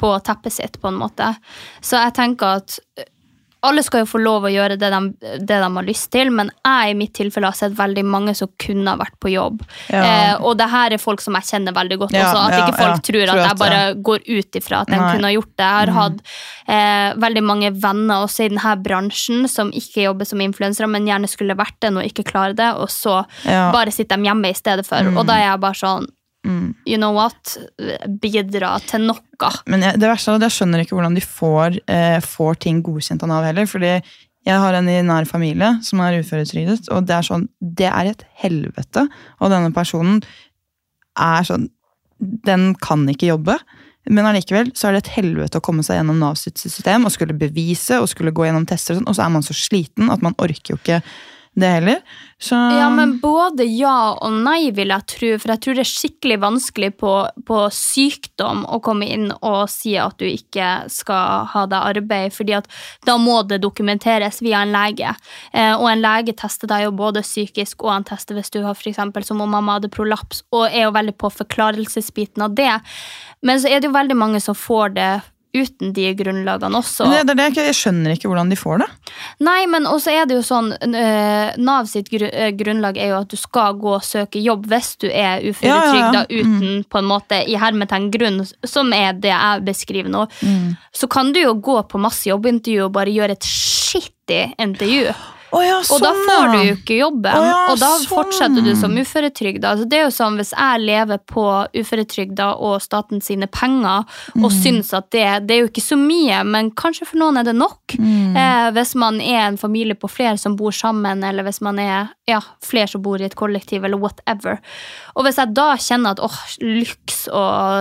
på 0.00 0.12
teppet 0.26 0.58
sitt, 0.58 0.80
på 0.82 0.90
en 0.90 1.00
måte. 1.02 1.34
Så 1.80 2.00
jeg 2.00 2.16
tenker 2.18 2.62
at 2.62 2.78
alle 3.62 3.82
skal 3.86 4.02
jo 4.02 4.08
få 4.10 4.18
lov 4.18 4.46
å 4.48 4.50
gjøre 4.50 4.76
det 4.80 4.88
de, 4.90 5.00
det 5.38 5.58
de 5.62 5.68
har 5.76 5.86
lyst 5.86 6.08
til, 6.14 6.32
men 6.34 6.50
jeg 6.66 6.92
i 6.92 6.96
mitt 6.98 7.12
tilfelle 7.14 7.46
har 7.46 7.54
sett 7.54 7.76
veldig 7.78 8.02
mange 8.10 8.34
som 8.34 8.50
kunne 8.60 8.90
ha 8.90 8.98
vært 8.98 9.14
på 9.22 9.30
jobb. 9.30 9.62
Ja. 9.86 10.02
Eh, 10.02 10.32
og 10.42 10.56
det 10.58 10.66
her 10.72 10.96
er 10.96 11.02
folk 11.02 11.22
som 11.22 11.36
jeg 11.38 11.46
kjenner 11.50 11.76
veldig 11.76 12.00
godt 12.00 12.16
Ja, 12.16 12.24
også, 12.26 12.40
at 12.42 12.56
ja, 12.56 12.62
ikke 12.64 12.80
folk 12.80 13.04
tror 13.06 13.20
Tror 13.22 13.30
at 13.32 13.42
jeg 13.44 13.58
bare 13.60 13.80
går 14.08 14.22
ut 14.26 14.56
ifra 14.58 14.80
at 14.82 14.90
de 14.90 14.96
Nei. 14.96 15.10
kunne 15.12 15.28
ha 15.28 15.34
gjort 15.34 15.50
det. 15.52 15.66
Jeg 15.68 15.76
har 15.76 15.92
hatt 15.98 16.22
eh, 16.74 17.08
veldig 17.22 17.42
mange 17.44 17.70
venner 17.84 18.24
også 18.26 18.46
i 18.46 18.50
denne 18.50 18.74
bransjen 18.82 19.46
som 19.52 19.70
ikke 19.76 20.06
jobber 20.08 20.28
som 20.28 20.42
influensere, 20.42 20.88
men 20.90 21.06
gjerne 21.06 21.30
skulle 21.30 21.58
vært 21.58 21.78
det 21.84 21.92
og 21.92 22.08
ikke 22.08 22.26
klarer 22.32 22.56
det, 22.58 22.70
og 22.80 22.90
så 22.90 23.20
bare 23.44 23.92
sitter 23.94 24.18
de 24.18 24.30
hjemme 24.30 24.50
i 24.50 24.56
stedet 24.56 24.86
for. 24.88 25.12
Og 25.12 25.26
da 25.28 25.38
er 25.38 25.46
jeg 25.50 25.62
bare 25.62 25.78
sånn 25.78 26.10
Mm. 26.46 26.74
You 26.88 26.98
know 26.98 27.14
what? 27.14 27.56
Bidra 28.22 28.74
til 28.86 29.06
noe. 29.06 29.50
Men 29.70 29.84
jeg, 29.86 30.00
det 30.02 30.10
verste 30.10 30.32
er 30.32 30.40
at 30.40 30.46
jeg 30.48 30.56
skjønner 30.56 30.82
ikke 30.82 30.96
hvordan 30.96 31.16
de 31.18 31.24
får, 31.24 31.78
eh, 31.90 32.18
får 32.24 32.58
ting 32.66 32.82
godkjent 32.84 33.22
av 33.22 33.30
Nav 33.30 33.46
heller. 33.46 33.68
fordi 33.70 33.92
jeg 34.42 34.58
har 34.58 34.74
en 34.74 34.88
i 34.90 34.96
nær 35.06 35.26
familie 35.28 35.76
som 35.86 36.00
er 36.02 36.18
uføretrygdet, 36.18 36.88
og 36.90 37.06
det 37.06 37.14
er 37.14 37.26
sånn, 37.26 37.46
det 37.62 37.86
er 37.86 38.10
et 38.10 38.24
helvete. 38.42 39.06
Og 39.38 39.52
denne 39.52 39.70
personen 39.74 40.22
er 41.18 41.46
sånn 41.46 41.70
Den 42.46 42.76
kan 42.78 43.02
ikke 43.10 43.32
jobbe. 43.32 43.56
Men 44.06 44.28
allikevel 44.28 44.68
så 44.78 44.88
er 44.88 44.92
det 44.94 45.00
et 45.02 45.16
helvete 45.16 45.58
å 45.58 45.64
komme 45.64 45.82
seg 45.82 45.96
gjennom 45.98 46.20
Nav 46.22 46.36
sitt 46.38 46.60
system 46.60 47.06
og 47.06 47.10
skulle 47.10 47.34
bevise 47.34 47.98
og 47.98 48.06
skulle 48.10 48.30
gå 48.30 48.46
gjennom 48.46 48.66
tester, 48.66 48.94
og 48.94 49.00
sånn, 49.00 49.08
og 49.10 49.16
så 49.18 49.24
er 49.24 49.32
man 49.34 49.42
så 49.42 49.56
sliten 49.58 50.10
at 50.10 50.22
man 50.22 50.36
orker 50.38 50.74
jo 50.74 50.78
ikke 50.78 51.00
det 51.54 51.68
heller. 51.68 52.00
Så, 52.38 52.56
Ja, 52.56 52.88
men 52.90 53.18
både 53.20 53.64
ja 53.68 54.14
og 54.16 54.32
nei, 54.42 54.70
vil 54.74 54.90
jeg 54.90 55.06
tro. 55.12 55.32
For 55.38 55.52
jeg 55.52 55.62
tror 55.62 55.76
det 55.76 55.82
er 55.84 55.90
skikkelig 55.90 56.38
vanskelig 56.42 56.90
på, 56.98 57.12
på 57.46 57.58
sykdom 57.76 58.64
å 58.64 58.80
komme 58.82 59.06
inn 59.12 59.28
og 59.34 59.68
si 59.70 59.92
at 60.00 60.16
du 60.18 60.24
ikke 60.26 60.88
skal 60.92 61.46
ha 61.52 61.64
deg 61.70 61.90
arbeid, 61.92 62.32
fordi 62.34 62.56
at 62.56 62.70
da 63.06 63.18
må 63.20 63.42
det 63.46 63.60
dokumenteres 63.62 64.40
via 64.42 64.64
en 64.64 64.72
lege. 64.74 65.12
Eh, 65.52 65.74
og 65.76 65.86
en 65.90 66.02
lege 66.02 66.34
tester 66.38 66.70
deg 66.72 66.86
jo 66.86 66.94
både 67.02 67.24
psykisk, 67.26 67.84
og 67.84 67.98
han 67.98 68.08
tester 68.08 68.38
hvis 68.38 68.50
du 68.50 68.62
har 68.64 68.78
eksempel, 68.88 69.24
som 69.24 69.44
om 69.44 69.52
mamma 69.52 69.76
hadde 69.76 69.92
prolaps, 69.92 70.42
og 70.50 70.66
er 70.70 70.86
jo 70.86 70.96
veldig 70.96 71.14
på 71.20 71.30
forklarelsesbiten 71.36 72.48
av 72.48 72.56
det. 72.56 72.72
Men 73.44 73.60
så 73.60 73.68
er 73.68 73.80
det 73.82 73.90
jo 73.90 73.98
veldig 73.98 74.16
mange 74.18 74.40
som 74.42 74.56
får 74.56 74.96
det 74.96 75.12
uten 75.52 75.92
de 75.92 76.06
grunnlagene 76.16 76.78
også. 76.78 77.04
Men 77.04 77.26
det, 77.26 77.34
det 77.36 77.48
det, 77.56 77.64
jeg 77.68 77.76
skjønner 77.76 78.14
ikke 78.14 78.30
hvordan 78.30 78.52
de 78.52 78.56
får 78.56 78.82
det. 78.82 78.88
Nei, 79.44 79.66
men 79.68 79.88
også 79.88 80.14
er 80.14 80.28
det 80.28 80.38
jo 80.38 80.44
sånn 80.46 80.70
øh, 80.72 81.58
Nav 81.60 81.90
sitt 81.90 82.08
øh, 82.16 82.48
grunnlag 82.56 82.96
er 82.96 83.12
jo 83.12 83.18
at 83.20 83.32
du 83.32 83.36
skal 83.40 83.76
gå 83.80 83.92
og 83.98 84.06
søke 84.06 84.40
jobb 84.40 84.64
hvis 84.70 84.94
du 85.04 85.08
er 85.10 85.44
uføretrygda 85.44 86.22
Ja, 86.22 86.24
ja, 86.24 86.24
ja. 86.24 86.40
uten 86.40 86.86
på 86.88 87.02
en 87.02 87.10
måte 87.10 87.42
i 87.44 87.58
hermetegn 87.60 88.08
grunn, 88.14 88.40
som 88.64 88.92
er 88.96 89.12
det 89.18 89.32
jeg 89.34 89.66
beskriver 89.68 90.12
nå. 90.12 90.24
Så 90.96 91.08
kan 91.12 91.34
du 91.34 91.42
jo 91.42 91.54
gå 91.60 91.78
på 91.88 92.00
masse 92.00 92.28
jobbintervju 92.30 92.86
og 92.86 92.96
bare 92.96 93.12
gjøre 93.12 93.36
et 93.36 93.46
skittig 93.46 94.42
intervju. 94.60 95.12
Å 95.52 95.60
ja, 95.60 95.78
Og 95.92 96.00
da 96.00 96.10
sånn, 96.14 96.20
får 96.24 96.46
du 96.52 96.58
jo 96.64 96.74
ikke 96.78 96.96
jobben, 96.96 97.34
oh 97.36 97.44
ja, 97.44 97.56
og 97.72 97.78
da 97.80 97.90
sånn. 97.98 98.06
fortsetter 98.08 98.64
du 98.64 98.70
som 98.80 98.94
uføretrygda. 98.96 99.72
Altså, 99.74 99.84
det 99.88 99.98
er 99.98 100.04
jo 100.06 100.14
sånn, 100.16 100.38
Hvis 100.40 100.52
jeg 100.56 100.80
lever 100.80 101.18
på 101.28 101.44
uføretrygda 101.76 102.46
og 102.58 102.80
staten 102.80 103.20
sine 103.20 103.46
penger 103.46 104.04
Mm. 104.34 104.44
og 104.44 104.50
syns 104.52 104.92
at 104.96 105.10
det, 105.10 105.46
det 105.46 105.54
er 105.56 105.60
jo 105.62 105.68
ikke 105.68 105.82
så 105.84 105.96
mye, 105.98 106.42
men 106.46 106.70
kanskje 106.70 107.06
for 107.06 107.18
noen 107.20 107.36
er 107.38 107.44
det 107.44 107.54
nok. 107.56 107.96
Mm. 107.98 108.36
Eh, 108.36 108.70
hvis 108.72 108.94
man 108.94 109.20
er 109.20 109.48
en 109.50 109.56
familie 109.60 109.94
på 109.94 110.08
flere 110.08 110.38
som 110.38 110.56
bor 110.56 110.70
sammen, 110.72 111.22
eller 111.24 111.42
hvis 111.44 111.60
man 111.60 111.78
er 111.78 112.08
ja, 112.30 112.38
flere 112.62 112.86
som 112.86 113.02
bor 113.02 113.18
i 113.20 113.24
et 113.26 113.34
kollektiv, 113.34 113.82
eller 113.84 113.98
whatever. 113.98 114.60
Og 115.18 115.24
hvis 115.26 115.40
jeg 115.40 115.50
da 115.56 115.72
kjenner 115.74 116.14
at 116.14 116.20
åh, 116.22 116.36
lyks 116.62 117.24
å 117.34 117.40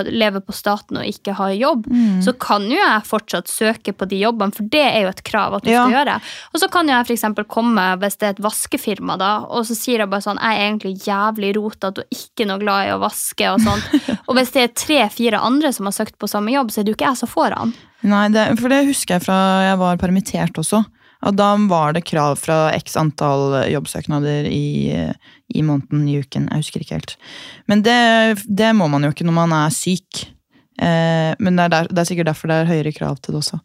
leve 0.09 0.41
på 0.41 0.55
staten 0.55 0.97
og 0.97 1.05
ikke 1.05 1.35
ha 1.37 1.51
jobb, 1.53 1.85
Mm. 1.91 2.23
så 2.25 2.33
kan 2.39 2.63
jo 2.65 2.77
jeg 2.79 3.03
fortsatt 3.05 3.47
søke 3.47 3.93
på 3.93 4.07
de 4.09 4.17
jobbene, 4.23 4.53
for 4.55 4.63
det 4.63 4.81
er 4.81 5.01
jo 5.03 5.09
et 5.09 5.23
krav 5.23 5.53
at 5.59 5.63
du 5.63 5.69
Ja. 5.69 5.85
skal 5.85 5.93
gjøre. 6.05 6.15
Og 6.55 6.59
så 6.59 6.71
kan 6.71 6.87
jo 6.87 6.93
jeg 6.97 7.17
eksempel 7.17 7.45
komme, 7.45 7.85
hvis 7.99 8.17
det 8.17 8.23
er 8.23 8.29
et 8.33 8.41
vaskefirma, 8.41 9.17
da, 9.19 9.45
og 9.45 9.63
så 9.65 9.75
sier 9.77 9.99
jeg 9.99 10.09
bare 10.09 10.21
sånn 10.25 10.39
Jeg 10.41 10.57
er 10.57 10.71
egentlig 10.71 11.03
jævlig 11.05 11.55
rotete 11.55 11.99
og 11.99 12.05
ikke 12.11 12.47
noe 12.47 12.57
glad 12.59 12.87
i 12.87 12.91
å 12.95 12.99
vaske 12.99 13.45
og 13.53 13.59
sånn. 13.61 13.81
og 14.27 14.35
hvis 14.35 14.51
det 14.51 14.63
er 14.63 14.73
tre-fire 14.73 15.39
andre 15.39 15.71
som 15.71 15.85
har 15.85 15.93
søkt 15.93 16.17
på 16.17 16.27
samme 16.27 16.49
jobb, 16.51 16.71
så 16.71 16.79
er 16.79 16.83
det 16.83 16.93
jo 16.93 16.97
ikke 16.97 17.09
jeg 17.13 17.17
som 17.17 17.29
får 17.29 17.53
han. 17.57 17.73
Nei, 18.03 18.27
det, 18.29 18.59
for 18.59 18.69
det 18.69 18.87
husker 18.87 19.19
jeg 19.19 19.23
fra 19.27 19.61
jeg 19.69 19.77
var 19.77 19.97
permittert 19.97 20.57
også. 20.57 20.83
At 21.21 21.37
da 21.37 21.53
var 21.69 21.93
det 21.93 22.05
krav 22.09 22.39
fra 22.41 22.71
x 22.73 22.95
antall 22.97 23.59
jobbsøknader 23.69 24.47
i, 24.49 24.91
i 25.53 25.63
måneden, 25.65 26.07
i 26.09 26.17
uken. 26.23 26.47
Jeg 26.49 26.63
husker 26.63 26.83
ikke 26.83 26.97
helt. 26.97 27.17
Men 27.69 27.83
det, 27.85 27.97
det 28.47 28.71
må 28.77 28.89
man 28.89 29.05
jo 29.05 29.11
ikke 29.13 29.27
når 29.27 29.37
man 29.37 29.53
er 29.59 29.75
syk. 29.75 30.23
Eh, 30.81 31.31
men 31.37 31.59
det 31.59 31.67
er, 31.67 31.73
der, 31.75 31.91
det 31.91 32.01
er 32.01 32.09
sikkert 32.09 32.31
derfor 32.31 32.49
det 32.49 32.57
er 32.57 32.71
høyere 32.71 32.95
krav 32.95 33.19
til 33.21 33.35
det 33.35 33.43
også. 33.43 33.61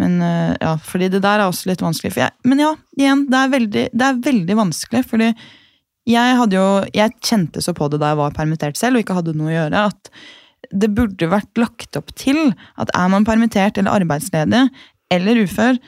Men 0.00 0.16
eh, 0.22 0.54
ja, 0.60 0.76
fordi 0.82 1.10
det 1.12 1.22
der 1.24 1.42
er 1.42 1.48
også 1.48 1.70
litt 1.70 1.82
vanskelig. 1.82 2.14
Jeg, 2.18 2.34
men 2.46 2.62
ja, 2.62 2.70
igjen, 2.98 3.26
det 3.30 3.40
er, 3.40 3.52
veldig, 3.56 3.84
det 3.90 4.08
er 4.08 4.22
veldig 4.28 4.58
vanskelig. 4.62 5.04
Fordi 5.10 5.32
jeg 6.04 6.36
hadde 6.36 6.58
jo 6.58 6.68
Jeg 6.92 7.16
kjente 7.24 7.62
så 7.64 7.72
på 7.76 7.88
det 7.88 8.00
da 8.02 8.12
jeg 8.12 8.20
var 8.20 8.34
permittert 8.36 8.78
selv 8.78 8.98
og 8.98 9.04
ikke 9.04 9.18
hadde 9.18 9.36
noe 9.38 9.50
å 9.52 9.54
gjøre, 9.54 9.84
at 9.90 10.10
det 10.74 10.90
burde 10.96 11.28
vært 11.30 11.60
lagt 11.60 11.96
opp 11.98 12.10
til 12.18 12.50
at 12.80 12.90
er 12.96 13.10
man 13.12 13.26
permittert 13.26 13.78
eller 13.78 14.00
arbeidsledig 14.00 14.64
eller 15.12 15.42
ufør, 15.44 15.78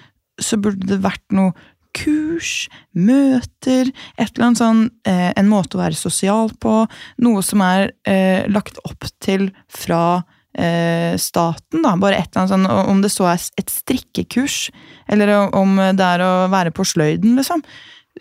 så 0.43 0.59
burde 0.61 0.89
det 0.89 1.03
vært 1.05 1.24
noe 1.37 1.55
kurs, 1.97 2.66
møter, 2.93 3.91
et 4.20 4.28
eller 4.28 4.49
annet 4.51 4.61
sånn 4.61 4.82
eh, 5.09 5.30
En 5.37 5.49
måte 5.49 5.78
å 5.78 5.82
være 5.82 5.99
sosial 5.99 6.53
på. 6.61 6.84
Noe 7.24 7.45
som 7.45 7.62
er 7.64 7.91
eh, 8.09 8.45
lagt 8.53 8.80
opp 8.84 9.09
til 9.24 9.49
fra 9.72 10.20
eh, 10.59 11.16
staten, 11.20 11.84
da. 11.84 11.97
Bare 12.01 12.20
et 12.20 12.28
eller 12.28 12.45
annet 12.45 12.55
sånn, 12.55 12.89
Om 12.93 13.03
det 13.05 13.12
så 13.14 13.30
er 13.32 13.49
et 13.61 13.72
strikkekurs, 13.72 14.66
eller 15.12 15.32
om 15.57 15.78
det 15.97 16.09
er 16.16 16.24
å 16.24 16.32
være 16.53 16.74
på 16.76 16.87
sløyden, 16.87 17.37
liksom. 17.41 17.64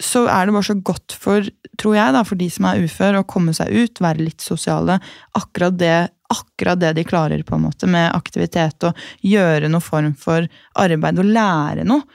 Så 0.01 0.26
er 0.28 0.47
det 0.47 0.55
bare 0.55 0.68
så 0.68 0.76
godt 0.76 1.16
for, 1.16 1.45
tror 1.80 1.95
jeg, 1.95 2.16
da, 2.16 2.24
for 2.28 2.39
de 2.39 2.49
som 2.51 2.68
er 2.68 2.84
ufør, 2.84 3.22
å 3.22 3.28
komme 3.28 3.55
seg 3.55 3.72
ut, 3.72 4.03
være 4.03 4.26
litt 4.28 4.43
sosiale. 4.43 4.99
Akkurat 5.39 5.78
det, 5.80 5.95
akkurat 6.34 6.80
det 6.80 6.93
de 6.93 7.03
klarer, 7.03 7.43
på 7.43 7.55
en 7.55 7.65
måte, 7.67 7.88
med 7.88 8.11
aktivitet 8.15 8.84
og 8.88 8.97
gjøre 9.21 9.69
noe 9.69 9.84
form 9.84 10.13
for 10.19 10.47
arbeid 10.73 11.21
og 11.21 11.30
lære 11.30 11.86
noe. 11.88 12.05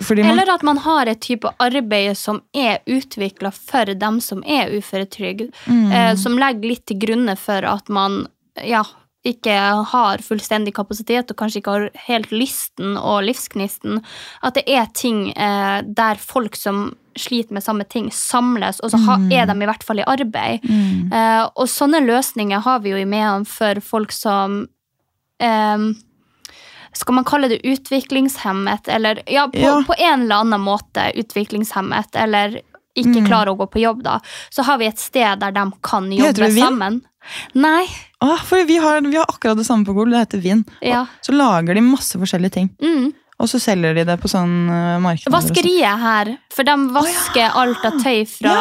Man, 0.00 0.18
Eller 0.24 0.54
at 0.54 0.62
man 0.64 0.78
har 0.80 1.10
et 1.10 1.20
type 1.20 1.50
arbeid 1.60 2.16
som 2.16 2.40
er 2.56 2.78
utvikla 2.88 3.50
for 3.52 3.90
dem 4.00 4.20
som 4.24 4.42
er 4.46 4.72
uføretrygd, 4.72 5.50
eh, 5.68 6.14
som 6.16 6.38
legger 6.40 6.72
litt 6.72 6.86
til 6.88 7.00
grunne 7.02 7.36
for 7.36 7.66
at 7.68 7.90
man 7.92 8.22
ja, 8.64 8.84
ikke 9.26 9.52
har 9.90 10.22
fullstendig 10.24 10.72
kapasitet 10.74 11.28
og 11.30 11.36
kanskje 11.36 11.60
ikke 11.60 11.74
har 11.74 11.88
helt 12.06 12.30
lysten 12.32 12.94
og 12.96 13.22
livsgnisten. 13.26 13.98
At 14.42 14.56
det 14.56 14.64
er 14.72 14.86
ting 14.96 15.26
eh, 15.36 15.80
der 15.84 16.16
folk 16.16 16.56
som 16.56 16.94
sliter 17.18 17.52
med 17.52 17.62
samme 17.62 17.84
ting, 17.84 18.08
samles, 18.14 18.78
og 18.80 18.92
så 18.94 19.00
ha, 19.04 19.16
er 19.34 19.44
de 19.50 19.56
i 19.60 19.66
hvert 19.68 19.82
fall 19.84 20.00
i 20.00 20.06
arbeid. 20.08 20.62
Eh, 20.64 21.42
og 21.52 21.66
sånne 21.68 22.00
løsninger 22.06 22.62
har 22.64 22.80
vi 22.80 22.94
jo 22.94 23.00
i 23.02 23.04
Mehamn 23.04 23.44
for 23.44 23.80
folk 23.84 24.14
som 24.14 24.62
eh, 25.42 25.84
skal 26.96 27.14
man 27.18 27.26
kalle 27.28 27.50
det 27.52 27.60
utviklingshemmet, 27.66 28.88
eller 28.88 29.20
ja, 29.26 29.48
på, 29.52 29.58
Ja. 29.58 29.82
på 29.86 29.94
en 29.98 30.22
eller 30.22 30.46
annen 30.46 30.60
måte 30.64 31.10
utviklingshemmet, 31.20 32.16
eller 32.16 32.60
ikke 32.96 33.26
klarer 33.26 33.52
å 33.52 33.58
gå 33.58 33.66
på 33.70 33.80
jobb, 33.84 34.02
da, 34.02 34.16
så 34.50 34.64
har 34.66 34.78
vi 34.80 34.88
et 34.88 34.98
sted 34.98 35.38
der 35.40 35.52
de 35.54 35.66
kan 35.82 36.08
jobbe 36.12 36.48
sammen. 36.56 37.02
Nei. 37.54 37.86
ah, 38.24 38.40
for 38.46 38.64
vi 38.68 38.76
har, 38.82 39.00
vi 39.06 39.16
har 39.16 39.28
akkurat 39.28 39.58
det 39.58 39.66
samme 39.68 39.86
på 39.86 39.94
Gol, 39.96 40.12
det 40.12 40.24
heter 40.24 40.44
Vind. 40.44 40.70
Ja. 40.84 41.06
Så 41.24 41.34
lager 41.36 41.74
de 41.76 41.84
masse 41.84 42.18
forskjellige 42.18 42.56
ting. 42.58 42.70
Mm. 42.82 43.12
Og 43.40 43.48
så 43.48 43.60
selger 43.62 43.94
de 43.96 44.04
det 44.04 44.18
på 44.20 44.28
sånn 44.28 44.52
markeder. 45.00 45.30
og 45.30 45.32
sånn. 45.32 45.36
Vaskeriet 45.38 46.02
her, 46.02 46.34
for 46.52 46.68
de 46.68 46.74
vasker 46.92 47.56
alt 47.62 47.86
av 47.88 47.96
tøy 48.02 48.26
fra 48.28 48.56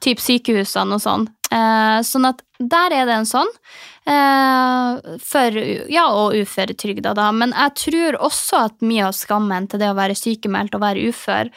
typ 0.00 0.22
sykehusene 0.24 0.96
og 0.96 1.02
sånn. 1.04 1.26
Eh, 1.52 1.98
sånn 2.02 2.26
at 2.26 2.40
der 2.58 2.94
er 2.96 3.06
det 3.06 3.18
en 3.20 3.28
sånn. 3.28 3.50
Eh, 4.06 5.18
for 5.26 5.58
ja, 5.92 6.06
og 6.14 6.36
uføretrygda, 6.38 7.12
da. 7.18 7.28
Men 7.34 7.52
jeg 7.52 7.74
tror 7.82 8.18
også 8.30 8.62
at 8.70 8.86
mye 8.86 9.08
av 9.10 9.16
skammen 9.18 9.68
til 9.70 9.82
det 9.82 9.90
å 9.92 9.98
være 9.98 10.16
sykemeldt 10.18 10.78
og 10.78 10.84
være 10.86 11.10
ufør, 11.10 11.52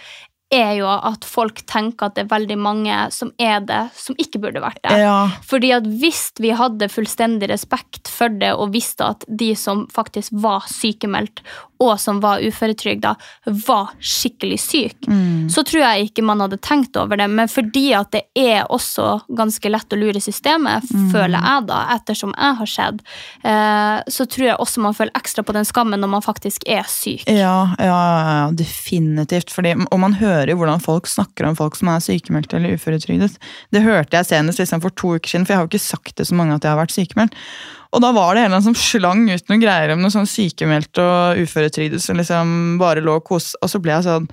er 0.52 0.74
jo 0.80 0.88
at 0.90 1.26
folk 1.30 1.62
tenker 1.70 2.08
at 2.10 2.16
det 2.18 2.24
er 2.26 2.32
veldig 2.32 2.58
mange 2.58 2.96
som 3.14 3.32
er 3.38 3.60
det, 3.62 3.82
som 3.94 4.16
ikke 4.18 4.40
burde 4.42 4.62
vært 4.64 4.82
det. 4.84 4.98
Ja, 5.04 5.30
Fordi 5.46 5.72
at 5.76 5.86
hvis 6.02 6.32
vi 6.42 6.50
hadde 6.58 6.90
fullstendig 6.90 7.50
respekt 7.52 8.10
for 8.10 8.30
det, 8.30 8.54
og 8.58 8.74
visste 8.74 9.12
at 9.14 9.26
de 9.30 9.54
som 9.56 9.86
faktisk 9.94 10.34
var 10.42 10.66
sykemeldt, 10.70 11.44
og 11.80 11.94
som 12.02 12.18
var 12.20 12.42
uføretrygda, 12.44 13.14
var 13.66 13.94
skikkelig 14.04 14.58
syke, 14.60 15.08
Mm. 15.08 15.48
så 15.50 15.64
tror 15.64 15.80
jeg 15.80 16.10
ikke 16.10 16.24
man 16.28 16.40
hadde 16.42 16.58
tenkt 16.60 16.98
over 16.98 17.16
det. 17.16 17.30
Men 17.30 17.48
fordi 17.48 17.94
at 17.96 18.12
det 18.12 18.24
er 18.36 18.66
også 18.70 19.22
ganske 19.32 19.70
lett 19.72 19.88
å 19.94 19.96
lure 19.98 20.20
systemet, 20.20 20.84
Mm. 20.92 21.12
føler 21.14 21.40
jeg 21.40 21.66
da, 21.68 21.86
ettersom 21.96 22.34
jeg 22.36 22.56
har 22.58 22.66
sett, 22.66 23.00
eh, 23.46 24.04
så 24.10 24.26
tror 24.28 24.46
jeg 24.46 24.58
også 24.60 24.82
man 24.82 24.94
føler 24.94 25.12
ekstra 25.16 25.42
på 25.44 25.54
den 25.54 25.64
skammen 25.64 26.00
når 26.02 26.10
man 26.10 26.22
faktisk 26.22 26.64
er 26.68 26.84
syk. 26.84 27.24
Ja, 27.28 27.74
ja, 27.80 27.86
ja, 27.86 28.48
ja, 28.48 28.52
definitivt. 28.52 29.50
Fordi, 29.50 29.74
og 29.92 30.00
man 30.00 30.14
hører 30.14 30.39
jo 30.48 30.56
hvordan 30.62 30.80
folk 30.80 31.10
snakker 31.12 31.48
om 31.50 31.58
folk 31.58 31.76
som 31.76 31.90
er 31.92 32.04
sykemeldt 32.04 32.54
eller 32.56 32.78
uføretrygdet. 32.80 33.36
Det 33.76 33.82
hørte 33.84 34.16
jeg 34.16 34.30
senest 34.30 34.62
liksom 34.62 34.84
for 34.84 34.96
to 34.96 35.18
uker 35.18 35.34
siden, 35.34 35.46
for 35.46 35.54
jeg 35.54 35.60
har 35.60 35.68
jo 35.68 35.72
ikke 35.74 35.84
sagt 35.84 36.16
til 36.16 36.30
så 36.30 36.38
mange 36.40 36.56
at 36.56 36.64
jeg 36.64 36.72
har 36.72 36.80
vært 36.80 36.96
sykemeldt. 36.96 37.36
Og 37.92 38.04
da 38.06 38.14
var 38.16 38.38
det 38.38 38.46
en 38.46 38.58
som 38.64 38.78
slang 38.78 39.26
ut 39.28 39.52
noen 39.52 39.64
greier 39.64 39.92
om 39.94 40.04
noe 40.04 40.14
sånn 40.14 40.30
sykemeldt 40.30 41.02
og 41.04 41.44
uføretrygdet 41.44 42.04
som 42.04 42.20
liksom 42.20 42.78
bare 42.80 43.04
lå 43.04 43.18
og 43.20 43.26
kos, 43.28 43.52
og 43.60 43.72
så 43.72 43.82
ble 43.84 43.98
jeg 43.98 44.08
sånn 44.08 44.30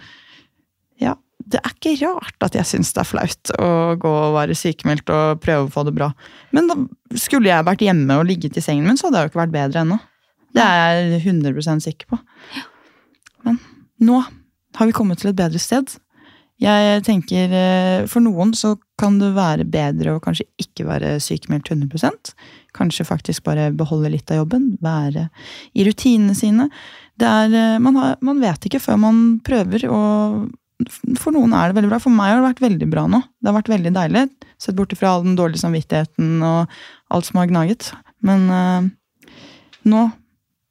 Ja, 1.03 1.17
det 1.43 1.61
er 1.63 1.75
ikke 1.75 1.97
rart 2.05 2.47
at 2.47 2.57
jeg 2.57 2.69
syns 2.69 2.93
det 2.95 3.03
er 3.03 3.09
flaut 3.09 3.55
å 3.59 3.71
gå 4.01 4.13
og 4.13 4.37
være 4.37 4.57
sykemeldt 4.57 5.11
og 5.13 5.43
prøve 5.43 5.67
å 5.67 5.73
få 5.73 5.87
det 5.89 5.97
bra. 5.97 6.13
Men 6.57 6.71
da 6.71 6.79
skulle 7.19 7.51
jeg 7.51 7.67
vært 7.67 7.85
hjemme 7.85 8.21
og 8.21 8.29
ligget 8.29 8.57
i 8.57 8.65
sengen 8.65 8.87
min, 8.89 9.01
så 9.01 9.09
hadde 9.09 9.25
jeg 9.25 9.29
jo 9.29 9.35
ikke 9.35 9.43
vært 9.45 9.57
bedre 9.57 9.85
ennå. 9.85 9.99
Det 10.57 10.65
er 10.65 11.01
jeg 11.13 11.23
100 11.35 11.85
sikker 11.85 12.13
på. 12.13 12.19
Men 13.45 13.61
nå 14.09 14.23
har 14.77 14.89
vi 14.89 14.95
kommet 14.97 15.22
til 15.22 15.33
et 15.33 15.39
bedre 15.39 15.61
sted. 15.62 15.97
Jeg 16.57 17.03
tenker, 17.05 17.53
eh, 17.53 18.07
For 18.09 18.24
noen 18.24 18.55
så 18.57 18.79
kan 18.97 19.18
det 19.20 19.35
være 19.37 19.66
bedre 19.68 20.16
å 20.16 20.22
kanskje 20.24 20.47
ikke 20.57 20.87
være 20.89 21.18
sykemeldt 21.20 21.68
100% 21.68 22.33
Kanskje 22.72 23.05
faktisk 23.05 23.45
bare 23.45 23.70
beholde 23.77 24.11
litt 24.12 24.31
av 24.31 24.41
jobben. 24.45 24.79
Være 24.81 25.29
i 25.77 25.85
rutinene 25.85 26.35
sine. 26.37 26.70
Er, 27.20 27.53
eh, 27.53 27.79
man, 27.79 27.97
har, 27.97 28.16
man 28.20 28.41
vet 28.41 28.68
ikke 28.68 28.81
før 28.81 29.01
man 29.01 29.41
prøver, 29.45 29.85
og 29.89 30.49
for 31.16 31.33
noen 31.33 31.55
er 31.57 31.70
det 31.70 31.79
veldig 31.79 31.93
bra. 31.93 32.01
For 32.01 32.12
meg 32.12 32.33
har 32.33 32.41
det 32.41 32.51
vært 32.51 32.64
veldig 32.64 32.89
bra 32.93 33.07
nå. 33.09 33.22
Det 33.41 33.51
har 33.51 33.57
vært 33.57 33.72
veldig 33.72 33.93
deilig. 33.97 34.27
Sett 34.61 34.77
bort 34.77 34.93
fra 34.97 35.14
all 35.14 35.24
den 35.24 35.37
dårlige 35.39 35.64
samvittigheten 35.64 36.43
og 36.45 36.77
alt 37.12 37.29
som 37.29 37.41
har 37.41 37.49
gnaget. 37.49 37.93
Men 38.24 38.45
uh, 38.53 39.33
nå 39.89 40.05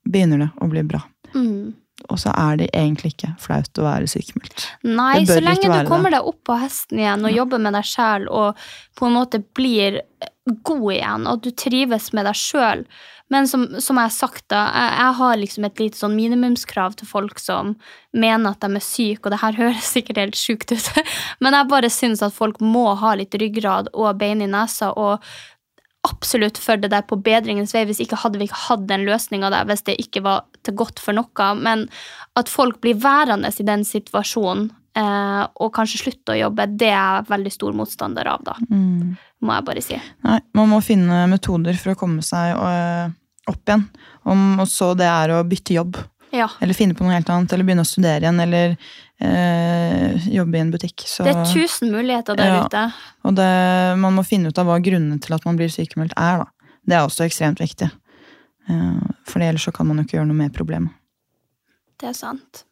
begynner 0.06 0.46
det 0.46 0.52
å 0.62 0.70
bli 0.70 0.86
bra. 0.86 1.02
Mm. 1.34 1.74
Og 2.10 2.20
så 2.22 2.34
er 2.38 2.60
det 2.62 2.70
egentlig 2.74 3.16
ikke 3.16 3.32
flaut 3.42 3.82
å 3.82 3.88
være 3.88 4.10
sykemeldt. 4.10 4.68
Nei, 4.86 5.26
så 5.28 5.40
lenge 5.42 5.72
du 5.72 5.90
kommer 5.90 6.14
deg 6.14 6.28
opp 6.28 6.42
på 6.46 6.58
hesten 6.62 7.02
igjen 7.02 7.26
og 7.26 7.34
jobber 7.34 7.62
med 7.66 7.76
deg 7.78 7.88
sjæl 7.90 8.30
og 8.30 8.62
på 8.96 9.10
en 9.10 9.18
måte 9.18 9.42
blir 9.58 10.02
god 10.46 10.88
igjen, 10.94 11.28
og 11.28 11.42
du 11.42 11.50
trives 11.58 12.12
med 12.14 12.28
deg 12.28 12.38
sjøl. 12.38 12.86
Men 13.34 13.48
som, 13.50 13.64
som 13.82 13.98
jeg 13.98 14.06
har 14.06 14.14
sagt, 14.14 14.44
da, 14.54 14.68
jeg, 14.70 14.92
jeg 15.00 15.14
har 15.20 15.40
liksom 15.42 15.66
et 15.66 15.82
lite 15.82 15.98
sånn 15.98 16.14
minimumskrav 16.14 16.94
til 17.00 17.10
folk 17.10 17.42
som 17.42 17.74
mener 18.14 18.54
at 18.54 18.62
de 18.62 18.78
er 18.78 18.86
syke, 18.86 19.26
og 19.26 19.34
det 19.34 19.42
her 19.42 19.58
høres 19.64 19.90
sikkert 19.96 20.22
helt 20.22 20.40
sjukt 20.40 20.76
ut, 20.76 20.92
men 21.42 21.58
jeg 21.58 21.72
bare 21.74 21.92
syns 21.94 22.22
at 22.26 22.38
folk 22.38 22.62
må 22.62 22.92
ha 23.02 23.16
litt 23.18 23.34
ryggrad 23.42 23.90
og 23.94 24.22
bein 24.22 24.46
i 24.46 24.52
nesa, 24.52 24.94
og 24.94 25.26
absolutt 26.06 26.58
for 26.62 26.78
det 26.82 26.92
der 26.94 27.04
på 27.10 27.18
bedringens 27.26 27.74
vei. 27.76 27.84
Hvis 27.90 28.00
ikke 28.04 28.20
hadde 28.22 28.40
vi 28.42 28.48
ikke 28.50 28.62
hatt 28.70 28.86
den 28.90 29.04
løsninga 29.08 29.50
der, 29.54 29.68
hvis 29.70 29.84
det 29.88 29.98
ikke 30.02 30.24
var 30.26 30.46
til 30.66 30.78
godt 30.80 31.02
for 31.04 31.18
noe. 31.18 31.50
Men 31.60 31.88
at 32.40 32.50
folk 32.52 32.80
blir 32.84 32.98
værende 33.02 33.52
i 33.52 33.66
den 33.68 33.84
situasjonen 33.88 34.70
eh, 34.96 35.44
og 35.62 35.74
kanskje 35.76 36.02
slutter 36.06 36.36
å 36.36 36.40
jobbe, 36.46 36.68
det 36.80 36.90
er 36.94 36.98
jeg 37.20 37.30
veldig 37.34 37.54
stor 37.54 37.76
motstander 37.78 38.30
av, 38.32 38.44
da. 38.48 38.56
Må 39.46 39.54
jeg 39.60 39.66
bare 39.68 39.84
si. 39.84 39.98
Nei, 40.26 40.40
man 40.58 40.72
må 40.72 40.82
finne 40.86 41.26
metoder 41.32 41.78
for 41.78 41.94
å 41.94 42.00
komme 42.00 42.24
seg 42.26 42.56
øh, 42.58 43.14
opp 43.52 43.62
igjen. 43.70 43.84
Om 44.26 44.64
så 44.70 44.94
det 44.98 45.06
er 45.12 45.36
å 45.36 45.44
bytte 45.46 45.76
jobb, 45.78 46.00
Ja. 46.34 46.48
eller 46.60 46.74
finne 46.76 46.96
på 46.98 47.06
noe 47.06 47.14
helt 47.16 47.30
annet, 47.30 47.54
eller 47.54 47.68
begynne 47.68 47.86
å 47.86 47.88
studere 47.92 48.24
igjen, 48.26 48.40
eller 48.42 48.74
øh, 49.24 50.28
jobbe 50.36 50.58
i 50.58 50.62
en 50.62 50.72
butikk. 50.74 51.06
Så, 51.08 51.24
Det 51.24 51.36
er 51.36 51.46
tusen 51.54 51.92
muligheter 51.92 52.36
der 52.36 52.46
Ja. 52.46 52.66
ute. 52.66 52.94
og 53.24 53.36
det, 53.36 53.98
man 54.00 54.14
må 54.16 54.26
finne 54.26 54.48
ut 54.50 54.58
av 54.58 54.66
hva 54.68 54.80
grunnene 54.84 55.20
til 55.22 55.34
at 55.34 55.46
man 55.46 55.58
blir 55.58 55.70
sykemeldt 55.72 56.14
er. 56.18 56.38
Da. 56.44 56.46
Det 56.88 56.94
er 56.98 57.06
også 57.08 57.26
ekstremt 57.26 57.60
viktig. 57.60 57.92
Eh, 58.70 59.02
For 59.26 59.40
ellers 59.40 59.64
så 59.66 59.72
kan 59.74 59.88
man 59.88 59.98
jo 59.98 60.04
ikke 60.04 60.18
gjøre 60.20 60.28
noe 60.28 60.36
med 60.38 60.54
problemet. 60.54 60.92
Det 62.00 62.10
er 62.10 62.14
sant. 62.14 62.64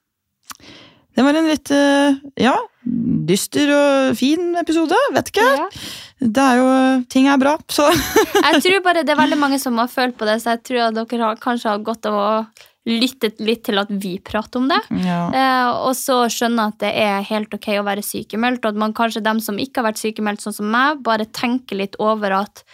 Det 1.15 1.21
var 1.23 1.35
en 1.37 1.45
litt 1.47 1.69
øh, 1.69 2.15
ja, 2.41 2.55
dyster 3.29 3.69
og 3.75 4.15
fin 4.17 4.55
episode. 4.57 4.95
Vet 5.13 5.29
ikke. 5.29 5.45
Ja. 5.45 5.67
Det 6.23 6.43
er 6.43 6.55
jo 6.57 6.69
Ting 7.09 7.27
er 7.27 7.37
bra, 7.37 7.57
så 7.69 7.85
Jeg 8.53 8.61
tror 8.63 8.83
bare 8.83 9.03
det 9.03 9.13
er 9.13 9.19
veldig 9.21 9.37
mange 9.37 9.59
som 9.59 9.77
har 9.77 9.87
følt 9.87 10.17
på 10.17 10.25
det, 10.25 10.39
så 10.41 10.55
jeg 10.55 10.63
tror 10.63 10.87
at 10.87 10.95
dere 10.95 11.21
har, 11.27 11.35
kanskje 11.37 11.69
har 11.69 11.83
godt 11.85 12.05
av 12.09 12.13
å 12.17 12.27
lytte 12.89 13.29
litt 13.39 13.63
til 13.63 13.79
at 13.79 13.91
vi 13.91 14.17
prater 14.19 14.59
om 14.59 14.69
det. 14.71 14.79
ja. 15.05 15.19
Eh, 15.31 15.69
og 15.87 15.93
så 15.95 16.23
skjønne 16.31 16.67
at 16.71 16.79
det 16.83 16.91
er 16.99 17.27
helt 17.29 17.53
ok 17.55 17.69
å 17.79 17.85
være 17.87 18.03
sykemeldt, 18.03 18.63
og 18.65 18.73
at 18.73 18.81
man 18.81 18.95
kanskje 18.95 19.23
dem 19.23 19.39
som 19.43 19.59
ikke 19.61 19.81
har 19.81 19.91
vært 19.91 20.01
sykemeldt, 20.03 20.43
sånn 20.43 20.57
som 20.57 20.71
meg, 20.71 21.03
bare 21.05 21.29
tenker 21.31 21.79
litt 21.79 21.95
over 22.03 22.35
at 22.43 22.65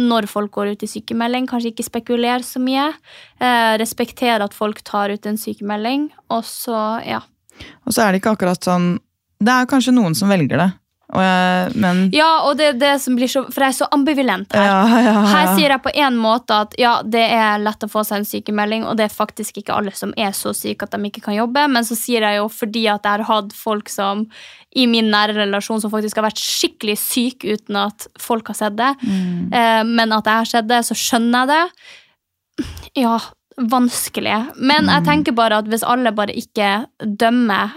når 0.00 0.28
folk 0.30 0.52
går 0.54 0.72
ut 0.74 0.84
i 0.86 0.88
sykemelding, 0.88 1.48
kanskje 1.50 1.72
ikke 1.72 1.88
spekulerer 1.88 2.44
så 2.46 2.62
mye. 2.62 2.86
Eh, 3.42 3.74
respektere 3.82 4.46
at 4.46 4.54
folk 4.56 4.82
tar 4.86 5.10
ut 5.10 5.26
en 5.26 5.40
sykemelding, 5.40 6.08
og 6.30 6.46
så, 6.46 7.00
ja. 7.04 7.24
Og 7.84 7.92
så 7.92 8.06
er 8.06 8.12
det 8.12 8.22
ikke 8.22 8.38
akkurat 8.38 8.64
sånn 8.64 8.94
Det 9.40 9.52
er 9.52 9.66
kanskje 9.68 9.92
noen 9.92 10.14
som 10.16 10.30
velger 10.32 10.60
det, 10.60 10.68
og 11.10 11.22
jeg, 11.24 11.72
men 11.82 12.02
Ja, 12.14 12.28
og 12.46 12.56
det 12.60 12.66
er 12.68 12.76
det 12.78 12.92
som 13.02 13.16
blir 13.18 13.30
så 13.30 13.42
For 13.48 13.64
jeg 13.64 13.74
er 13.74 13.78
så 13.80 13.88
ambivalent 13.94 14.54
her. 14.54 14.66
Ja, 14.68 14.82
ja, 14.86 15.00
ja. 15.08 15.24
Her 15.32 15.48
sier 15.56 15.74
jeg 15.74 15.82
på 15.82 15.92
en 16.04 16.18
måte 16.20 16.60
at 16.66 16.76
ja, 16.78 17.00
det 17.02 17.24
er 17.34 17.62
lett 17.62 17.82
å 17.86 17.90
få 17.90 18.04
seg 18.06 18.22
en 18.22 18.28
sykemelding, 18.28 18.86
og 18.86 18.98
det 19.00 19.08
er 19.08 19.14
faktisk 19.14 19.58
ikke 19.60 19.74
alle 19.74 19.94
som 19.96 20.14
er 20.20 20.34
så 20.36 20.54
syke 20.56 20.86
at 20.86 20.94
de 20.94 21.10
ikke 21.10 21.24
kan 21.24 21.36
jobbe, 21.36 21.66
men 21.72 21.86
så 21.86 21.98
sier 21.98 22.26
jeg 22.26 22.38
jo 22.38 22.46
fordi 22.52 22.86
at 22.92 23.06
jeg 23.06 23.18
har 23.18 23.26
hatt 23.30 23.56
folk 23.56 23.90
som 23.90 24.26
i 24.76 24.86
min 24.86 25.10
nære 25.10 25.34
relasjon 25.34 25.82
som 25.82 25.90
faktisk 25.90 26.20
har 26.20 26.28
vært 26.28 26.42
skikkelig 26.42 26.96
syke 27.02 27.56
uten 27.58 27.80
at 27.80 28.06
folk 28.22 28.52
har 28.52 28.60
sett 28.60 28.78
det, 28.78 28.92
eh, 29.02 29.82
men 29.86 30.14
at 30.14 30.30
jeg 30.30 30.44
har 30.44 30.50
sett 30.52 30.70
det, 30.70 30.84
så 30.86 30.94
skjønner 30.94 31.42
jeg 31.42 31.50
det. 31.50 32.70
Ja, 33.02 33.18
vanskelig. 33.56 34.38
Men 34.56 34.88
jeg 34.92 35.06
tenker 35.08 35.36
bare 35.36 35.58
at 35.60 35.68
hvis 35.70 35.84
alle 35.86 36.12
bare 36.14 36.36
ikke 36.36 36.86
dømmer 37.02 37.74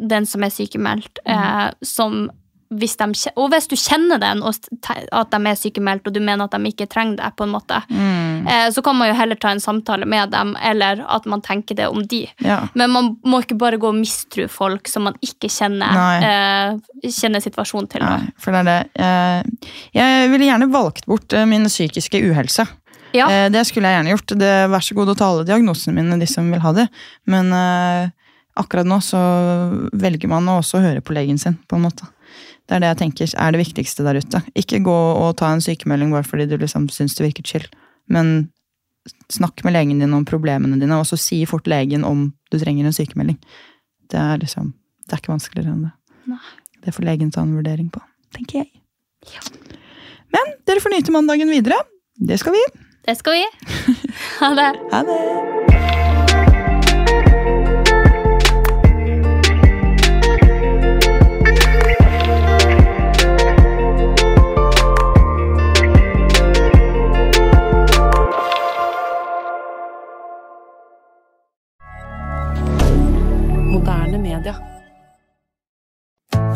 den 0.00 0.26
som 0.26 0.44
er 0.46 0.52
sykemeldt, 0.54 1.20
eh, 1.28 1.68
som 1.84 2.30
hvis 2.70 2.94
de, 3.00 3.06
og 3.34 3.48
hvis 3.50 3.66
du 3.66 3.74
kjenner 3.74 4.20
den, 4.22 4.42
og 4.46 4.54
at 4.54 5.32
de 5.32 5.38
er 5.50 5.58
sykemeldt, 5.58 6.06
og 6.06 6.14
du 6.14 6.20
mener 6.22 6.46
at 6.46 6.54
de 6.54 6.70
ikke 6.70 6.86
trenger 6.90 7.18
det, 7.18 7.30
på 7.36 7.46
en 7.46 7.54
måte, 7.54 7.80
mm. 7.90 8.46
så 8.70 8.82
kan 8.86 8.94
man 8.98 9.10
jo 9.10 9.16
heller 9.18 9.38
ta 9.40 9.50
en 9.50 9.62
samtale 9.62 10.06
med 10.06 10.30
dem, 10.30 10.52
eller 10.62 11.02
at 11.10 11.26
man 11.30 11.42
tenker 11.42 11.78
det 11.78 11.88
om 11.90 12.04
de. 12.06 12.22
Ja. 12.46 12.60
Men 12.78 12.94
man 12.94 13.10
må 13.26 13.42
ikke 13.42 13.58
bare 13.58 13.80
gå 13.80 13.90
og 13.90 13.98
mistro 13.98 14.46
folk 14.50 14.90
som 14.90 15.08
man 15.08 15.18
ikke 15.24 15.50
kjenner, 15.50 16.22
eh, 16.22 17.10
kjenner 17.10 17.42
situasjonen 17.42 17.90
til. 17.90 18.06
Nei, 18.06 18.30
for 18.38 18.54
det 18.54 18.62
er 18.62 18.70
det. 18.70 18.78
Eh, 19.02 19.72
Jeg 19.98 20.30
ville 20.30 20.46
gjerne 20.46 20.70
valgt 20.70 21.10
bort 21.10 21.34
eh, 21.34 21.48
min 21.50 21.66
psykiske 21.66 22.22
uhelse. 22.30 22.66
Ja. 23.16 23.26
Eh, 23.26 23.48
Det 23.50 23.64
skulle 23.66 23.90
jeg 23.90 23.98
gjerne 23.98 24.14
gjort. 24.14 24.38
Det, 24.38 24.54
vær 24.70 24.86
så 24.86 24.94
god 24.94 25.12
å 25.14 25.18
ta 25.18 25.32
alle 25.32 25.48
diagnosene 25.48 25.96
mine, 25.98 26.20
de 26.20 26.30
som 26.30 26.46
vil 26.52 26.62
ha 26.62 26.72
det. 26.76 26.86
Men 27.26 27.50
eh, 27.56 28.14
akkurat 28.60 28.86
nå 28.86 29.00
så 29.04 29.20
velger 29.92 30.30
man 30.30 30.48
å 30.50 30.60
også 30.62 30.82
høre 30.84 31.02
på 31.02 31.16
legen 31.16 31.38
sin, 31.40 31.58
på 31.66 31.78
en 31.78 31.86
måte. 31.88 32.06
Det 32.70 32.76
er 32.76 32.82
det 32.84 32.90
jeg 32.92 32.98
tenker 33.00 33.32
er 33.34 33.50
det 33.50 33.58
viktigste 33.64 34.04
der 34.06 34.20
ute. 34.22 34.40
Ikke 34.54 34.78
gå 34.86 34.94
og 34.94 35.32
ta 35.40 35.48
en 35.50 35.62
sykemelding 35.64 36.12
bare 36.14 36.22
fordi 36.22 36.46
du 36.46 36.54
liksom 36.54 36.86
syns 36.94 37.16
det 37.18 37.24
virker 37.26 37.42
chill. 37.42 37.64
Men 38.06 38.52
snakk 39.32 39.64
med 39.66 39.74
legen 39.74 39.98
din 39.98 40.14
om 40.14 40.22
problemene 40.28 40.78
dine, 40.78 41.00
og 41.00 41.08
så 41.08 41.18
si 41.18 41.40
fort 41.50 41.66
legen 41.66 42.06
om 42.06 42.28
du 42.52 42.58
trenger 42.60 42.86
en 42.86 42.94
sykemelding. 42.94 43.40
Det 44.10 44.20
er 44.20 44.38
liksom 44.38 44.74
Det 45.10 45.16
er 45.16 45.22
ikke 45.24 45.32
vanskeligere 45.32 45.72
enn 45.74 45.86
det. 45.88 45.92
Nei. 46.30 46.38
Det 46.86 46.94
får 46.94 47.08
legen 47.08 47.32
ta 47.34 47.42
en 47.42 47.56
vurdering 47.56 47.88
på, 47.90 47.98
tenker 48.30 48.62
jeg. 48.62 48.70
Men 50.30 50.54
dere 50.70 50.78
får 50.84 50.94
nyte 50.94 51.10
mandagen 51.10 51.50
videre. 51.50 51.82
Det 52.14 52.38
skal 52.38 52.54
vi. 52.54 52.62
Det 53.08 53.18
skal 53.18 53.40
vi. 53.40 53.46
Ha 54.40 54.54
det. 54.54 54.70
Ha 54.92 55.02
det. 55.02 55.59